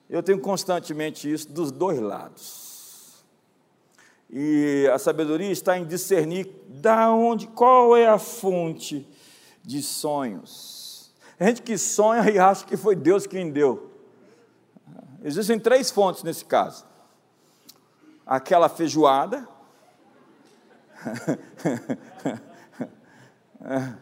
Eu 0.10 0.24
tenho 0.24 0.40
constantemente 0.40 1.30
isso 1.30 1.52
dos 1.52 1.70
dois 1.70 2.00
lados. 2.00 2.69
E 4.30 4.88
a 4.94 5.00
sabedoria 5.00 5.52
está 5.52 5.78
em 5.78 5.86
discernir 5.86 6.48
da 6.68 7.12
onde, 7.12 7.48
qual 7.48 7.98
é 7.98 8.08
a 8.08 8.20
fonte 8.20 9.08
de 9.64 9.82
sonhos. 9.82 11.12
A 11.40 11.46
gente 11.46 11.62
que 11.62 11.78
sonha 11.78 12.30
e 12.30 12.38
acha 12.38 12.66
que 12.66 12.78
foi 12.78 12.96
Deus 12.96 13.26
quem 13.26 13.50
deu. 13.50 13.90
Existem 15.24 15.60
três 15.60 15.90
fontes 15.90 16.24
nesse 16.24 16.46
caso. 16.46 16.86
Aquela 18.26 18.70
feijoada, 18.70 19.48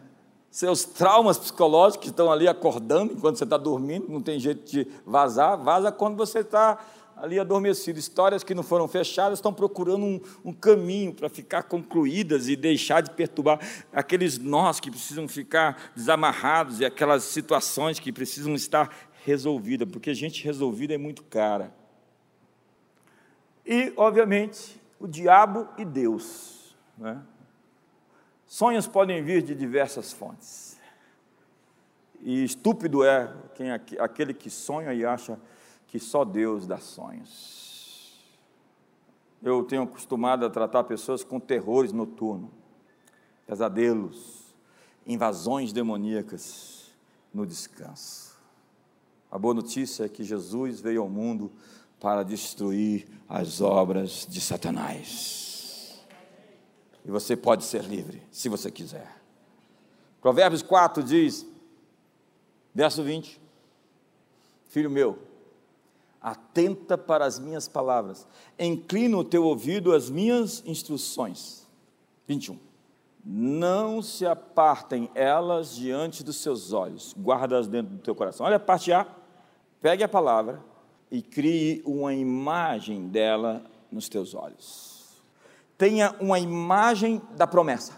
seus 0.50 0.84
traumas 0.84 1.38
psicológicos 1.38 2.04
que 2.04 2.10
estão 2.10 2.30
ali 2.30 2.48
acordando 2.48 3.12
enquanto 3.12 3.38
você 3.38 3.44
está 3.44 3.56
dormindo, 3.56 4.10
não 4.10 4.20
tem 4.20 4.38
jeito 4.38 4.70
de 4.70 4.86
vazar, 5.06 5.56
vaza 5.56 5.90
quando 5.90 6.16
você 6.16 6.40
está 6.40 6.78
ali 7.20 7.38
adormecido. 7.38 7.98
Histórias 7.98 8.44
que 8.44 8.54
não 8.54 8.62
foram 8.62 8.88
fechadas 8.88 9.38
estão 9.38 9.52
procurando 9.52 10.04
um, 10.04 10.20
um 10.44 10.52
caminho 10.52 11.14
para 11.14 11.28
ficar 11.28 11.64
concluídas 11.64 12.48
e 12.48 12.56
deixar 12.56 13.00
de 13.00 13.10
perturbar 13.10 13.60
aqueles 13.92 14.38
nós 14.38 14.80
que 14.80 14.90
precisam 14.90 15.28
ficar 15.28 15.92
desamarrados 15.94 16.80
e 16.80 16.84
aquelas 16.84 17.24
situações 17.24 17.98
que 17.98 18.12
precisam 18.12 18.54
estar 18.54 18.90
resolvidas, 19.24 19.88
porque 19.90 20.14
gente 20.14 20.44
resolvida 20.44 20.94
é 20.94 20.98
muito 20.98 21.22
cara. 21.24 21.74
E, 23.66 23.92
obviamente, 23.96 24.80
o 24.98 25.06
diabo 25.06 25.68
e 25.76 25.84
Deus. 25.84 26.74
Né? 26.96 27.20
Sonhos 28.46 28.86
podem 28.86 29.22
vir 29.22 29.42
de 29.42 29.54
diversas 29.54 30.12
fontes. 30.12 30.78
E 32.20 32.42
estúpido 32.42 33.04
é 33.04 33.32
quem, 33.54 33.70
aquele 33.70 34.34
que 34.34 34.50
sonha 34.50 34.92
e 34.92 35.04
acha 35.04 35.38
que 35.88 35.98
só 35.98 36.24
Deus 36.24 36.66
dá 36.66 36.78
sonhos. 36.78 38.22
Eu 39.42 39.64
tenho 39.64 39.82
acostumado 39.82 40.44
a 40.44 40.50
tratar 40.50 40.84
pessoas 40.84 41.24
com 41.24 41.40
terrores 41.40 41.92
noturnos, 41.92 42.50
pesadelos, 43.46 44.54
invasões 45.06 45.72
demoníacas 45.72 46.92
no 47.32 47.46
descanso. 47.46 48.36
A 49.30 49.38
boa 49.38 49.54
notícia 49.54 50.04
é 50.04 50.08
que 50.08 50.24
Jesus 50.24 50.80
veio 50.80 51.02
ao 51.02 51.08
mundo 51.08 51.50
para 52.00 52.22
destruir 52.22 53.08
as 53.28 53.60
obras 53.60 54.26
de 54.28 54.40
Satanás. 54.40 56.00
E 57.04 57.10
você 57.10 57.36
pode 57.36 57.64
ser 57.64 57.84
livre, 57.84 58.22
se 58.30 58.48
você 58.48 58.70
quiser. 58.70 59.16
Provérbios 60.20 60.62
4 60.62 61.02
diz, 61.02 61.46
verso 62.74 63.02
20: 63.02 63.40
Filho 64.68 64.90
meu, 64.90 65.27
atenta 66.20 66.98
para 66.98 67.24
as 67.24 67.38
minhas 67.38 67.68
palavras, 67.68 68.26
inclina 68.58 69.16
o 69.16 69.24
teu 69.24 69.44
ouvido 69.44 69.92
às 69.92 70.10
minhas 70.10 70.62
instruções. 70.66 71.66
21. 72.26 72.58
Não 73.24 74.02
se 74.02 74.26
apartem 74.26 75.10
elas 75.14 75.74
diante 75.74 76.24
dos 76.24 76.36
seus 76.36 76.72
olhos, 76.72 77.14
guarda-as 77.18 77.66
dentro 77.66 77.94
do 77.94 78.02
teu 78.02 78.14
coração. 78.14 78.46
Olha 78.46 78.56
a 78.56 78.60
parte 78.60 78.92
A, 78.92 79.06
pegue 79.80 80.02
a 80.02 80.08
palavra 80.08 80.62
e 81.10 81.22
crie 81.22 81.82
uma 81.84 82.14
imagem 82.14 83.08
dela 83.08 83.62
nos 83.90 84.08
teus 84.08 84.34
olhos. 84.34 85.22
Tenha 85.76 86.14
uma 86.20 86.38
imagem 86.38 87.22
da 87.36 87.46
promessa. 87.46 87.92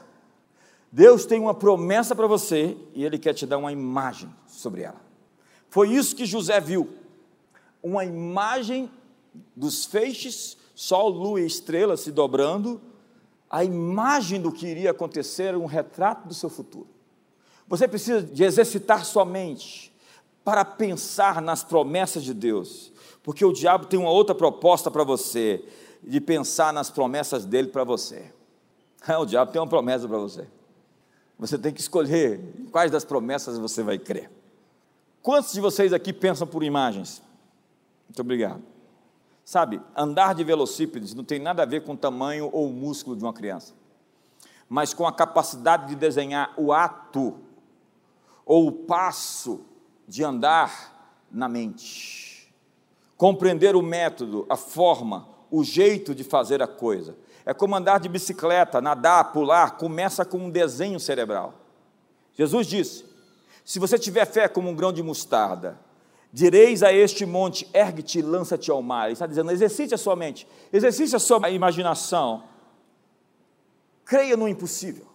Deus 0.93 1.25
tem 1.25 1.41
uma 1.41 1.55
promessa 1.55 2.15
para 2.15 2.27
você 2.27 2.77
e 2.95 3.05
Ele 3.05 3.19
quer 3.19 3.33
te 3.33 3.47
dar 3.47 3.59
uma 3.59 3.73
imagem 3.73 4.29
sobre 4.47 4.83
ela. 4.83 5.01
Foi 5.69 5.89
isso 5.89 6.17
que 6.17 6.27
José 6.27 6.61
viu 6.61 7.00
uma 7.83 8.05
imagem 8.05 8.91
dos 9.55 9.85
feixes, 9.85 10.57
sol, 10.75 11.09
lua 11.09 11.41
e 11.41 11.47
estrela 11.47 11.97
se 11.97 12.11
dobrando, 12.11 12.81
a 13.49 13.65
imagem 13.65 14.41
do 14.41 14.53
que 14.53 14.67
iria 14.67 14.93
acontecer, 14.93 15.57
um 15.57 15.67
retrato 15.67 16.29
do 16.29 16.35
seu 16.35 16.49
futuro. 16.49 16.89
Você 17.69 17.87
precisa 17.87 18.23
de 18.23 18.45
exercitar 18.45 19.05
sua 19.05 19.25
mente 19.25 19.93
para 20.45 20.65
pensar 20.65 21.43
nas 21.43 21.63
promessas 21.63 22.25
de 22.25 22.35
Deus, 22.35 22.93
porque 23.23 23.45
o 23.45 23.53
diabo 23.53 23.87
tem 23.87 23.99
uma 23.99 24.11
outra 24.11 24.35
proposta 24.35 24.91
para 24.91 25.05
você, 25.05 25.65
de 26.03 26.21
pensar 26.21 26.73
nas 26.73 26.91
promessas 26.91 27.45
dele 27.45 27.69
para 27.69 27.85
você. 27.85 28.33
O 29.19 29.25
diabo 29.25 29.51
tem 29.51 29.61
uma 29.61 29.67
promessa 29.67 30.07
para 30.07 30.19
você. 30.19 30.47
Você 31.39 31.57
tem 31.57 31.73
que 31.73 31.81
escolher 31.81 32.39
quais 32.71 32.91
das 32.91 33.05
promessas 33.05 33.57
você 33.57 33.83
vai 33.83 33.99
crer. 33.99 34.31
Quantos 35.23 35.53
de 35.53 35.61
vocês 35.61 35.93
aqui 35.93 36.13
pensam 36.13 36.47
por 36.47 36.63
imagens? 36.63 37.23
Muito 38.11 38.23
obrigado. 38.23 38.61
Sabe, 39.45 39.81
andar 39.97 40.35
de 40.35 40.43
velocípedes 40.43 41.15
não 41.15 41.23
tem 41.23 41.39
nada 41.39 41.63
a 41.63 41.67
ver 41.67 41.85
com 41.85 41.93
o 41.93 41.97
tamanho 41.97 42.51
ou 42.53 42.69
o 42.69 42.73
músculo 42.73 43.15
de 43.15 43.23
uma 43.23 43.33
criança, 43.33 43.73
mas 44.69 44.93
com 44.93 45.07
a 45.07 45.13
capacidade 45.13 45.87
de 45.87 45.95
desenhar 45.95 46.53
o 46.57 46.73
ato 46.73 47.39
ou 48.45 48.67
o 48.67 48.73
passo 48.73 49.65
de 50.09 50.25
andar 50.25 51.23
na 51.31 51.49
mente. 51.49 52.53
Compreender 53.17 53.77
o 53.77 53.83
método, 53.83 54.45
a 54.51 54.57
forma, 54.57 55.29
o 55.49 55.63
jeito 55.63 56.13
de 56.13 56.25
fazer 56.25 56.61
a 56.61 56.67
coisa. 56.67 57.17
É 57.47 57.55
como 57.55 57.77
andar 57.77 58.01
de 58.01 58.09
bicicleta, 58.09 58.81
nadar, 58.81 59.31
pular, 59.31 59.77
começa 59.77 60.25
com 60.25 60.39
um 60.39 60.51
desenho 60.51 60.99
cerebral. 60.99 61.55
Jesus 62.35 62.67
disse: 62.67 63.05
se 63.65 63.79
você 63.79 63.97
tiver 63.97 64.25
fé 64.25 64.49
como 64.49 64.69
um 64.69 64.75
grão 64.75 64.93
de 64.93 65.01
mostarda, 65.01 65.79
Direis 66.33 66.83
a 66.83 66.93
este 66.93 67.27
monte, 67.27 67.69
ergue-te 67.75 68.23
lança-te 68.23 68.71
ao 68.71 68.81
mar. 68.81 69.07
Ele 69.07 69.15
está 69.15 69.27
dizendo, 69.27 69.51
exercite 69.51 69.95
a 69.95 69.99
sua 69.99 70.15
mente, 70.15 70.47
exercite 70.73 71.17
a 71.17 71.19
sua 71.19 71.51
imaginação. 71.51 72.45
Creia 74.05 74.37
no 74.37 74.49
impossível. 74.49 75.07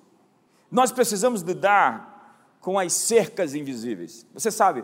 Nós 0.70 0.92
precisamos 0.92 1.42
lidar 1.42 2.58
com 2.60 2.78
as 2.78 2.92
cercas 2.92 3.56
invisíveis. 3.56 4.26
Você 4.34 4.52
sabe, 4.52 4.84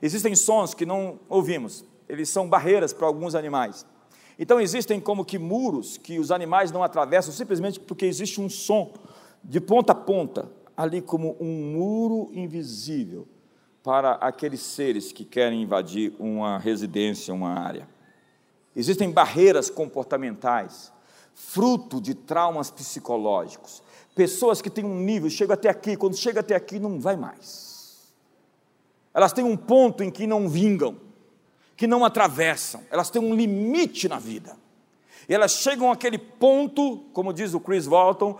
existem 0.00 0.36
sons 0.36 0.72
que 0.72 0.86
não 0.86 1.18
ouvimos, 1.28 1.84
eles 2.08 2.28
são 2.28 2.48
barreiras 2.48 2.92
para 2.92 3.06
alguns 3.06 3.34
animais. 3.34 3.84
Então 4.38 4.60
existem 4.60 5.00
como 5.00 5.24
que 5.24 5.38
muros 5.38 5.96
que 5.96 6.18
os 6.18 6.30
animais 6.30 6.70
não 6.70 6.84
atravessam 6.84 7.32
simplesmente 7.32 7.80
porque 7.80 8.06
existe 8.06 8.40
um 8.40 8.48
som 8.48 8.92
de 9.42 9.60
ponta 9.60 9.92
a 9.92 9.96
ponta 9.96 10.50
ali 10.76 11.00
como 11.00 11.36
um 11.40 11.72
muro 11.72 12.30
invisível 12.32 13.26
para 13.86 14.14
aqueles 14.14 14.62
seres 14.62 15.12
que 15.12 15.24
querem 15.24 15.62
invadir 15.62 16.12
uma 16.18 16.58
residência, 16.58 17.32
uma 17.32 17.50
área. 17.50 17.88
Existem 18.74 19.08
barreiras 19.08 19.70
comportamentais, 19.70 20.92
fruto 21.32 22.00
de 22.00 22.12
traumas 22.12 22.68
psicológicos. 22.68 23.80
Pessoas 24.12 24.60
que 24.60 24.68
têm 24.68 24.84
um 24.84 24.98
nível, 24.98 25.30
chega 25.30 25.54
até 25.54 25.68
aqui, 25.68 25.96
quando 25.96 26.16
chega 26.16 26.40
até 26.40 26.56
aqui 26.56 26.80
não 26.80 26.98
vai 26.98 27.14
mais. 27.14 28.12
Elas 29.14 29.32
têm 29.32 29.44
um 29.44 29.56
ponto 29.56 30.02
em 30.02 30.10
que 30.10 30.26
não 30.26 30.48
vingam, 30.48 30.96
que 31.76 31.86
não 31.86 32.04
atravessam, 32.04 32.82
elas 32.90 33.08
têm 33.08 33.22
um 33.22 33.36
limite 33.36 34.08
na 34.08 34.18
vida. 34.18 34.56
E 35.28 35.34
elas 35.34 35.52
chegam 35.52 35.92
àquele 35.92 36.18
ponto, 36.18 37.04
como 37.12 37.32
diz 37.32 37.54
o 37.54 37.60
Chris 37.60 37.86
Walton, 37.86 38.36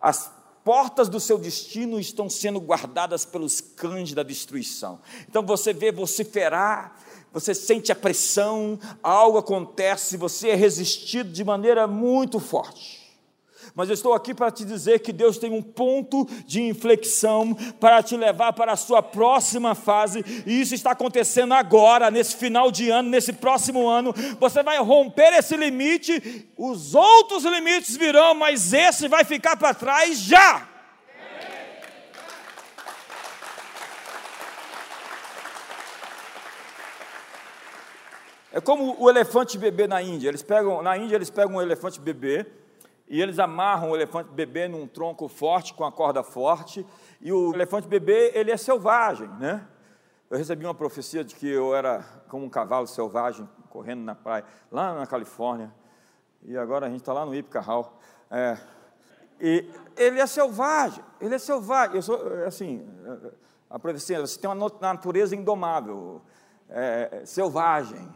as 0.00 0.28
portas 0.68 1.08
do 1.08 1.18
seu 1.18 1.38
destino 1.38 1.98
estão 1.98 2.28
sendo 2.28 2.60
guardadas 2.60 3.24
pelos 3.24 3.58
cães 3.58 4.12
da 4.12 4.22
destruição. 4.22 5.00
Então 5.26 5.42
você 5.42 5.72
vê 5.72 5.90
vociferar, 5.90 6.94
você 7.32 7.54
sente 7.54 7.90
a 7.90 7.96
pressão, 7.96 8.78
algo 9.02 9.38
acontece, 9.38 10.18
você 10.18 10.50
é 10.50 10.54
resistido 10.54 11.32
de 11.32 11.42
maneira 11.42 11.86
muito 11.86 12.38
forte. 12.38 12.97
Mas 13.78 13.88
eu 13.88 13.94
estou 13.94 14.12
aqui 14.12 14.34
para 14.34 14.50
te 14.50 14.64
dizer 14.64 14.98
que 14.98 15.12
Deus 15.12 15.38
tem 15.38 15.52
um 15.52 15.62
ponto 15.62 16.26
de 16.44 16.60
inflexão 16.60 17.54
para 17.78 18.02
te 18.02 18.16
levar 18.16 18.52
para 18.52 18.72
a 18.72 18.76
sua 18.76 19.00
próxima 19.00 19.72
fase, 19.72 20.24
e 20.44 20.60
isso 20.60 20.74
está 20.74 20.90
acontecendo 20.90 21.54
agora, 21.54 22.10
nesse 22.10 22.34
final 22.34 22.72
de 22.72 22.90
ano, 22.90 23.08
nesse 23.08 23.32
próximo 23.32 23.86
ano. 23.88 24.12
Você 24.40 24.64
vai 24.64 24.78
romper 24.78 25.32
esse 25.32 25.56
limite, 25.56 26.50
os 26.56 26.92
outros 26.92 27.44
limites 27.44 27.96
virão, 27.96 28.34
mas 28.34 28.72
esse 28.72 29.06
vai 29.06 29.22
ficar 29.22 29.56
para 29.56 29.72
trás 29.72 30.18
já. 30.18 30.66
É 38.52 38.60
como 38.60 38.96
o 38.98 39.08
elefante 39.08 39.56
bebê 39.56 39.86
na 39.86 40.02
Índia. 40.02 40.30
Eles 40.30 40.42
pegam, 40.42 40.82
na 40.82 40.96
Índia 40.96 41.14
eles 41.14 41.30
pegam 41.30 41.54
um 41.54 41.62
elefante 41.62 42.00
bebê 42.00 42.57
e 43.08 43.20
eles 43.20 43.38
amarram 43.38 43.90
o 43.90 43.96
elefante 43.96 44.30
bebê 44.30 44.68
num 44.68 44.86
tronco 44.86 45.28
forte 45.28 45.72
com 45.72 45.84
a 45.84 45.90
corda 45.90 46.22
forte. 46.22 46.86
E 47.20 47.32
o 47.32 47.54
elefante 47.54 47.88
bebê 47.88 48.32
ele 48.34 48.50
é 48.50 48.56
selvagem, 48.56 49.28
né? 49.40 49.66
Eu 50.30 50.36
recebi 50.36 50.64
uma 50.66 50.74
profecia 50.74 51.24
de 51.24 51.34
que 51.34 51.48
eu 51.48 51.74
era 51.74 52.04
como 52.28 52.44
um 52.44 52.50
cavalo 52.50 52.86
selvagem 52.86 53.48
correndo 53.70 54.02
na 54.02 54.14
praia 54.14 54.44
lá 54.70 54.94
na 54.94 55.06
Califórnia. 55.06 55.72
E 56.42 56.56
agora 56.56 56.86
a 56.86 56.90
gente 56.90 57.00
está 57.00 57.14
lá 57.14 57.24
no 57.24 57.34
Ipcarral. 57.34 57.98
É, 58.30 58.58
e 59.40 59.70
ele 59.96 60.20
é 60.20 60.26
selvagem, 60.26 61.02
ele 61.18 61.34
é 61.34 61.38
selvagem. 61.38 61.96
Eu 61.96 62.02
sou 62.02 62.20
assim, 62.46 62.86
a 63.70 63.78
profecia, 63.78 64.20
você 64.20 64.38
tem 64.38 64.50
uma 64.50 64.70
natureza 64.80 65.34
indomável, 65.34 66.20
é, 66.68 67.22
selvagem. 67.24 68.06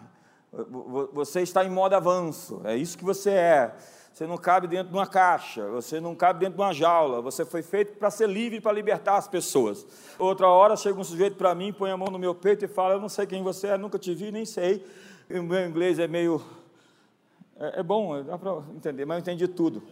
Você 1.14 1.40
está 1.40 1.64
em 1.64 1.70
modo 1.70 1.94
avanço, 1.94 2.60
é 2.64 2.76
isso 2.76 2.98
que 2.98 3.04
você 3.04 3.30
é. 3.30 3.74
Você 4.12 4.26
não 4.26 4.36
cabe 4.36 4.66
dentro 4.66 4.88
de 4.88 4.94
uma 4.94 5.06
caixa, 5.06 5.66
você 5.68 5.98
não 5.98 6.14
cabe 6.14 6.40
dentro 6.40 6.56
de 6.56 6.60
uma 6.60 6.74
jaula, 6.74 7.22
você 7.22 7.46
foi 7.46 7.62
feito 7.62 7.96
para 7.96 8.10
ser 8.10 8.28
livre, 8.28 8.60
para 8.60 8.70
libertar 8.70 9.16
as 9.16 9.26
pessoas. 9.26 9.86
Outra 10.18 10.46
hora 10.48 10.76
chega 10.76 11.00
um 11.00 11.04
sujeito 11.04 11.36
para 11.36 11.54
mim, 11.54 11.72
põe 11.72 11.90
a 11.90 11.96
mão 11.96 12.08
no 12.08 12.18
meu 12.18 12.34
peito 12.34 12.62
e 12.62 12.68
fala: 12.68 12.94
Eu 12.94 13.00
não 13.00 13.08
sei 13.08 13.26
quem 13.26 13.42
você 13.42 13.68
é, 13.68 13.78
nunca 13.78 13.98
te 13.98 14.14
vi, 14.14 14.30
nem 14.30 14.44
sei. 14.44 14.84
O 15.30 15.42
meu 15.42 15.66
inglês 15.66 15.98
é 15.98 16.06
meio. 16.06 16.42
É, 17.58 17.80
é 17.80 17.82
bom, 17.82 18.22
dá 18.22 18.36
para 18.36 18.58
entender, 18.76 19.06
mas 19.06 19.16
eu 19.16 19.20
entendi 19.20 19.48
tudo. 19.48 19.82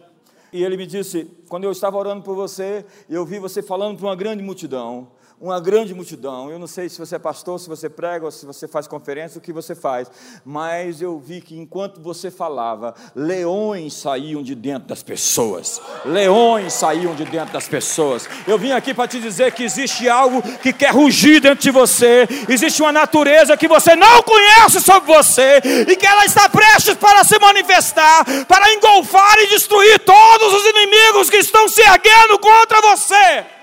E 0.53 0.63
ele 0.63 0.77
me 0.77 0.85
disse: 0.85 1.25
Quando 1.49 1.63
eu 1.63 1.71
estava 1.71 1.97
orando 1.97 2.21
por 2.21 2.35
você, 2.35 2.85
eu 3.09 3.25
vi 3.25 3.39
você 3.39 3.63
falando 3.63 3.97
para 3.97 4.05
uma 4.05 4.15
grande 4.15 4.43
multidão 4.43 5.07
uma 5.41 5.59
grande 5.59 5.93
multidão. 5.93 6.51
Eu 6.51 6.59
não 6.59 6.67
sei 6.67 6.87
se 6.87 6.99
você 6.99 7.15
é 7.15 7.19
pastor, 7.19 7.59
se 7.59 7.67
você 7.67 7.89
prega, 7.89 8.25
ou 8.25 8.31
se 8.31 8.45
você 8.45 8.67
faz 8.67 8.87
conferência, 8.87 9.39
o 9.39 9.41
que 9.41 9.51
você 9.51 9.73
faz, 9.73 10.09
mas 10.45 11.01
eu 11.01 11.19
vi 11.19 11.41
que 11.41 11.57
enquanto 11.57 11.99
você 11.99 12.29
falava, 12.29 12.93
leões 13.15 13.93
saíam 13.95 14.43
de 14.43 14.53
dentro 14.53 14.87
das 14.87 15.01
pessoas. 15.01 15.81
Leões 16.05 16.73
saíam 16.73 17.15
de 17.15 17.25
dentro 17.25 17.53
das 17.53 17.67
pessoas. 17.67 18.29
Eu 18.45 18.59
vim 18.59 18.71
aqui 18.71 18.93
para 18.93 19.07
te 19.07 19.19
dizer 19.19 19.51
que 19.53 19.63
existe 19.63 20.07
algo 20.07 20.43
que 20.59 20.71
quer 20.71 20.93
rugir 20.93 21.41
dentro 21.41 21.63
de 21.63 21.71
você, 21.71 22.27
existe 22.47 22.81
uma 22.83 22.91
natureza 22.91 23.57
que 23.57 23.67
você 23.67 23.95
não 23.95 24.21
conhece 24.21 24.79
sobre 24.79 25.11
você 25.11 25.59
e 25.87 25.95
que 25.95 26.05
ela 26.05 26.23
está 26.23 26.47
prestes 26.49 26.93
para 26.95 27.23
se 27.23 27.39
manifestar, 27.39 28.45
para 28.45 28.71
engolfar 28.73 29.39
e 29.39 29.47
destruir 29.47 29.99
todos 29.99 30.53
os 30.53 30.65
inimigos 30.67 31.29
que 31.31 31.37
estão 31.37 31.67
se 31.67 31.81
erguendo 31.81 32.37
contra 32.37 32.79
você 32.81 33.60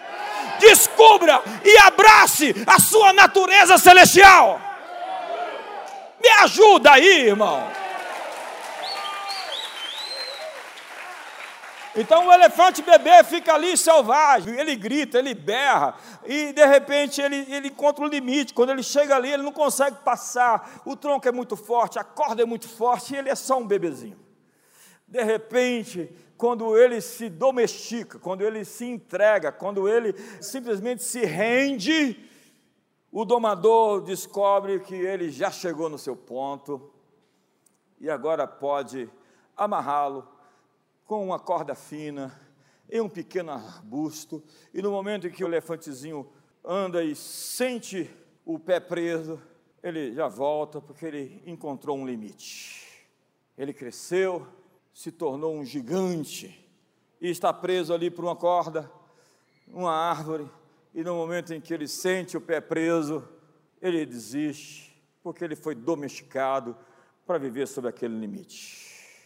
descubra 0.58 1.42
e 1.64 1.78
abrace 1.78 2.54
a 2.66 2.78
sua 2.78 3.12
natureza 3.12 3.78
celestial. 3.78 4.60
Me 6.20 6.28
ajuda 6.28 6.92
aí, 6.92 7.26
irmão. 7.26 7.78
Então 11.96 12.28
o 12.28 12.32
elefante 12.32 12.80
bebê 12.80 13.24
fica 13.24 13.54
ali 13.54 13.76
selvagem, 13.76 14.54
ele 14.54 14.76
grita, 14.76 15.18
ele 15.18 15.34
berra, 15.34 15.96
e 16.24 16.52
de 16.52 16.64
repente 16.64 17.20
ele, 17.20 17.44
ele 17.48 17.68
encontra 17.68 18.04
o 18.04 18.06
um 18.06 18.10
limite. 18.10 18.54
Quando 18.54 18.70
ele 18.70 18.84
chega 18.84 19.16
ali, 19.16 19.32
ele 19.32 19.42
não 19.42 19.50
consegue 19.50 19.96
passar. 20.04 20.80
O 20.84 20.94
tronco 20.94 21.26
é 21.26 21.32
muito 21.32 21.56
forte, 21.56 21.98
a 21.98 22.04
corda 22.04 22.42
é 22.42 22.46
muito 22.46 22.68
forte, 22.68 23.14
e 23.14 23.16
ele 23.16 23.28
é 23.28 23.34
só 23.34 23.58
um 23.58 23.66
bebezinho. 23.66 24.27
De 25.08 25.22
repente, 25.24 26.10
quando 26.36 26.76
ele 26.76 27.00
se 27.00 27.28
domestica, 27.28 28.18
quando 28.18 28.42
ele 28.42 28.64
se 28.64 28.84
entrega, 28.84 29.50
quando 29.50 29.88
ele 29.88 30.14
simplesmente 30.40 31.02
se 31.02 31.24
rende, 31.24 32.28
o 33.10 33.24
domador 33.24 34.02
descobre 34.02 34.80
que 34.80 34.94
ele 34.94 35.30
já 35.30 35.50
chegou 35.50 35.88
no 35.88 35.98
seu 35.98 36.14
ponto 36.14 36.92
e 37.98 38.10
agora 38.10 38.46
pode 38.46 39.10
amarrá-lo 39.56 40.28
com 41.06 41.24
uma 41.24 41.40
corda 41.40 41.74
fina 41.74 42.38
em 42.90 43.00
um 43.00 43.08
pequeno 43.08 43.50
arbusto, 43.50 44.42
e 44.72 44.80
no 44.80 44.90
momento 44.90 45.26
em 45.26 45.30
que 45.30 45.44
o 45.44 45.48
elefantezinho 45.48 46.26
anda 46.64 47.02
e 47.02 47.14
sente 47.14 48.10
o 48.46 48.58
pé 48.58 48.80
preso, 48.80 49.40
ele 49.82 50.14
já 50.14 50.26
volta 50.26 50.80
porque 50.80 51.04
ele 51.04 51.42
encontrou 51.46 51.96
um 51.96 52.06
limite. 52.06 52.86
Ele 53.56 53.74
cresceu, 53.74 54.46
se 54.98 55.12
tornou 55.12 55.54
um 55.54 55.64
gigante 55.64 56.68
e 57.20 57.30
está 57.30 57.52
preso 57.52 57.94
ali 57.94 58.10
por 58.10 58.24
uma 58.24 58.34
corda, 58.34 58.90
uma 59.68 59.92
árvore, 59.92 60.50
e 60.92 61.04
no 61.04 61.14
momento 61.14 61.54
em 61.54 61.60
que 61.60 61.72
ele 61.72 61.86
sente 61.86 62.36
o 62.36 62.40
pé 62.40 62.60
preso, 62.60 63.22
ele 63.80 64.04
desiste, 64.04 65.00
porque 65.22 65.44
ele 65.44 65.54
foi 65.54 65.76
domesticado 65.76 66.76
para 67.24 67.38
viver 67.38 67.68
sob 67.68 67.86
aquele 67.86 68.18
limite. 68.18 69.24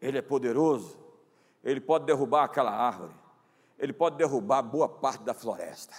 Ele 0.00 0.16
é 0.16 0.22
poderoso, 0.22 0.96
ele 1.62 1.78
pode 1.78 2.06
derrubar 2.06 2.44
aquela 2.44 2.72
árvore, 2.72 3.12
ele 3.78 3.92
pode 3.92 4.16
derrubar 4.16 4.62
boa 4.62 4.88
parte 4.88 5.22
da 5.24 5.34
floresta, 5.34 5.94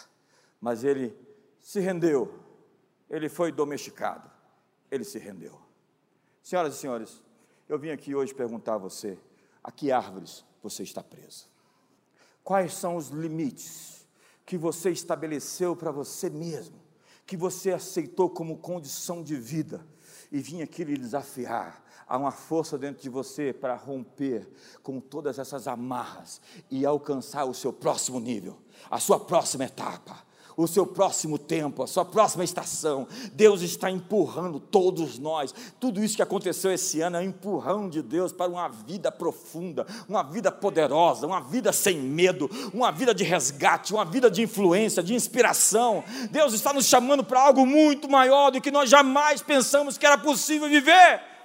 mas 0.59 0.83
ele 0.83 1.15
se 1.59 1.79
rendeu, 1.79 2.33
ele 3.07 3.29
foi 3.29 3.51
domesticado, 3.51 4.27
ele 4.89 5.03
se 5.03 5.19
rendeu. 5.19 5.61
Senhoras 6.41 6.73
e 6.73 6.79
senhores, 6.79 7.26
eu 7.68 7.78
vim 7.78 7.89
aqui 7.89 8.15
hoje 8.15 8.34
perguntar 8.34 8.76
a 8.76 8.78
você: 8.78 9.18
a 9.63 9.72
que 9.72 9.91
árvores 9.91 10.45
você 10.61 10.84
está 10.84 11.03
preso? 11.03 11.47
Quais 12.43 12.74
são 12.74 12.95
os 12.95 13.09
limites 13.09 14.07
que 14.45 14.57
você 14.57 14.89
estabeleceu 14.91 15.76
para 15.76 15.91
você 15.91 16.30
mesmo, 16.30 16.80
que 17.26 17.36
você 17.36 17.72
aceitou 17.72 18.30
como 18.30 18.57
condição 18.57 19.22
de 19.22 19.36
vida? 19.36 19.86
E 20.32 20.39
vim 20.39 20.61
aqui 20.61 20.84
lhe 20.84 20.97
desafiar 20.97 21.84
há 22.07 22.18
uma 22.18 22.32
força 22.32 22.78
dentro 22.78 23.01
de 23.01 23.09
você 23.09 23.51
para 23.51 23.76
romper 23.76 24.49
com 24.82 24.99
todas 24.99 25.38
essas 25.38 25.68
amarras 25.68 26.41
e 26.72 26.86
alcançar 26.86 27.45
o 27.45 27.53
seu 27.53 27.74
próximo 27.74 28.20
nível, 28.20 28.57
a 28.89 28.99
sua 28.99 29.20
próxima 29.20 29.65
etapa 29.65 30.26
o 30.57 30.67
seu 30.67 30.87
próximo 30.87 31.37
tempo, 31.37 31.83
a 31.83 31.87
sua 31.87 32.03
próxima 32.03 32.43
estação. 32.43 33.07
Deus 33.31 33.61
está 33.61 33.91
empurrando 33.91 34.59
todos 34.59 35.19
nós. 35.19 35.53
Tudo 35.79 36.03
isso 36.03 36.15
que 36.15 36.21
aconteceu 36.23 36.71
esse 36.71 36.99
ano 36.99 37.17
é 37.17 37.19
um 37.19 37.23
empurrão 37.23 37.87
de 37.87 38.01
Deus 38.01 38.31
para 38.31 38.49
uma 38.49 38.67
vida 38.67 39.11
profunda, 39.11 39.85
uma 40.09 40.23
vida 40.23 40.51
poderosa, 40.51 41.27
uma 41.27 41.39
vida 41.39 41.71
sem 41.71 41.99
medo, 41.99 42.49
uma 42.73 42.91
vida 42.91 43.13
de 43.13 43.23
resgate, 43.23 43.93
uma 43.93 44.03
vida 44.03 44.31
de 44.31 44.41
influência, 44.41 45.03
de 45.03 45.13
inspiração. 45.13 46.03
Deus 46.31 46.53
está 46.53 46.73
nos 46.73 46.87
chamando 46.87 47.23
para 47.23 47.39
algo 47.39 47.63
muito 47.63 48.09
maior 48.09 48.49
do 48.49 48.59
que 48.59 48.71
nós 48.71 48.89
jamais 48.89 49.43
pensamos 49.43 49.95
que 49.95 50.07
era 50.07 50.17
possível 50.17 50.67
viver. 50.67 51.36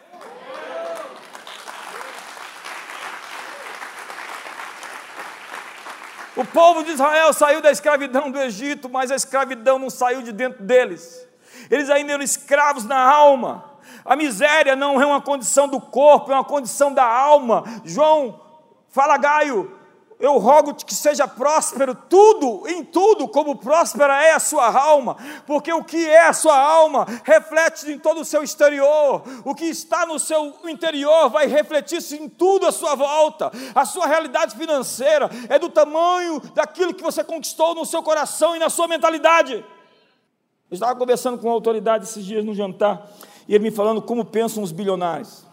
O 6.34 6.44
povo 6.44 6.82
de 6.82 6.92
Israel 6.92 7.32
saiu 7.32 7.60
da 7.60 7.70
escravidão 7.70 8.30
do 8.30 8.38
Egito, 8.38 8.88
mas 8.88 9.10
a 9.10 9.16
escravidão 9.16 9.78
não 9.78 9.90
saiu 9.90 10.22
de 10.22 10.32
dentro 10.32 10.62
deles. 10.62 11.28
Eles 11.70 11.90
ainda 11.90 12.12
eram 12.12 12.24
escravos 12.24 12.84
na 12.84 12.98
alma. 12.98 13.64
A 14.04 14.16
miséria 14.16 14.74
não 14.74 15.00
é 15.00 15.04
uma 15.04 15.20
condição 15.20 15.68
do 15.68 15.80
corpo, 15.80 16.32
é 16.32 16.34
uma 16.34 16.44
condição 16.44 16.92
da 16.92 17.04
alma. 17.04 17.64
João 17.84 18.40
fala 18.88 19.18
Gaio, 19.18 19.76
eu 20.22 20.38
rogo-te 20.38 20.86
que 20.86 20.94
seja 20.94 21.26
próspero 21.26 21.96
tudo, 21.96 22.68
em 22.68 22.84
tudo, 22.84 23.26
como 23.26 23.56
próspera 23.56 24.22
é 24.22 24.32
a 24.32 24.38
sua 24.38 24.72
alma, 24.72 25.16
porque 25.48 25.72
o 25.72 25.82
que 25.82 26.08
é 26.08 26.28
a 26.28 26.32
sua 26.32 26.56
alma 26.56 27.04
reflete 27.24 27.90
em 27.90 27.98
todo 27.98 28.20
o 28.20 28.24
seu 28.24 28.40
exterior, 28.40 29.24
o 29.44 29.52
que 29.52 29.64
está 29.64 30.06
no 30.06 30.20
seu 30.20 30.54
interior 30.66 31.28
vai 31.28 31.48
refletir-se 31.48 32.14
em 32.14 32.28
tudo 32.28 32.68
à 32.68 32.70
sua 32.70 32.94
volta. 32.94 33.50
A 33.74 33.84
sua 33.84 34.06
realidade 34.06 34.54
financeira 34.54 35.28
é 35.48 35.58
do 35.58 35.68
tamanho 35.68 36.38
daquilo 36.54 36.94
que 36.94 37.02
você 37.02 37.24
conquistou 37.24 37.74
no 37.74 37.84
seu 37.84 38.00
coração 38.00 38.54
e 38.54 38.60
na 38.60 38.70
sua 38.70 38.86
mentalidade. 38.86 39.54
Eu 39.54 39.64
estava 40.74 40.94
conversando 40.94 41.36
com 41.36 41.48
uma 41.48 41.54
autoridade 41.54 42.04
esses 42.04 42.24
dias 42.24 42.44
no 42.44 42.54
jantar, 42.54 43.10
e 43.48 43.56
ele 43.56 43.64
me 43.64 43.70
falando 43.72 44.00
como 44.00 44.24
pensam 44.24 44.62
os 44.62 44.70
bilionários. 44.70 45.44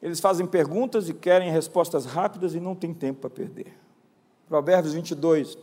Eles 0.00 0.20
fazem 0.20 0.46
perguntas 0.46 1.08
e 1.08 1.14
querem 1.14 1.50
respostas 1.50 2.04
rápidas 2.06 2.54
e 2.54 2.60
não 2.60 2.76
tem 2.76 2.94
tempo 2.94 3.22
para 3.22 3.30
perder. 3.30 3.87
Provérbios 4.48 4.94
22 4.94 5.58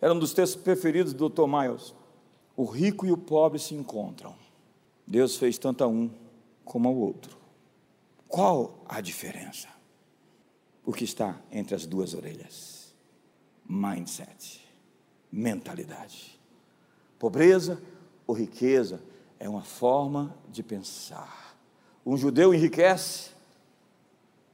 era 0.00 0.12
um 0.12 0.18
dos 0.18 0.32
textos 0.32 0.60
preferidos 0.60 1.12
do 1.12 1.28
Dr. 1.28 1.46
Miles. 1.46 1.94
O 2.56 2.64
rico 2.64 3.06
e 3.06 3.12
o 3.12 3.16
pobre 3.16 3.58
se 3.58 3.74
encontram. 3.74 4.34
Deus 5.06 5.36
fez 5.36 5.56
tanto 5.56 5.84
a 5.84 5.86
um 5.86 6.10
como 6.64 6.88
ao 6.88 6.96
outro. 6.96 7.36
Qual 8.26 8.84
a 8.86 9.00
diferença? 9.00 9.68
O 10.84 10.92
que 10.92 11.04
está 11.04 11.36
entre 11.50 11.74
as 11.74 11.86
duas 11.86 12.14
orelhas? 12.14 12.94
Mindset, 13.66 14.66
mentalidade. 15.30 16.38
Pobreza 17.18 17.80
ou 18.26 18.34
riqueza 18.34 19.00
é 19.38 19.48
uma 19.48 19.62
forma 19.62 20.34
de 20.48 20.62
pensar. 20.62 21.56
Um 22.04 22.16
judeu 22.16 22.52
enriquece 22.52 23.30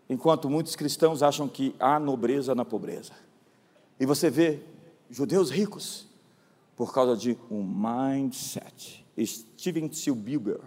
enquanto 0.09 0.51
muitos 0.51 0.77
cristãos 0.77 1.23
acham 1.23 1.49
que 1.49 1.75
há 1.79 1.99
nobreza 1.99 2.55
na 2.55 2.65
pobreza. 2.65 3.13
E 3.99 4.07
você 4.07 4.29
vê 4.31 4.61
judeus 5.11 5.51
ricos 5.51 6.07
por 6.77 6.93
causa 6.93 7.17
de 7.17 7.39
um 7.51 7.63
mindset. 7.63 9.05
Steven 9.17 9.93
Spielberg 9.93 10.61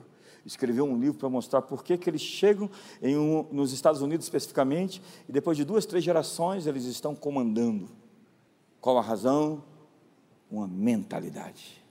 escreveu 0.45 0.85
um 0.85 0.97
livro 0.97 1.19
para 1.19 1.29
mostrar 1.29 1.61
por 1.61 1.83
que, 1.83 1.97
que 1.97 2.09
eles 2.09 2.21
chegam 2.21 2.69
um, 3.03 3.43
nos 3.51 3.73
Estados 3.73 4.01
Unidos 4.01 4.25
especificamente 4.25 5.01
e 5.27 5.31
depois 5.31 5.57
de 5.57 5.65
duas, 5.65 5.85
três 5.85 6.03
gerações 6.03 6.65
eles 6.65 6.85
estão 6.85 7.13
comandando. 7.13 7.89
Qual 8.79 8.97
a 8.97 9.01
razão? 9.01 9.61
Uma 10.49 10.65
mentalidade. 10.65 11.83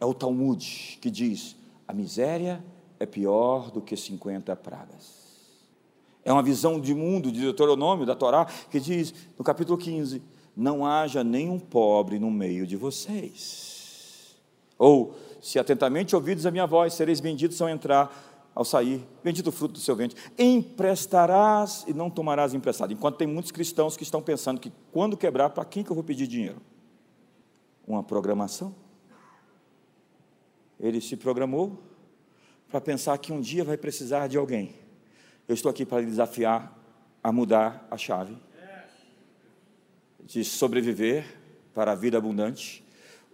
É 0.00 0.06
o 0.06 0.14
Talmud 0.14 0.98
que 1.00 1.10
diz: 1.10 1.56
a 1.88 1.92
miséria 1.92 2.64
é 3.00 3.06
pior 3.06 3.72
do 3.72 3.80
que 3.80 3.96
50 3.96 4.54
pragas. 4.54 5.26
É 6.24 6.32
uma 6.32 6.42
visão 6.42 6.80
de 6.80 6.94
mundo 6.94 7.32
de 7.32 7.40
Deuteronômio, 7.40 8.06
da 8.06 8.14
Torá, 8.14 8.44
que 8.44 8.78
diz 8.78 9.12
no 9.36 9.44
capítulo 9.44 9.76
15: 9.76 10.22
Não 10.58 10.84
haja 10.84 11.22
nenhum 11.22 11.58
pobre 11.58 12.18
no 12.18 12.30
meio 12.30 12.66
de 12.66 12.76
vocês. 12.76 14.36
Ou, 14.76 15.14
se 15.40 15.58
atentamente 15.58 16.16
ouvidos 16.16 16.44
a 16.44 16.50
minha 16.50 16.66
voz, 16.66 16.94
sereis 16.94 17.20
benditos 17.20 17.62
ao 17.62 17.68
entrar, 17.68 18.50
ao 18.54 18.64
sair, 18.64 19.06
bendito 19.22 19.46
o 19.46 19.52
fruto 19.52 19.74
do 19.74 19.78
seu 19.78 19.94
ventre. 19.94 20.20
Emprestarás 20.36 21.84
e 21.86 21.94
não 21.94 22.10
tomarás 22.10 22.54
emprestado. 22.54 22.92
Enquanto 22.92 23.18
tem 23.18 23.28
muitos 23.28 23.52
cristãos 23.52 23.96
que 23.96 24.02
estão 24.02 24.20
pensando 24.20 24.60
que 24.60 24.72
quando 24.90 25.16
quebrar, 25.16 25.50
para 25.50 25.64
quem 25.64 25.84
que 25.84 25.90
eu 25.90 25.94
vou 25.94 26.02
pedir 26.02 26.26
dinheiro? 26.26 26.60
Uma 27.86 28.02
programação. 28.02 28.74
Ele 30.80 31.00
se 31.00 31.16
programou 31.16 31.78
para 32.68 32.80
pensar 32.80 33.16
que 33.18 33.32
um 33.32 33.40
dia 33.40 33.62
vai 33.62 33.76
precisar 33.76 34.26
de 34.26 34.36
alguém 34.36 34.74
eu 35.48 35.54
estou 35.54 35.70
aqui 35.70 35.86
para 35.86 36.00
lhe 36.00 36.06
desafiar 36.06 36.78
a 37.24 37.32
mudar 37.32 37.88
a 37.90 37.96
chave 37.96 38.36
de 40.28 40.44
sobreviver 40.44 41.24
para 41.74 41.92
a 41.92 41.94
vida 41.94 42.18
abundante, 42.18 42.84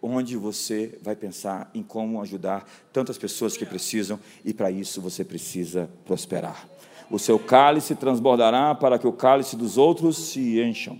onde 0.00 0.36
você 0.36 0.96
vai 1.02 1.16
pensar 1.16 1.68
em 1.74 1.82
como 1.82 2.22
ajudar 2.22 2.64
tantas 2.92 3.18
pessoas 3.18 3.56
que 3.56 3.66
precisam 3.66 4.18
e 4.44 4.54
para 4.54 4.70
isso 4.70 5.00
você 5.00 5.24
precisa 5.24 5.90
prosperar. 6.04 6.68
O 7.10 7.18
seu 7.18 7.38
cálice 7.38 7.94
transbordará 7.94 8.74
para 8.74 8.98
que 8.98 9.06
o 9.06 9.12
cálice 9.12 9.56
dos 9.56 9.76
outros 9.76 10.16
se 10.16 10.60
encham. 10.60 10.98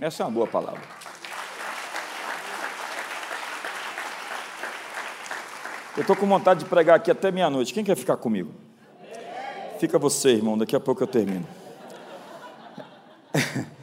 Essa 0.00 0.22
é 0.22 0.26
uma 0.26 0.32
boa 0.32 0.46
palavra. 0.46 0.82
Eu 5.96 6.02
estou 6.02 6.16
com 6.16 6.26
vontade 6.26 6.60
de 6.60 6.66
pregar 6.66 6.96
aqui 6.96 7.10
até 7.10 7.30
meia-noite. 7.30 7.74
Quem 7.74 7.84
quer 7.84 7.96
ficar 7.96 8.16
comigo? 8.16 8.52
Fica 9.78 9.98
você, 9.98 10.30
irmão, 10.30 10.56
daqui 10.56 10.74
a 10.74 10.80
pouco 10.80 11.02
eu 11.02 11.06
termino. 11.06 11.46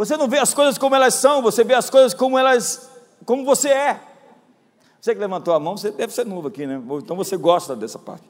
Você 0.00 0.16
não 0.16 0.28
vê 0.28 0.38
as 0.38 0.54
coisas 0.54 0.78
como 0.78 0.94
elas 0.94 1.12
são, 1.12 1.42
você 1.42 1.62
vê 1.62 1.74
as 1.74 1.90
coisas 1.90 2.14
como 2.14 2.38
elas, 2.38 2.90
como 3.26 3.44
você 3.44 3.68
é. 3.68 4.00
Você 4.98 5.14
que 5.14 5.20
levantou 5.20 5.52
a 5.52 5.60
mão, 5.60 5.76
você 5.76 5.90
deve 5.90 6.10
ser 6.10 6.24
novo 6.24 6.48
aqui, 6.48 6.66
né? 6.66 6.80
Então 7.04 7.14
você 7.14 7.36
gosta 7.36 7.76
dessa 7.76 7.98
parte. 7.98 8.24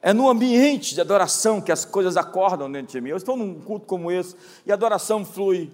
É 0.00 0.12
no 0.12 0.28
ambiente 0.28 0.94
de 0.94 1.00
adoração 1.00 1.60
que 1.60 1.72
as 1.72 1.84
coisas 1.84 2.16
acordam 2.16 2.70
dentro 2.70 2.92
de 2.92 3.00
mim. 3.00 3.10
Eu 3.10 3.16
estou 3.16 3.36
num 3.36 3.58
culto 3.58 3.84
como 3.84 4.12
esse 4.12 4.36
e 4.64 4.70
a 4.70 4.74
adoração 4.74 5.24
flui. 5.24 5.72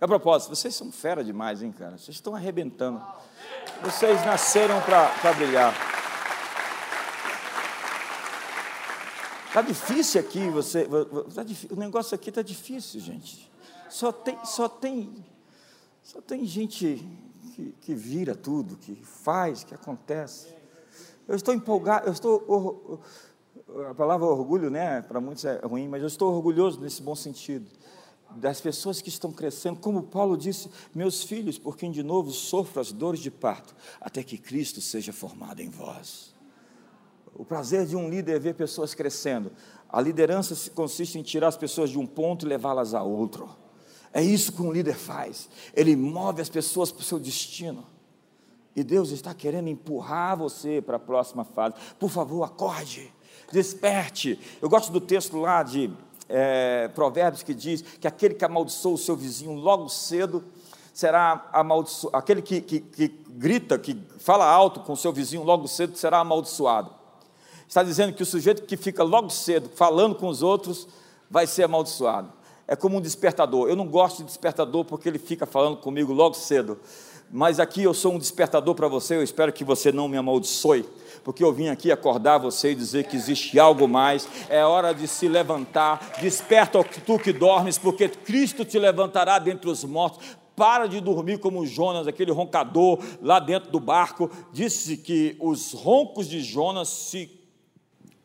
A 0.00 0.08
propósito, 0.08 0.56
vocês 0.56 0.74
são 0.74 0.90
fera 0.90 1.22
demais, 1.22 1.62
hein, 1.62 1.74
cara? 1.78 1.98
Vocês 1.98 2.16
estão 2.16 2.34
arrebentando. 2.34 3.02
Vocês 3.82 4.24
nasceram 4.24 4.80
para 4.80 5.34
brilhar. 5.34 5.74
Está 9.56 9.66
difícil 9.66 10.20
aqui, 10.20 10.50
você. 10.50 10.84
Tá 10.84 11.42
o 11.70 11.76
negócio 11.76 12.14
aqui 12.14 12.28
está 12.28 12.42
difícil, 12.42 13.00
gente. 13.00 13.50
Só 13.88 14.12
tem, 14.12 14.38
só 14.44 14.68
tem, 14.68 15.24
só 16.02 16.20
tem 16.20 16.44
gente 16.44 17.02
que, 17.54 17.74
que 17.80 17.94
vira 17.94 18.34
tudo, 18.34 18.76
que 18.76 18.94
faz, 18.96 19.64
que 19.64 19.74
acontece. 19.74 20.48
Eu 21.26 21.34
estou 21.34 21.54
empolgado, 21.54 22.06
eu 22.06 22.12
estou. 22.12 23.00
A 23.88 23.94
palavra 23.94 24.26
orgulho, 24.26 24.68
né? 24.68 25.00
Para 25.00 25.22
muitos 25.22 25.46
é 25.46 25.58
ruim, 25.64 25.88
mas 25.88 26.02
eu 26.02 26.08
estou 26.08 26.34
orgulhoso 26.34 26.78
nesse 26.78 27.00
bom 27.00 27.14
sentido. 27.14 27.66
Das 28.32 28.60
pessoas 28.60 29.00
que 29.00 29.08
estão 29.08 29.32
crescendo, 29.32 29.80
como 29.80 30.02
Paulo 30.02 30.36
disse, 30.36 30.68
meus 30.94 31.22
filhos, 31.22 31.58
por 31.58 31.78
quem 31.78 31.90
de 31.90 32.02
novo 32.02 32.30
sofro 32.30 32.78
as 32.78 32.92
dores 32.92 33.20
de 33.20 33.30
parto, 33.30 33.74
até 34.02 34.22
que 34.22 34.36
Cristo 34.36 34.82
seja 34.82 35.14
formado 35.14 35.62
em 35.62 35.70
vós. 35.70 36.35
O 37.38 37.44
prazer 37.44 37.86
de 37.86 37.94
um 37.94 38.08
líder 38.08 38.36
é 38.36 38.38
ver 38.38 38.54
pessoas 38.54 38.94
crescendo. 38.94 39.52
A 39.88 40.00
liderança 40.00 40.70
consiste 40.70 41.18
em 41.18 41.22
tirar 41.22 41.48
as 41.48 41.56
pessoas 41.56 41.90
de 41.90 41.98
um 41.98 42.06
ponto 42.06 42.46
e 42.46 42.48
levá-las 42.48 42.94
a 42.94 43.02
outro. 43.02 43.48
É 44.12 44.22
isso 44.22 44.52
que 44.52 44.62
um 44.62 44.72
líder 44.72 44.94
faz. 44.94 45.48
Ele 45.74 45.94
move 45.94 46.40
as 46.40 46.48
pessoas 46.48 46.90
para 46.90 47.02
o 47.02 47.04
seu 47.04 47.18
destino. 47.18 47.84
E 48.74 48.82
Deus 48.82 49.10
está 49.10 49.34
querendo 49.34 49.68
empurrar 49.68 50.36
você 50.36 50.82
para 50.82 50.96
a 50.96 51.00
próxima 51.00 51.44
fase. 51.44 51.74
Por 51.98 52.10
favor, 52.10 52.42
acorde, 52.42 53.12
desperte. 53.52 54.38
Eu 54.60 54.68
gosto 54.68 54.90
do 54.90 55.00
texto 55.00 55.38
lá 55.38 55.62
de 55.62 55.90
é, 56.28 56.88
Provérbios 56.88 57.42
que 57.42 57.54
diz 57.54 57.82
que 57.82 58.08
aquele 58.08 58.34
que 58.34 58.44
amaldiçoa 58.44 58.94
o 58.94 58.98
seu 58.98 59.16
vizinho 59.16 59.52
logo 59.52 59.88
cedo 59.88 60.44
será 60.92 61.48
amaldiçoado. 61.52 62.16
Aquele 62.16 62.42
que, 62.42 62.60
que, 62.60 62.80
que 62.80 63.08
grita, 63.28 63.78
que 63.78 63.96
fala 64.18 64.46
alto 64.46 64.80
com 64.80 64.94
o 64.94 64.96
seu 64.96 65.12
vizinho 65.12 65.42
logo 65.42 65.68
cedo 65.68 65.96
será 65.96 66.18
amaldiçoado. 66.20 66.90
Está 67.68 67.82
dizendo 67.82 68.12
que 68.12 68.22
o 68.22 68.26
sujeito 68.26 68.62
que 68.62 68.76
fica 68.76 69.02
logo 69.02 69.30
cedo 69.30 69.68
falando 69.74 70.14
com 70.14 70.28
os 70.28 70.42
outros 70.42 70.86
vai 71.30 71.46
ser 71.46 71.64
amaldiçoado. 71.64 72.32
É 72.68 72.74
como 72.74 72.96
um 72.96 73.00
despertador. 73.00 73.68
Eu 73.68 73.76
não 73.76 73.86
gosto 73.86 74.18
de 74.18 74.24
despertador 74.24 74.84
porque 74.84 75.08
ele 75.08 75.18
fica 75.18 75.46
falando 75.46 75.76
comigo 75.76 76.12
logo 76.12 76.34
cedo. 76.34 76.78
Mas 77.30 77.58
aqui 77.58 77.82
eu 77.82 77.92
sou 77.92 78.14
um 78.14 78.18
despertador 78.18 78.74
para 78.74 78.88
você. 78.88 79.16
Eu 79.16 79.22
espero 79.22 79.52
que 79.52 79.64
você 79.64 79.90
não 79.90 80.08
me 80.08 80.16
amaldiçoe, 80.16 80.88
porque 81.24 81.42
eu 81.42 81.52
vim 81.52 81.68
aqui 81.68 81.90
acordar 81.90 82.38
você 82.38 82.70
e 82.70 82.74
dizer 82.74 83.04
que 83.04 83.16
existe 83.16 83.58
algo 83.58 83.88
mais. 83.88 84.28
É 84.48 84.64
hora 84.64 84.92
de 84.92 85.08
se 85.08 85.26
levantar. 85.28 86.18
Desperta 86.20 86.82
tu 86.84 87.18
que 87.18 87.32
dormes, 87.32 87.78
porque 87.78 88.08
Cristo 88.08 88.64
te 88.64 88.78
levantará 88.78 89.38
dentre 89.38 89.68
os 89.68 89.82
mortos 89.84 90.24
para 90.54 90.86
de 90.86 91.00
dormir 91.00 91.38
como 91.38 91.66
Jonas, 91.66 92.06
aquele 92.06 92.32
roncador 92.32 92.98
lá 93.20 93.38
dentro 93.38 93.70
do 93.70 93.78
barco. 93.78 94.30
Disse 94.52 94.96
que 94.96 95.36
os 95.38 95.72
roncos 95.72 96.28
de 96.28 96.40
Jonas 96.40 96.88
se 96.88 97.26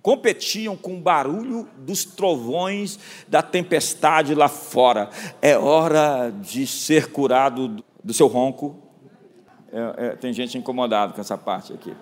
competiam 0.02 0.76
com 0.76 0.96
o 0.98 1.02
barulho 1.02 1.68
dos 1.78 2.04
trovões 2.04 2.98
da 3.28 3.42
tempestade 3.42 4.34
lá 4.34 4.48
fora. 4.48 5.10
É 5.42 5.58
hora 5.58 6.30
de 6.30 6.66
ser 6.66 7.12
curado 7.12 7.84
do 8.04 8.14
seu 8.14 8.28
ronco. 8.28 8.78
É, 9.72 10.08
é, 10.08 10.16
tem 10.16 10.34
gente 10.34 10.58
incomodada 10.58 11.14
com 11.14 11.22
essa 11.22 11.38
parte 11.38 11.74
aqui. 11.74 11.94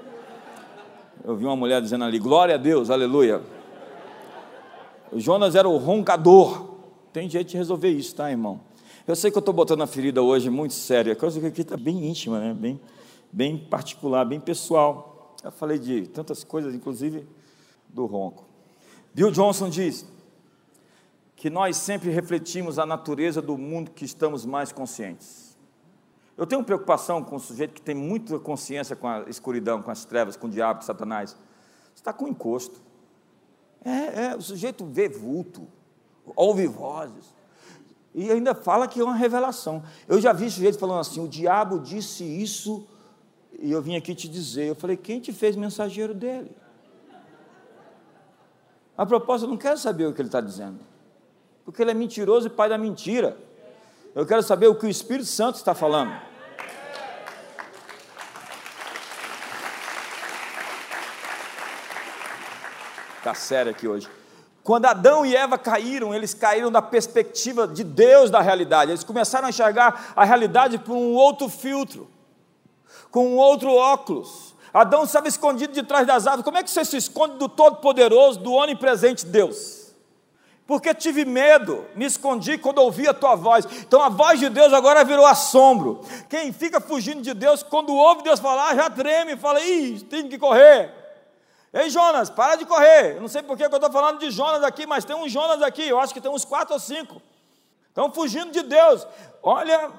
Eu 1.23 1.35
vi 1.35 1.45
uma 1.45 1.55
mulher 1.55 1.81
dizendo 1.81 2.05
ali: 2.05 2.17
Glória 2.17 2.55
a 2.55 2.57
Deus, 2.57 2.89
aleluia. 2.89 3.41
Jonas 5.13 5.55
era 5.55 5.67
o 5.67 5.77
roncador. 5.77 6.69
Tem 7.11 7.29
jeito 7.29 7.49
de 7.49 7.57
resolver 7.57 7.89
isso, 7.89 8.15
tá, 8.15 8.29
irmão? 8.29 8.61
Eu 9.07 9.15
sei 9.15 9.31
que 9.31 9.37
eu 9.37 9.41
estou 9.41 9.53
botando 9.53 9.81
a 9.81 9.87
ferida 9.87 10.21
hoje 10.21 10.49
muito 10.51 10.75
séria, 10.75 11.15
coisa 11.15 11.39
que 11.39 11.47
aqui 11.47 11.61
está 11.61 11.75
bem 11.75 12.07
íntima, 12.07 12.39
né? 12.39 12.53
bem, 12.53 12.79
bem 13.31 13.57
particular, 13.57 14.23
bem 14.23 14.39
pessoal. 14.39 15.35
Eu 15.43 15.51
falei 15.51 15.79
de 15.79 16.03
tantas 16.07 16.43
coisas, 16.43 16.75
inclusive 16.75 17.25
do 17.89 18.05
ronco. 18.05 18.45
Bill 19.13 19.31
Johnson 19.31 19.69
diz 19.69 20.05
que 21.35 21.49
nós 21.49 21.77
sempre 21.77 22.09
refletimos 22.09 22.77
a 22.77 22.85
natureza 22.85 23.41
do 23.41 23.57
mundo 23.57 23.91
que 23.91 24.05
estamos 24.05 24.45
mais 24.45 24.71
conscientes. 24.71 25.57
Eu 26.37 26.45
tenho 26.47 26.63
preocupação 26.63 27.23
com 27.23 27.35
o 27.35 27.39
sujeito 27.39 27.73
que 27.73 27.81
tem 27.81 27.95
muita 27.95 28.39
consciência 28.39 28.95
com 28.95 29.07
a 29.07 29.21
escuridão, 29.27 29.81
com 29.81 29.91
as 29.91 30.05
trevas, 30.05 30.37
com 30.37 30.47
o 30.47 30.49
diabo, 30.49 30.79
com 30.79 30.85
Satanás. 30.85 31.35
Está 31.93 32.13
com 32.13 32.27
encosto. 32.27 32.81
É, 33.83 34.25
é, 34.25 34.35
o 34.35 34.41
sujeito 34.41 34.85
vê 34.85 35.09
vulto, 35.09 35.67
ouve 36.35 36.67
vozes. 36.67 37.33
E 38.13 38.31
ainda 38.31 38.55
fala 38.55 38.87
que 38.87 38.99
é 38.99 39.03
uma 39.03 39.15
revelação. 39.15 39.83
Eu 40.07 40.19
já 40.19 40.33
vi 40.33 40.49
sujeito 40.49 40.79
falando 40.79 40.99
assim: 40.99 41.23
o 41.23 41.27
diabo 41.27 41.79
disse 41.79 42.23
isso, 42.23 42.87
e 43.57 43.71
eu 43.71 43.81
vim 43.81 43.95
aqui 43.95 44.15
te 44.15 44.27
dizer. 44.27 44.67
Eu 44.67 44.75
falei: 44.75 44.97
quem 44.97 45.19
te 45.19 45.31
fez 45.31 45.55
mensageiro 45.55 46.13
dele? 46.13 46.51
A 48.99 49.05
propósito, 49.05 49.45
eu 49.45 49.51
não 49.51 49.57
quero 49.57 49.77
saber 49.77 50.07
o 50.07 50.13
que 50.13 50.19
ele 50.21 50.27
está 50.27 50.41
dizendo, 50.41 50.81
porque 51.63 51.81
ele 51.81 51.91
é 51.91 51.93
mentiroso 51.93 52.47
e 52.47 52.49
pai 52.49 52.67
da 52.67 52.77
mentira. 52.77 53.37
Eu 54.13 54.25
quero 54.25 54.43
saber 54.43 54.67
o 54.67 54.75
que 54.75 54.85
o 54.85 54.89
Espírito 54.89 55.29
Santo 55.29 55.55
está 55.55 55.73
falando. 55.73 56.11
Está 63.19 63.33
sério 63.33 63.71
aqui 63.71 63.87
hoje. 63.87 64.09
Quando 64.65 64.87
Adão 64.87 65.25
e 65.25 65.33
Eva 65.33 65.57
caíram, 65.57 66.13
eles 66.13 66.33
caíram 66.33 66.69
da 66.69 66.81
perspectiva 66.81 67.65
de 67.65 67.85
Deus 67.85 68.29
da 68.29 68.41
realidade. 68.41 68.91
Eles 68.91 69.05
começaram 69.05 69.45
a 69.45 69.49
enxergar 69.49 70.11
a 70.13 70.25
realidade 70.25 70.77
por 70.77 70.93
um 70.93 71.13
outro 71.13 71.47
filtro, 71.47 72.09
com 73.09 73.29
um 73.29 73.37
outro 73.37 73.69
óculos. 73.69 74.48
Adão 74.73 75.03
estava 75.03 75.27
escondido 75.27 75.73
de 75.73 75.83
trás 75.83 76.05
das 76.05 76.27
árvores. 76.27 76.45
Como 76.45 76.57
é 76.57 76.63
que 76.63 76.69
você 76.69 76.85
se 76.85 76.97
esconde 76.97 77.37
do 77.37 77.49
Todo-Poderoso, 77.49 78.39
do 78.39 78.53
onipresente 78.53 79.25
Deus? 79.25 79.79
Porque 80.67 80.93
tive 80.93 81.25
medo, 81.25 81.83
me 81.95 82.05
escondi 82.05 82.55
quando 82.55 82.77
ouvi 82.77 83.07
a 83.07 83.13
tua 83.13 83.33
voz. 83.33 83.65
Então 83.65 84.03
a 84.03 84.09
voz 84.09 84.39
de 84.39 84.49
Deus 84.49 84.71
agora 84.71 85.03
virou 85.03 85.25
assombro. 85.25 86.01
Quem 86.29 86.53
fica 86.53 86.79
fugindo 86.79 87.23
de 87.23 87.33
Deus, 87.33 87.63
quando 87.63 87.91
ouve 87.95 88.21
Deus 88.21 88.39
falar, 88.39 88.75
já 88.75 88.87
treme, 88.87 89.35
fala: 89.35 89.59
ih, 89.61 89.99
tem 90.01 90.29
que 90.29 90.37
correr. 90.37 90.93
Ei, 91.73 91.89
Jonas, 91.89 92.29
para 92.29 92.55
de 92.55 92.65
correr. 92.65 93.15
Eu 93.15 93.21
não 93.21 93.27
sei 93.27 93.41
por 93.41 93.57
que 93.57 93.63
eu 93.63 93.67
estou 93.67 93.91
falando 93.91 94.19
de 94.19 94.29
Jonas 94.29 94.63
aqui, 94.63 94.85
mas 94.85 95.03
tem 95.03 95.15
um 95.15 95.27
Jonas 95.27 95.61
aqui, 95.63 95.87
eu 95.87 95.99
acho 95.99 96.13
que 96.13 96.21
tem 96.21 96.29
uns 96.29 96.45
quatro 96.45 96.75
ou 96.75 96.79
cinco. 96.79 97.19
Estão 97.87 98.11
fugindo 98.11 98.51
de 98.51 98.61
Deus. 98.61 99.07
Olha, 99.41 99.89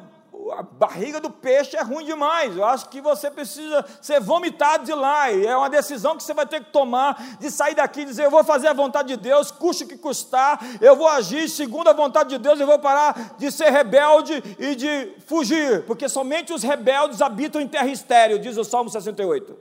a 0.52 0.62
barriga 0.62 1.20
do 1.20 1.30
peixe 1.30 1.76
é 1.76 1.82
ruim 1.82 2.04
demais. 2.04 2.56
Eu 2.56 2.64
acho 2.64 2.88
que 2.88 3.00
você 3.00 3.30
precisa 3.30 3.84
ser 4.00 4.20
vomitado 4.20 4.84
de 4.84 4.92
lá. 4.92 5.30
E 5.30 5.46
é 5.46 5.56
uma 5.56 5.68
decisão 5.68 6.16
que 6.16 6.22
você 6.22 6.34
vai 6.34 6.46
ter 6.46 6.64
que 6.64 6.70
tomar 6.70 7.38
de 7.38 7.50
sair 7.50 7.74
daqui 7.74 8.00
e 8.00 8.04
dizer: 8.04 8.24
Eu 8.24 8.30
vou 8.30 8.42
fazer 8.44 8.68
a 8.68 8.72
vontade 8.72 9.08
de 9.08 9.16
Deus, 9.16 9.50
custe 9.50 9.84
o 9.84 9.88
que 9.88 9.98
custar, 9.98 10.60
eu 10.80 10.96
vou 10.96 11.08
agir 11.08 11.48
segundo 11.48 11.88
a 11.88 11.92
vontade 11.92 12.30
de 12.30 12.38
Deus, 12.38 12.58
eu 12.58 12.66
vou 12.66 12.78
parar 12.78 13.34
de 13.36 13.50
ser 13.50 13.70
rebelde 13.70 14.42
e 14.58 14.74
de 14.74 15.14
fugir, 15.26 15.84
porque 15.86 16.08
somente 16.08 16.52
os 16.52 16.62
rebeldes 16.62 17.20
habitam 17.20 17.60
em 17.60 17.68
terra 17.68 17.88
estéreo, 17.88 18.38
diz 18.38 18.56
o 18.56 18.64
Salmo 18.64 18.90
68. 18.90 19.56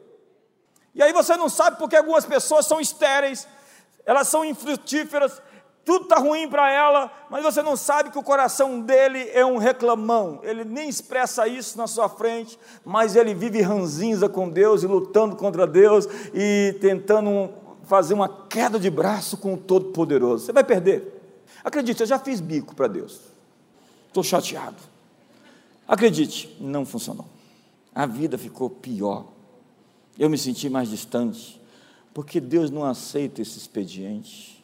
E 0.96 1.04
aí 1.04 1.14
você 1.14 1.38
não 1.38 1.50
sabe 1.50 1.78
porque 1.78 1.96
algumas 1.96 2.26
pessoas 2.26 2.66
são 2.66 2.80
estéreis, 2.82 3.48
elas 4.06 4.28
são 4.28 4.44
infrutíferas, 4.44 5.42
tudo 5.90 6.04
está 6.04 6.20
ruim 6.20 6.48
para 6.48 6.72
ela, 6.72 7.12
mas 7.32 7.42
você 7.42 7.64
não 7.64 7.76
sabe 7.76 8.12
que 8.12 8.20
o 8.20 8.22
coração 8.22 8.80
dele 8.80 9.28
é 9.34 9.44
um 9.44 9.58
reclamão, 9.58 10.40
ele 10.44 10.64
nem 10.64 10.88
expressa 10.88 11.48
isso 11.48 11.80
na 11.80 11.88
sua 11.88 12.08
frente, 12.08 12.60
mas 12.86 13.16
ele 13.16 13.34
vive 13.34 13.60
ranzinza 13.60 14.30
com 14.30 14.48
Deus 14.48 14.84
e 14.84 14.86
lutando 14.86 15.36
contra 15.36 15.66
Deus 15.66 16.08
e 16.32 16.78
tentando 16.80 17.50
fazer 17.86 18.14
uma 18.14 18.30
queda 18.30 18.80
de 18.80 18.88
braço 18.88 19.36
com 19.38 19.56
o 19.56 19.58
Todo-Poderoso. 19.58 20.46
Você 20.46 20.54
vai 20.54 20.64
perder. 20.64 21.20
Acredite, 21.64 22.02
eu 22.02 22.06
já 22.08 22.20
fiz 22.20 22.40
bico 22.40 22.76
para 22.76 22.86
Deus, 22.86 23.22
estou 24.06 24.22
chateado. 24.22 24.78
Acredite, 25.88 26.56
não 26.60 26.86
funcionou. 26.86 27.26
A 27.96 28.06
vida 28.06 28.38
ficou 28.38 28.70
pior. 28.70 29.26
Eu 30.20 30.30
me 30.30 30.38
senti 30.38 30.70
mais 30.70 30.88
distante, 30.88 31.60
porque 32.14 32.40
Deus 32.40 32.70
não 32.70 32.86
aceita 32.86 33.42
esse 33.42 33.58
expediente. 33.58 34.59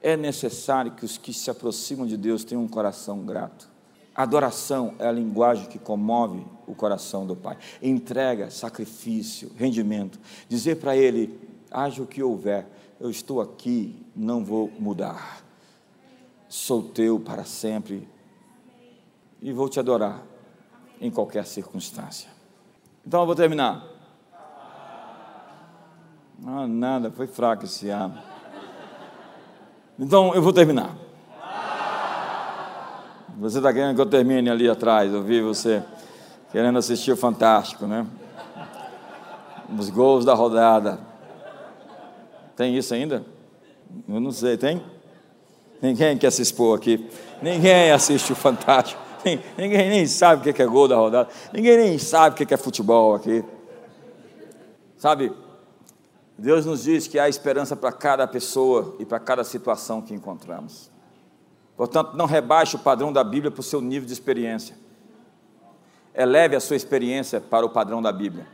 É 0.00 0.16
necessário 0.16 0.92
que 0.92 1.04
os 1.04 1.18
que 1.18 1.32
se 1.32 1.50
aproximam 1.50 2.06
de 2.06 2.16
Deus 2.16 2.44
tenham 2.44 2.62
um 2.62 2.68
coração 2.68 3.24
grato. 3.24 3.68
Adoração 4.14 4.94
é 4.98 5.06
a 5.06 5.12
linguagem 5.12 5.66
que 5.66 5.78
comove 5.78 6.44
o 6.66 6.74
coração 6.74 7.26
do 7.26 7.36
Pai. 7.36 7.56
Entrega, 7.80 8.50
sacrifício, 8.50 9.52
rendimento. 9.56 10.18
Dizer 10.48 10.76
para 10.76 10.96
Ele: 10.96 11.38
haja 11.70 12.02
o 12.02 12.06
que 12.06 12.22
houver, 12.22 12.66
eu 13.00 13.10
estou 13.10 13.40
aqui, 13.40 14.04
não 14.14 14.44
vou 14.44 14.70
mudar. 14.78 15.42
Sou 16.48 16.82
teu 16.82 17.20
para 17.20 17.44
sempre 17.44 18.08
e 19.40 19.52
vou 19.52 19.68
te 19.68 19.78
adorar 19.78 20.22
em 21.00 21.10
qualquer 21.10 21.46
circunstância. 21.46 22.28
Então 23.06 23.20
eu 23.20 23.26
vou 23.26 23.36
terminar. 23.36 23.86
Ah, 26.44 26.66
nada, 26.66 27.10
foi 27.10 27.26
fraco 27.26 27.64
esse 27.64 27.88
ano. 27.88 28.20
Então 29.98 30.32
eu 30.34 30.40
vou 30.40 30.52
terminar. 30.52 30.94
Você 33.38 33.58
está 33.58 33.72
querendo 33.72 33.94
que 33.94 34.00
eu 34.00 34.06
termine 34.06 34.48
ali 34.48 34.68
atrás? 34.68 35.12
Eu 35.12 35.22
vi 35.22 35.40
você 35.40 35.82
querendo 36.52 36.78
assistir 36.78 37.12
o 37.12 37.16
Fantástico, 37.16 37.86
né? 37.86 38.06
Os 39.76 39.90
gols 39.90 40.24
da 40.24 40.34
rodada. 40.34 40.98
Tem 42.56 42.76
isso 42.76 42.94
ainda? 42.94 43.24
Eu 44.08 44.20
não 44.20 44.30
sei, 44.30 44.56
tem? 44.56 44.82
Ninguém 45.80 46.16
quer 46.16 46.30
se 46.30 46.42
expor 46.42 46.76
aqui. 46.76 47.08
Ninguém 47.42 47.90
assiste 47.90 48.32
o 48.32 48.36
Fantástico. 48.36 49.00
Ninguém 49.56 49.88
nem 49.88 50.06
sabe 50.06 50.50
o 50.50 50.54
que 50.54 50.62
é 50.62 50.66
gol 50.66 50.88
da 50.88 50.96
rodada. 50.96 51.28
Ninguém 51.52 51.76
nem 51.76 51.98
sabe 51.98 52.34
o 52.34 52.46
que 52.46 52.54
é 52.54 52.56
futebol 52.56 53.14
aqui. 53.14 53.44
Sabe, 54.96 55.32
Deus 56.38 56.64
nos 56.64 56.84
diz 56.84 57.08
que 57.08 57.18
há 57.18 57.28
esperança 57.28 57.74
para 57.74 57.90
cada 57.90 58.24
pessoa 58.24 58.94
e 59.00 59.04
para 59.04 59.18
cada 59.18 59.42
situação 59.42 60.00
que 60.00 60.14
encontramos. 60.14 60.88
Portanto, 61.76 62.16
não 62.16 62.26
rebaixe 62.26 62.76
o 62.76 62.78
padrão 62.78 63.12
da 63.12 63.24
Bíblia 63.24 63.50
para 63.50 63.60
o 63.60 63.64
seu 63.64 63.80
nível 63.80 64.06
de 64.06 64.12
experiência. 64.12 64.76
Eleve 66.14 66.54
a 66.54 66.60
sua 66.60 66.76
experiência 66.76 67.40
para 67.40 67.66
o 67.66 67.70
padrão 67.70 68.00
da 68.00 68.12
Bíblia. 68.12 68.46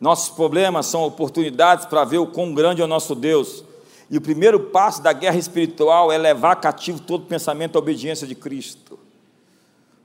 Nossos 0.00 0.30
problemas 0.30 0.86
são 0.86 1.02
oportunidades 1.02 1.84
para 1.84 2.04
ver 2.04 2.18
o 2.18 2.26
quão 2.26 2.54
grande 2.54 2.80
é 2.80 2.84
o 2.84 2.88
nosso 2.88 3.14
Deus. 3.14 3.62
E 4.08 4.16
o 4.16 4.20
primeiro 4.20 4.60
passo 4.60 5.02
da 5.02 5.12
guerra 5.12 5.36
espiritual 5.36 6.10
é 6.10 6.16
levar 6.16 6.56
cativo 6.56 7.00
todo 7.00 7.26
pensamento 7.26 7.76
à 7.76 7.78
obediência 7.78 8.26
de 8.26 8.34
Cristo. 8.34 8.98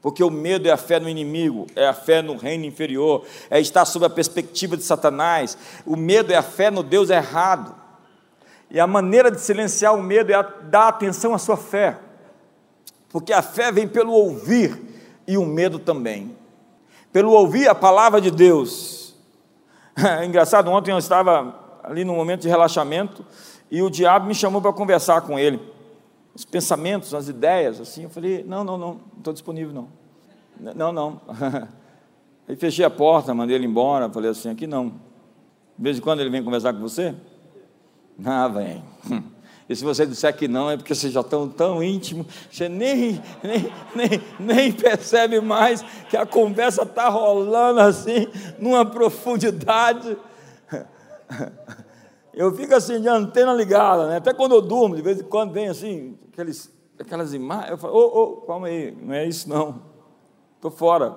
Porque 0.06 0.24
o 0.24 0.30
medo 0.30 0.68
é 0.68 0.72
a 0.72 0.78
fé 0.78 1.00
no 1.00 1.10
inimigo, 1.10 1.66
é 1.76 1.88
a 1.88 1.94
fé 1.94 2.22
no 2.22 2.38
reino 2.38 2.64
inferior, 2.64 3.26
é 3.50 3.60
estar 3.60 3.86
sob 3.86 4.06
a 4.06 4.10
perspectiva 4.10 4.78
de 4.78 4.84
Satanás. 4.84 5.58
O 5.84 5.96
medo 5.96 6.32
é 6.32 6.36
a 6.36 6.44
fé 6.44 6.70
no 6.70 6.84
Deus 6.84 7.10
errado. 7.10 7.74
E 8.70 8.80
a 8.80 8.86
maneira 8.86 9.32
de 9.32 9.42
silenciar 9.42 9.96
o 9.96 10.04
medo 10.04 10.32
é 10.32 10.48
dar 10.66 10.90
atenção 10.90 11.34
à 11.34 11.40
sua 11.40 11.58
fé. 11.58 11.98
Porque 13.10 13.34
a 13.34 13.42
fé 13.42 13.72
vem 13.72 13.88
pelo 13.88 14.12
ouvir 14.12 14.80
e 15.26 15.40
o 15.40 15.44
medo 15.44 15.80
também. 15.80 16.38
Pelo 17.12 17.32
ouvir 17.32 17.68
a 17.68 17.74
palavra 17.74 18.22
de 18.22 18.30
Deus. 18.30 19.16
É 19.98 20.24
engraçado, 20.24 20.70
ontem 20.70 20.92
eu 20.92 21.00
estava 21.00 21.80
ali 21.84 22.06
num 22.06 22.16
momento 22.16 22.42
de 22.42 22.48
relaxamento 22.48 23.26
e 23.72 23.82
o 23.82 23.90
diabo 23.90 24.28
me 24.28 24.36
chamou 24.36 24.62
para 24.62 24.72
conversar 24.72 25.22
com 25.22 25.40
ele 25.40 25.74
os 26.36 26.44
pensamentos, 26.44 27.14
as 27.14 27.30
ideias, 27.30 27.80
assim. 27.80 28.04
Eu 28.04 28.10
falei, 28.10 28.44
não, 28.44 28.64
não, 28.64 28.78
não, 28.78 28.94
não 28.94 29.02
estou 29.18 29.34
disponível, 29.34 29.74
não. 29.74 29.88
Não, 30.76 30.92
não. 30.92 31.22
Aí 32.48 32.56
fechei 32.58 32.84
a 32.84 32.90
porta, 32.90 33.34
mandei 33.34 33.56
ele 33.56 33.66
embora, 33.66 34.10
falei 34.10 34.30
assim, 34.30 34.50
aqui 34.50 34.68
não. 34.68 34.90
De 35.78 35.84
vez 35.84 35.98
em 35.98 36.02
quando 36.02 36.20
ele 36.20 36.30
vem 36.30 36.44
conversar 36.44 36.74
com 36.74 36.80
você? 36.82 37.16
Ah, 38.24 38.48
vem. 38.50 38.84
E 39.68 39.76
se 39.76 39.84
você 39.84 40.06
disser 40.06 40.32
que 40.38 40.48
não, 40.48 40.70
é 40.70 40.78
porque 40.78 40.94
vocês 40.94 41.12
já 41.12 41.22
estão 41.22 41.50
tão 41.50 41.82
íntimos, 41.82 42.28
você 42.52 42.70
nem, 42.70 43.20
nem, 43.42 43.74
nem, 43.96 44.22
nem 44.40 44.72
percebe 44.72 45.42
mais 45.42 45.82
que 46.08 46.16
a 46.16 46.24
conversa 46.24 46.84
está 46.84 47.10
rolando 47.10 47.80
assim, 47.80 48.28
numa 48.60 48.86
profundidade 48.86 50.16
eu 52.36 52.54
fico 52.54 52.76
assim 52.76 53.00
de 53.00 53.08
antena 53.08 53.54
ligada, 53.54 54.08
né? 54.08 54.18
Até 54.18 54.34
quando 54.34 54.54
eu 54.54 54.62
durmo, 54.62 54.96
de 54.96 55.02
vez 55.02 55.22
em 55.22 55.24
quando 55.24 55.54
vem 55.54 55.70
assim, 55.70 56.20
aqueles, 56.32 56.70
aquelas 57.00 57.34
imagens, 57.34 57.72
eu 57.72 57.78
falo, 57.78 57.96
ô, 57.96 58.12
oh, 58.14 58.22
oh, 58.22 58.42
calma 58.42 58.68
aí, 58.68 58.92
não 58.92 59.14
é 59.14 59.26
isso 59.26 59.48
não, 59.48 59.82
estou 60.56 60.70
fora. 60.70 61.16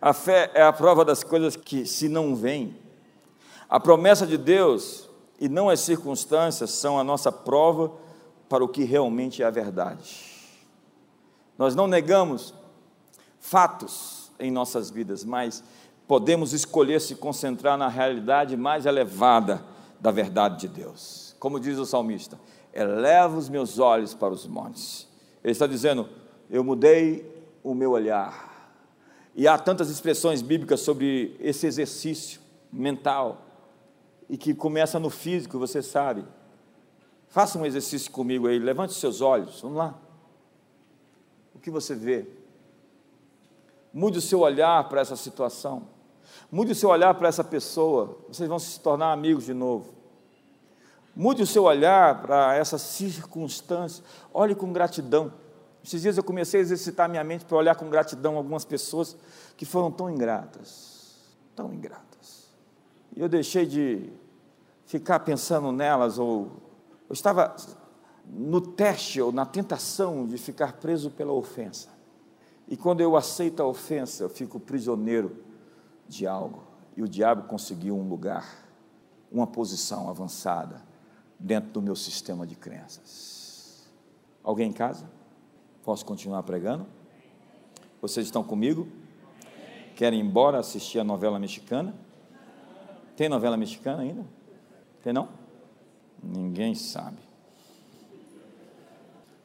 A 0.00 0.14
fé 0.14 0.50
é 0.54 0.62
a 0.62 0.72
prova 0.72 1.04
das 1.04 1.22
coisas 1.22 1.54
que 1.54 1.84
se 1.84 2.08
não 2.08 2.34
vêm. 2.34 2.74
A 3.68 3.78
promessa 3.78 4.26
de 4.26 4.38
Deus 4.38 5.08
e 5.38 5.48
não 5.48 5.68
as 5.68 5.80
circunstâncias 5.80 6.70
são 6.70 6.98
a 6.98 7.04
nossa 7.04 7.30
prova 7.30 7.92
para 8.48 8.64
o 8.64 8.68
que 8.68 8.82
realmente 8.82 9.42
é 9.42 9.46
a 9.46 9.50
verdade. 9.50 10.26
Nós 11.58 11.74
não 11.74 11.86
negamos 11.86 12.54
fatos 13.38 14.32
em 14.40 14.50
nossas 14.50 14.90
vidas, 14.90 15.22
mas 15.22 15.62
podemos 16.08 16.54
escolher 16.54 17.02
se 17.02 17.14
concentrar 17.14 17.76
na 17.76 17.88
realidade 17.88 18.56
mais 18.56 18.86
elevada 18.86 19.62
da 20.00 20.10
verdade 20.10 20.60
de 20.60 20.68
Deus. 20.68 21.36
Como 21.38 21.60
diz 21.60 21.78
o 21.78 21.86
salmista: 21.86 22.40
eleva 22.72 23.36
os 23.36 23.48
meus 23.48 23.78
olhos 23.78 24.14
para 24.14 24.32
os 24.32 24.46
montes. 24.46 25.08
Ele 25.42 25.52
está 25.52 25.66
dizendo: 25.66 26.08
eu 26.48 26.64
mudei 26.64 27.44
o 27.62 27.74
meu 27.74 27.92
olhar. 27.92 28.50
E 29.34 29.46
há 29.46 29.56
tantas 29.56 29.90
expressões 29.90 30.42
bíblicas 30.42 30.80
sobre 30.80 31.36
esse 31.38 31.66
exercício 31.66 32.40
mental, 32.72 33.46
e 34.28 34.36
que 34.36 34.54
começa 34.54 34.98
no 34.98 35.10
físico, 35.10 35.58
você 35.58 35.82
sabe. 35.82 36.24
Faça 37.28 37.58
um 37.58 37.64
exercício 37.64 38.10
comigo 38.10 38.48
aí, 38.48 38.58
levante 38.58 38.92
seus 38.92 39.20
olhos, 39.20 39.60
vamos 39.60 39.78
lá. 39.78 39.94
O 41.54 41.58
que 41.60 41.70
você 41.70 41.94
vê? 41.94 42.26
Mude 43.92 44.18
o 44.18 44.20
seu 44.20 44.40
olhar 44.40 44.88
para 44.88 45.00
essa 45.00 45.14
situação. 45.14 45.86
Mude 46.50 46.72
o 46.72 46.74
seu 46.74 46.90
olhar 46.90 47.14
para 47.14 47.28
essa 47.28 47.44
pessoa. 47.44 48.18
Vocês 48.28 48.48
vão 48.48 48.58
se 48.58 48.80
tornar 48.80 49.12
amigos 49.12 49.44
de 49.44 49.54
novo. 49.54 49.94
Mude 51.14 51.42
o 51.42 51.46
seu 51.46 51.64
olhar 51.64 52.20
para 52.22 52.56
essa 52.56 52.76
circunstância. 52.76 54.02
Olhe 54.34 54.54
com 54.54 54.72
gratidão. 54.72 55.32
Esses 55.84 56.02
dias 56.02 56.16
eu 56.16 56.24
comecei 56.24 56.60
a 56.60 56.62
exercitar 56.62 57.08
minha 57.08 57.22
mente 57.22 57.44
para 57.44 57.56
olhar 57.56 57.76
com 57.76 57.88
gratidão 57.88 58.36
algumas 58.36 58.64
pessoas 58.64 59.16
que 59.56 59.64
foram 59.64 59.92
tão 59.92 60.10
ingratas. 60.10 61.14
Tão 61.54 61.72
ingratas. 61.72 62.50
E 63.16 63.20
eu 63.20 63.28
deixei 63.28 63.64
de 63.64 64.12
ficar 64.86 65.20
pensando 65.20 65.70
nelas, 65.70 66.18
ou 66.18 66.50
eu 67.08 67.12
estava 67.12 67.54
no 68.26 68.60
teste 68.60 69.20
ou 69.20 69.30
na 69.30 69.46
tentação 69.46 70.26
de 70.26 70.36
ficar 70.36 70.74
preso 70.74 71.10
pela 71.10 71.32
ofensa. 71.32 71.88
E 72.68 72.76
quando 72.76 73.00
eu 73.00 73.16
aceito 73.16 73.62
a 73.62 73.66
ofensa, 73.66 74.24
eu 74.24 74.28
fico 74.28 74.58
prisioneiro 74.58 75.49
de 76.10 76.26
algo. 76.26 76.64
E 76.96 77.02
o 77.02 77.08
diabo 77.08 77.44
conseguiu 77.44 77.96
um 77.96 78.08
lugar, 78.08 78.44
uma 79.30 79.46
posição 79.46 80.10
avançada 80.10 80.82
dentro 81.38 81.70
do 81.70 81.80
meu 81.80 81.96
sistema 81.96 82.46
de 82.46 82.56
crenças. 82.56 83.88
Alguém 84.42 84.70
em 84.70 84.72
casa? 84.72 85.08
Posso 85.84 86.04
continuar 86.04 86.42
pregando? 86.42 86.86
Vocês 88.02 88.26
estão 88.26 88.42
comigo? 88.42 88.88
Querem 89.94 90.18
ir 90.18 90.22
embora 90.22 90.58
assistir 90.58 90.98
a 90.98 91.04
novela 91.04 91.38
mexicana? 91.38 91.94
Tem 93.16 93.28
novela 93.28 93.56
mexicana 93.56 94.02
ainda? 94.02 94.24
Tem 95.02 95.12
não? 95.12 95.28
Ninguém 96.22 96.74
sabe. 96.74 97.18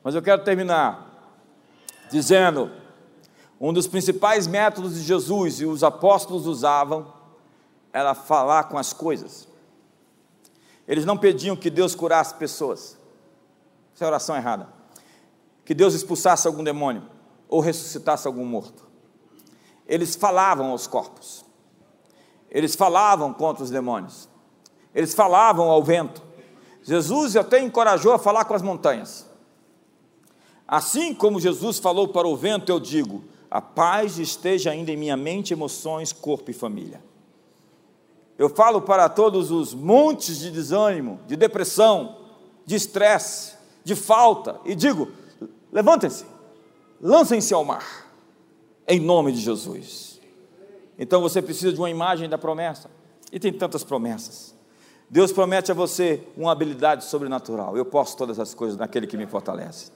Mas 0.03 0.15
eu 0.15 0.21
quero 0.21 0.43
terminar 0.43 1.11
dizendo: 2.09 2.71
um 3.59 3.71
dos 3.71 3.87
principais 3.87 4.47
métodos 4.47 4.95
de 4.95 5.01
Jesus 5.01 5.61
e 5.61 5.65
os 5.65 5.83
apóstolos 5.83 6.45
usavam 6.45 7.13
era 7.93 8.13
falar 8.13 8.65
com 8.65 8.77
as 8.77 8.91
coisas. 8.93 9.47
Eles 10.87 11.05
não 11.05 11.17
pediam 11.17 11.55
que 11.55 11.69
Deus 11.69 11.95
curasse 11.95 12.35
pessoas. 12.35 12.97
Essa 13.93 14.05
é 14.05 14.07
oração 14.07 14.35
errada 14.35 14.75
que 15.65 15.73
Deus 15.73 15.95
expulsasse 15.95 16.47
algum 16.47 16.63
demônio 16.63 17.03
ou 17.49 17.59
ressuscitasse 17.59 18.27
algum 18.27 18.45
morto. 18.45 18.85
Eles 19.87 20.15
falavam 20.15 20.69
aos 20.69 20.85
corpos, 20.87 21.43
eles 22.49 22.75
falavam 22.75 23.33
contra 23.33 23.63
os 23.63 23.71
demônios, 23.71 24.29
eles 24.93 25.13
falavam 25.13 25.69
ao 25.69 25.83
vento. 25.83 26.21
Jesus 26.83 27.35
até 27.35 27.59
encorajou 27.59 28.13
a 28.13 28.19
falar 28.19 28.45
com 28.45 28.53
as 28.53 28.61
montanhas. 28.61 29.25
Assim 30.67 31.13
como 31.13 31.39
Jesus 31.39 31.79
falou 31.79 32.07
para 32.07 32.27
o 32.27 32.37
vento, 32.37 32.71
eu 32.71 32.79
digo: 32.79 33.23
a 33.55 33.61
paz 33.61 34.19
esteja 34.19 34.71
ainda 34.71 34.91
em 34.91 34.97
minha 34.97 35.15
mente, 35.15 35.53
emoções, 35.53 36.11
corpo 36.11 36.51
e 36.51 36.53
família. 36.53 37.01
Eu 38.37 38.49
falo 38.49 38.81
para 38.81 39.07
todos 39.07 39.49
os 39.49 39.73
montes 39.73 40.39
de 40.39 40.51
desânimo, 40.51 41.21
de 41.25 41.37
depressão, 41.37 42.17
de 42.65 42.75
estresse, 42.75 43.53
de 43.81 43.95
falta, 43.95 44.59
e 44.65 44.75
digo: 44.75 45.07
Levantem-se, 45.71 46.25
lancem-se 47.01 47.53
ao 47.53 47.63
mar, 47.63 48.11
em 48.85 48.99
nome 48.99 49.31
de 49.31 49.39
Jesus. 49.39 50.19
Então 50.99 51.21
você 51.21 51.41
precisa 51.41 51.71
de 51.71 51.79
uma 51.79 51.89
imagem 51.89 52.27
da 52.27 52.37
promessa, 52.37 52.91
e 53.31 53.39
tem 53.39 53.53
tantas 53.53 53.85
promessas. 53.85 54.53
Deus 55.09 55.31
promete 55.31 55.71
a 55.71 55.73
você 55.73 56.21
uma 56.35 56.51
habilidade 56.51 57.05
sobrenatural. 57.05 57.77
Eu 57.77 57.85
posso 57.85 58.17
todas 58.17 58.37
as 58.37 58.53
coisas 58.53 58.77
naquele 58.77 59.07
que 59.07 59.15
me 59.15 59.25
fortalece. 59.25 59.93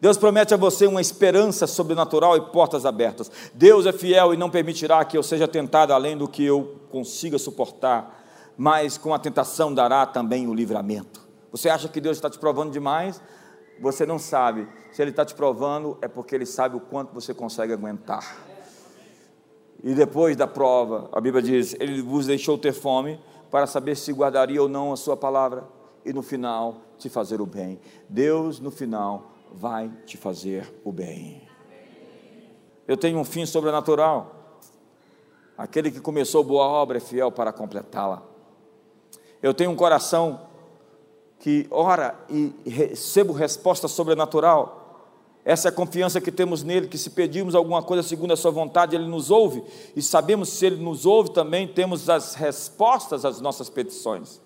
Deus 0.00 0.16
promete 0.16 0.52
a 0.52 0.56
você 0.56 0.86
uma 0.86 1.00
esperança 1.00 1.66
sobrenatural 1.66 2.36
e 2.36 2.40
portas 2.40 2.84
abertas. 2.84 3.30
Deus 3.54 3.86
é 3.86 3.92
fiel 3.92 4.34
e 4.34 4.36
não 4.36 4.50
permitirá 4.50 5.04
que 5.04 5.16
eu 5.16 5.22
seja 5.22 5.48
tentado 5.48 5.92
além 5.92 6.16
do 6.16 6.28
que 6.28 6.44
eu 6.44 6.76
consiga 6.90 7.38
suportar, 7.38 8.24
mas 8.56 8.98
com 8.98 9.14
a 9.14 9.18
tentação 9.18 9.72
dará 9.72 10.04
também 10.04 10.46
o 10.46 10.54
livramento. 10.54 11.26
Você 11.50 11.68
acha 11.68 11.88
que 11.88 12.00
Deus 12.00 12.16
está 12.16 12.28
te 12.28 12.38
provando 12.38 12.72
demais? 12.72 13.20
você 13.80 14.06
não 14.06 14.18
sabe. 14.18 14.68
Se 14.92 15.02
Ele 15.02 15.10
está 15.10 15.24
te 15.24 15.34
provando, 15.34 15.98
é 16.00 16.08
porque 16.08 16.34
Ele 16.34 16.46
sabe 16.46 16.76
o 16.76 16.80
quanto 16.80 17.12
você 17.12 17.34
consegue 17.34 17.72
aguentar. 17.72 18.36
E 19.82 19.94
depois 19.94 20.36
da 20.36 20.46
prova, 20.46 21.08
a 21.12 21.20
Bíblia 21.20 21.42
diz: 21.42 21.74
Ele 21.78 22.00
vos 22.02 22.26
deixou 22.26 22.56
ter 22.56 22.72
fome 22.72 23.20
para 23.50 23.66
saber 23.66 23.96
se 23.96 24.12
guardaria 24.12 24.60
ou 24.60 24.68
não 24.68 24.92
a 24.92 24.96
Sua 24.96 25.16
palavra, 25.16 25.64
e 26.04 26.12
no 26.12 26.22
final 26.22 26.76
te 26.98 27.08
fazer 27.08 27.40
o 27.40 27.46
bem. 27.46 27.78
Deus, 28.08 28.58
no 28.58 28.70
final, 28.70 29.35
vai 29.56 29.90
te 30.04 30.16
fazer 30.16 30.70
o 30.84 30.92
bem. 30.92 31.48
Eu 32.86 32.96
tenho 32.96 33.18
um 33.18 33.24
fim 33.24 33.46
sobrenatural. 33.46 34.60
Aquele 35.56 35.90
que 35.90 36.00
começou 36.00 36.44
boa 36.44 36.66
obra 36.66 36.98
é 36.98 37.00
fiel 37.00 37.32
para 37.32 37.52
completá-la. 37.52 38.22
Eu 39.42 39.54
tenho 39.54 39.70
um 39.70 39.76
coração 39.76 40.42
que 41.38 41.66
ora 41.70 42.14
e 42.28 42.52
recebo 42.66 43.32
resposta 43.32 43.88
sobrenatural. 43.88 44.82
Essa 45.44 45.68
é 45.68 45.70
a 45.70 45.72
confiança 45.72 46.20
que 46.20 46.32
temos 46.32 46.62
nele, 46.62 46.88
que 46.88 46.98
se 46.98 47.10
pedirmos 47.10 47.54
alguma 47.54 47.82
coisa 47.82 48.02
segundo 48.02 48.32
a 48.32 48.36
sua 48.36 48.50
vontade, 48.50 48.96
ele 48.96 49.06
nos 49.06 49.30
ouve, 49.30 49.62
e 49.94 50.02
sabemos 50.02 50.48
se 50.48 50.66
ele 50.66 50.82
nos 50.82 51.06
ouve 51.06 51.30
também, 51.30 51.68
temos 51.68 52.10
as 52.10 52.34
respostas 52.34 53.24
às 53.24 53.40
nossas 53.40 53.70
petições. 53.70 54.40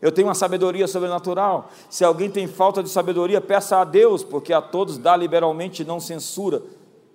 Eu 0.00 0.12
tenho 0.12 0.28
uma 0.28 0.34
sabedoria 0.34 0.86
sobrenatural. 0.86 1.70
Se 1.88 2.04
alguém 2.04 2.30
tem 2.30 2.46
falta 2.46 2.82
de 2.82 2.88
sabedoria, 2.88 3.40
peça 3.40 3.78
a 3.78 3.84
Deus, 3.84 4.22
porque 4.22 4.52
a 4.52 4.60
todos 4.60 4.98
dá 4.98 5.16
liberalmente 5.16 5.84
não 5.84 6.00
censura, 6.00 6.62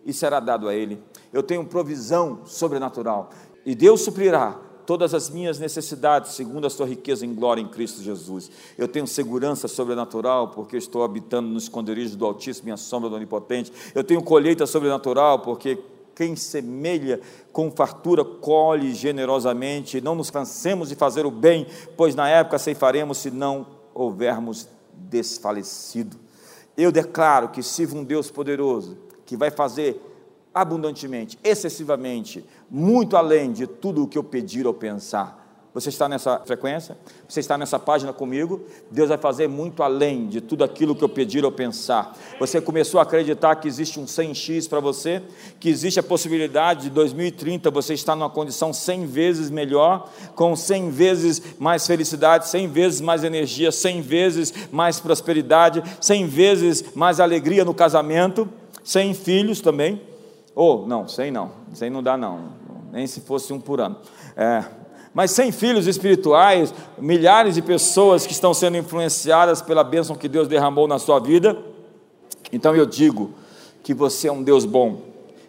e 0.05 0.11
será 0.11 0.39
dado 0.39 0.67
a 0.67 0.73
ele. 0.73 1.01
Eu 1.31 1.43
tenho 1.43 1.63
provisão 1.65 2.39
sobrenatural, 2.45 3.29
e 3.65 3.75
Deus 3.75 4.01
suprirá 4.01 4.59
todas 4.85 5.13
as 5.13 5.29
minhas 5.29 5.59
necessidades, 5.59 6.31
segundo 6.31 6.67
a 6.67 6.69
sua 6.69 6.85
riqueza 6.85 7.25
em 7.25 7.33
glória 7.33 7.61
em 7.61 7.67
Cristo 7.67 8.01
Jesus. 8.01 8.51
Eu 8.77 8.87
tenho 8.87 9.07
segurança 9.07 9.67
sobrenatural, 9.67 10.49
porque 10.49 10.75
estou 10.75 11.03
habitando 11.03 11.47
no 11.47 11.57
esconderijo 11.57 12.17
do 12.17 12.25
Altíssimo 12.25 12.69
e 12.69 12.71
a 12.71 12.77
sombra 12.77 13.09
do 13.09 13.15
Onipotente. 13.15 13.71
Eu 13.93 14.03
tenho 14.03 14.21
colheita 14.21 14.65
sobrenatural, 14.65 15.39
porque 15.39 15.77
quem 16.21 16.35
semelha 16.35 17.19
com 17.51 17.71
fartura 17.71 18.23
colhe 18.23 18.93
generosamente. 18.93 19.99
Não 19.99 20.13
nos 20.13 20.29
cansemos 20.29 20.89
de 20.89 20.95
fazer 20.95 21.25
o 21.25 21.31
bem, 21.31 21.65
pois 21.97 22.13
na 22.13 22.29
época 22.29 22.59
ceifaremos 22.59 23.17
se 23.17 23.31
não 23.31 23.65
houvermos 23.91 24.69
desfalecido. 24.93 26.15
Eu 26.77 26.91
declaro 26.91 27.49
que 27.49 27.63
sirvo 27.63 27.97
um 27.97 28.03
Deus 28.03 28.29
poderoso, 28.29 28.99
que 29.25 29.35
vai 29.35 29.49
fazer 29.49 29.99
abundantemente, 30.53 31.39
excessivamente, 31.43 32.45
muito 32.69 33.17
além 33.17 33.51
de 33.51 33.65
tudo 33.65 34.03
o 34.03 34.07
que 34.07 34.17
eu 34.17 34.23
pedir 34.23 34.67
ou 34.67 34.75
pensar. 34.75 35.40
Você 35.73 35.87
está 35.87 36.09
nessa 36.09 36.39
frequência? 36.39 36.97
Você 37.29 37.39
está 37.39 37.57
nessa 37.57 37.79
página 37.79 38.11
comigo? 38.11 38.61
Deus 38.89 39.07
vai 39.07 39.17
fazer 39.17 39.47
muito 39.47 39.81
além 39.81 40.27
de 40.27 40.41
tudo 40.41 40.65
aquilo 40.65 40.93
que 40.93 41.01
eu 41.01 41.07
pedir 41.07 41.45
ou 41.45 41.51
pensar. 41.51 42.13
Você 42.39 42.59
começou 42.59 42.99
a 42.99 43.03
acreditar 43.03 43.55
que 43.55 43.69
existe 43.69 43.97
um 43.97 44.03
100x 44.03 44.67
para 44.67 44.81
você? 44.81 45.21
Que 45.61 45.69
existe 45.69 45.97
a 45.97 46.03
possibilidade 46.03 46.83
de 46.83 46.89
2030 46.89 47.71
você 47.71 47.93
estar 47.93 48.17
numa 48.17 48.29
condição 48.29 48.73
100 48.73 49.05
vezes 49.05 49.49
melhor, 49.49 50.09
com 50.35 50.57
100 50.57 50.89
vezes 50.89 51.41
mais 51.57 51.87
felicidade, 51.87 52.49
100 52.49 52.67
vezes 52.67 52.99
mais 52.99 53.23
energia, 53.23 53.71
100 53.71 54.01
vezes 54.01 54.53
mais 54.73 54.99
prosperidade, 54.99 55.81
100 56.01 56.27
vezes 56.27 56.83
mais 56.93 57.21
alegria 57.21 57.63
no 57.63 57.73
casamento, 57.73 58.49
100 58.83 59.13
filhos 59.13 59.61
também? 59.61 60.01
Ou, 60.53 60.83
oh, 60.83 60.85
não, 60.87 61.07
sem 61.07 61.31
não, 61.31 61.51
sem 61.73 61.89
não 61.89 62.03
dá 62.03 62.17
não, 62.17 62.49
nem 62.91 63.07
se 63.07 63.21
fosse 63.21 63.53
um 63.53 63.59
por 63.59 63.79
ano. 63.79 63.95
É, 64.35 64.65
mas 65.13 65.31
sem 65.31 65.51
filhos 65.51 65.87
espirituais, 65.87 66.73
milhares 66.97 67.55
de 67.55 67.61
pessoas 67.61 68.25
que 68.25 68.33
estão 68.33 68.53
sendo 68.53 68.77
influenciadas 68.77 69.61
pela 69.61 69.83
bênção 69.83 70.15
que 70.15 70.27
Deus 70.27 70.47
derramou 70.47 70.87
na 70.87 70.99
sua 70.99 71.19
vida. 71.19 71.57
Então 72.51 72.75
eu 72.75 72.85
digo 72.85 73.31
que 73.83 73.93
você 73.93 74.27
é 74.27 74.31
um 74.31 74.43
Deus 74.43 74.65
bom, 74.65 75.01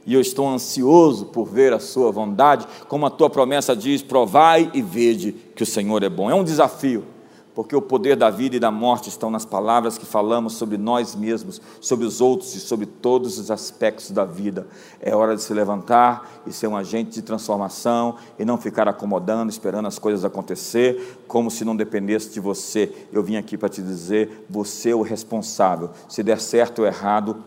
e 0.05 0.15
eu 0.15 0.21
estou 0.21 0.49
ansioso 0.49 1.27
por 1.27 1.45
ver 1.45 1.73
a 1.73 1.79
sua 1.79 2.11
bondade, 2.11 2.67
como 2.89 3.07
a 3.07 3.11
tua 3.11 3.31
promessa 3.31 3.77
diz: 3.77 4.03
provai 4.03 4.71
e 4.75 4.83
vede 4.83 5.33
que 5.55 5.63
o 5.63 5.67
Senhor 5.67 6.03
é 6.03 6.09
bom. 6.09 6.31
É 6.31 6.35
um 6.35 6.45
desafio. 6.45 7.05
Porque 7.55 7.77
o 7.77 7.83
poder 7.83 8.17
da 8.17 8.31
vida 8.31 8.57
e 8.57 8.61
da 8.61 8.71
morte 8.71 9.09
estão 9.09 9.31
nas 9.31 9.45
palavras 9.45 9.99
que 9.99 10.07
falamos 10.07 10.55
sobre 10.55 10.79
nós 10.79 11.15
mesmos, 11.15 11.61
sobre 11.81 12.07
os 12.07 12.21
outros 12.21 12.55
e 12.55 12.61
sobre 12.61 12.87
todos 12.87 13.39
os 13.39 13.51
aspectos 13.51 14.11
da 14.11 14.25
vida. 14.25 14.67
É 15.01 15.15
hora 15.15 15.37
de 15.37 15.43
se 15.43 15.53
levantar 15.53 16.43
e 16.47 16.53
ser 16.53 16.67
um 16.67 16.77
agente 16.77 17.11
de 17.11 17.23
transformação 17.23 18.17
e 18.39 18.45
não 18.45 18.57
ficar 18.57 18.89
acomodando, 18.89 19.51
esperando 19.51 19.87
as 19.87 19.99
coisas 19.99 20.25
acontecer, 20.25 21.19
como 21.27 21.51
se 21.51 21.65
não 21.65 21.77
dependesse 21.77 22.31
de 22.31 22.41
você. 22.41 22.93
Eu 23.13 23.23
vim 23.23 23.37
aqui 23.37 23.59
para 23.59 23.69
te 23.69 23.83
dizer: 23.83 24.47
você 24.49 24.91
é 24.91 24.95
o 24.95 25.03
responsável. 25.03 25.91
Se 26.09 26.23
der 26.23 26.41
certo 26.41 26.81
ou 26.81 26.87
errado, 26.87 27.45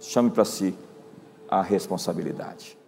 chame 0.00 0.30
para 0.30 0.44
si 0.44 0.74
a 1.48 1.62
responsabilidade. 1.62 2.79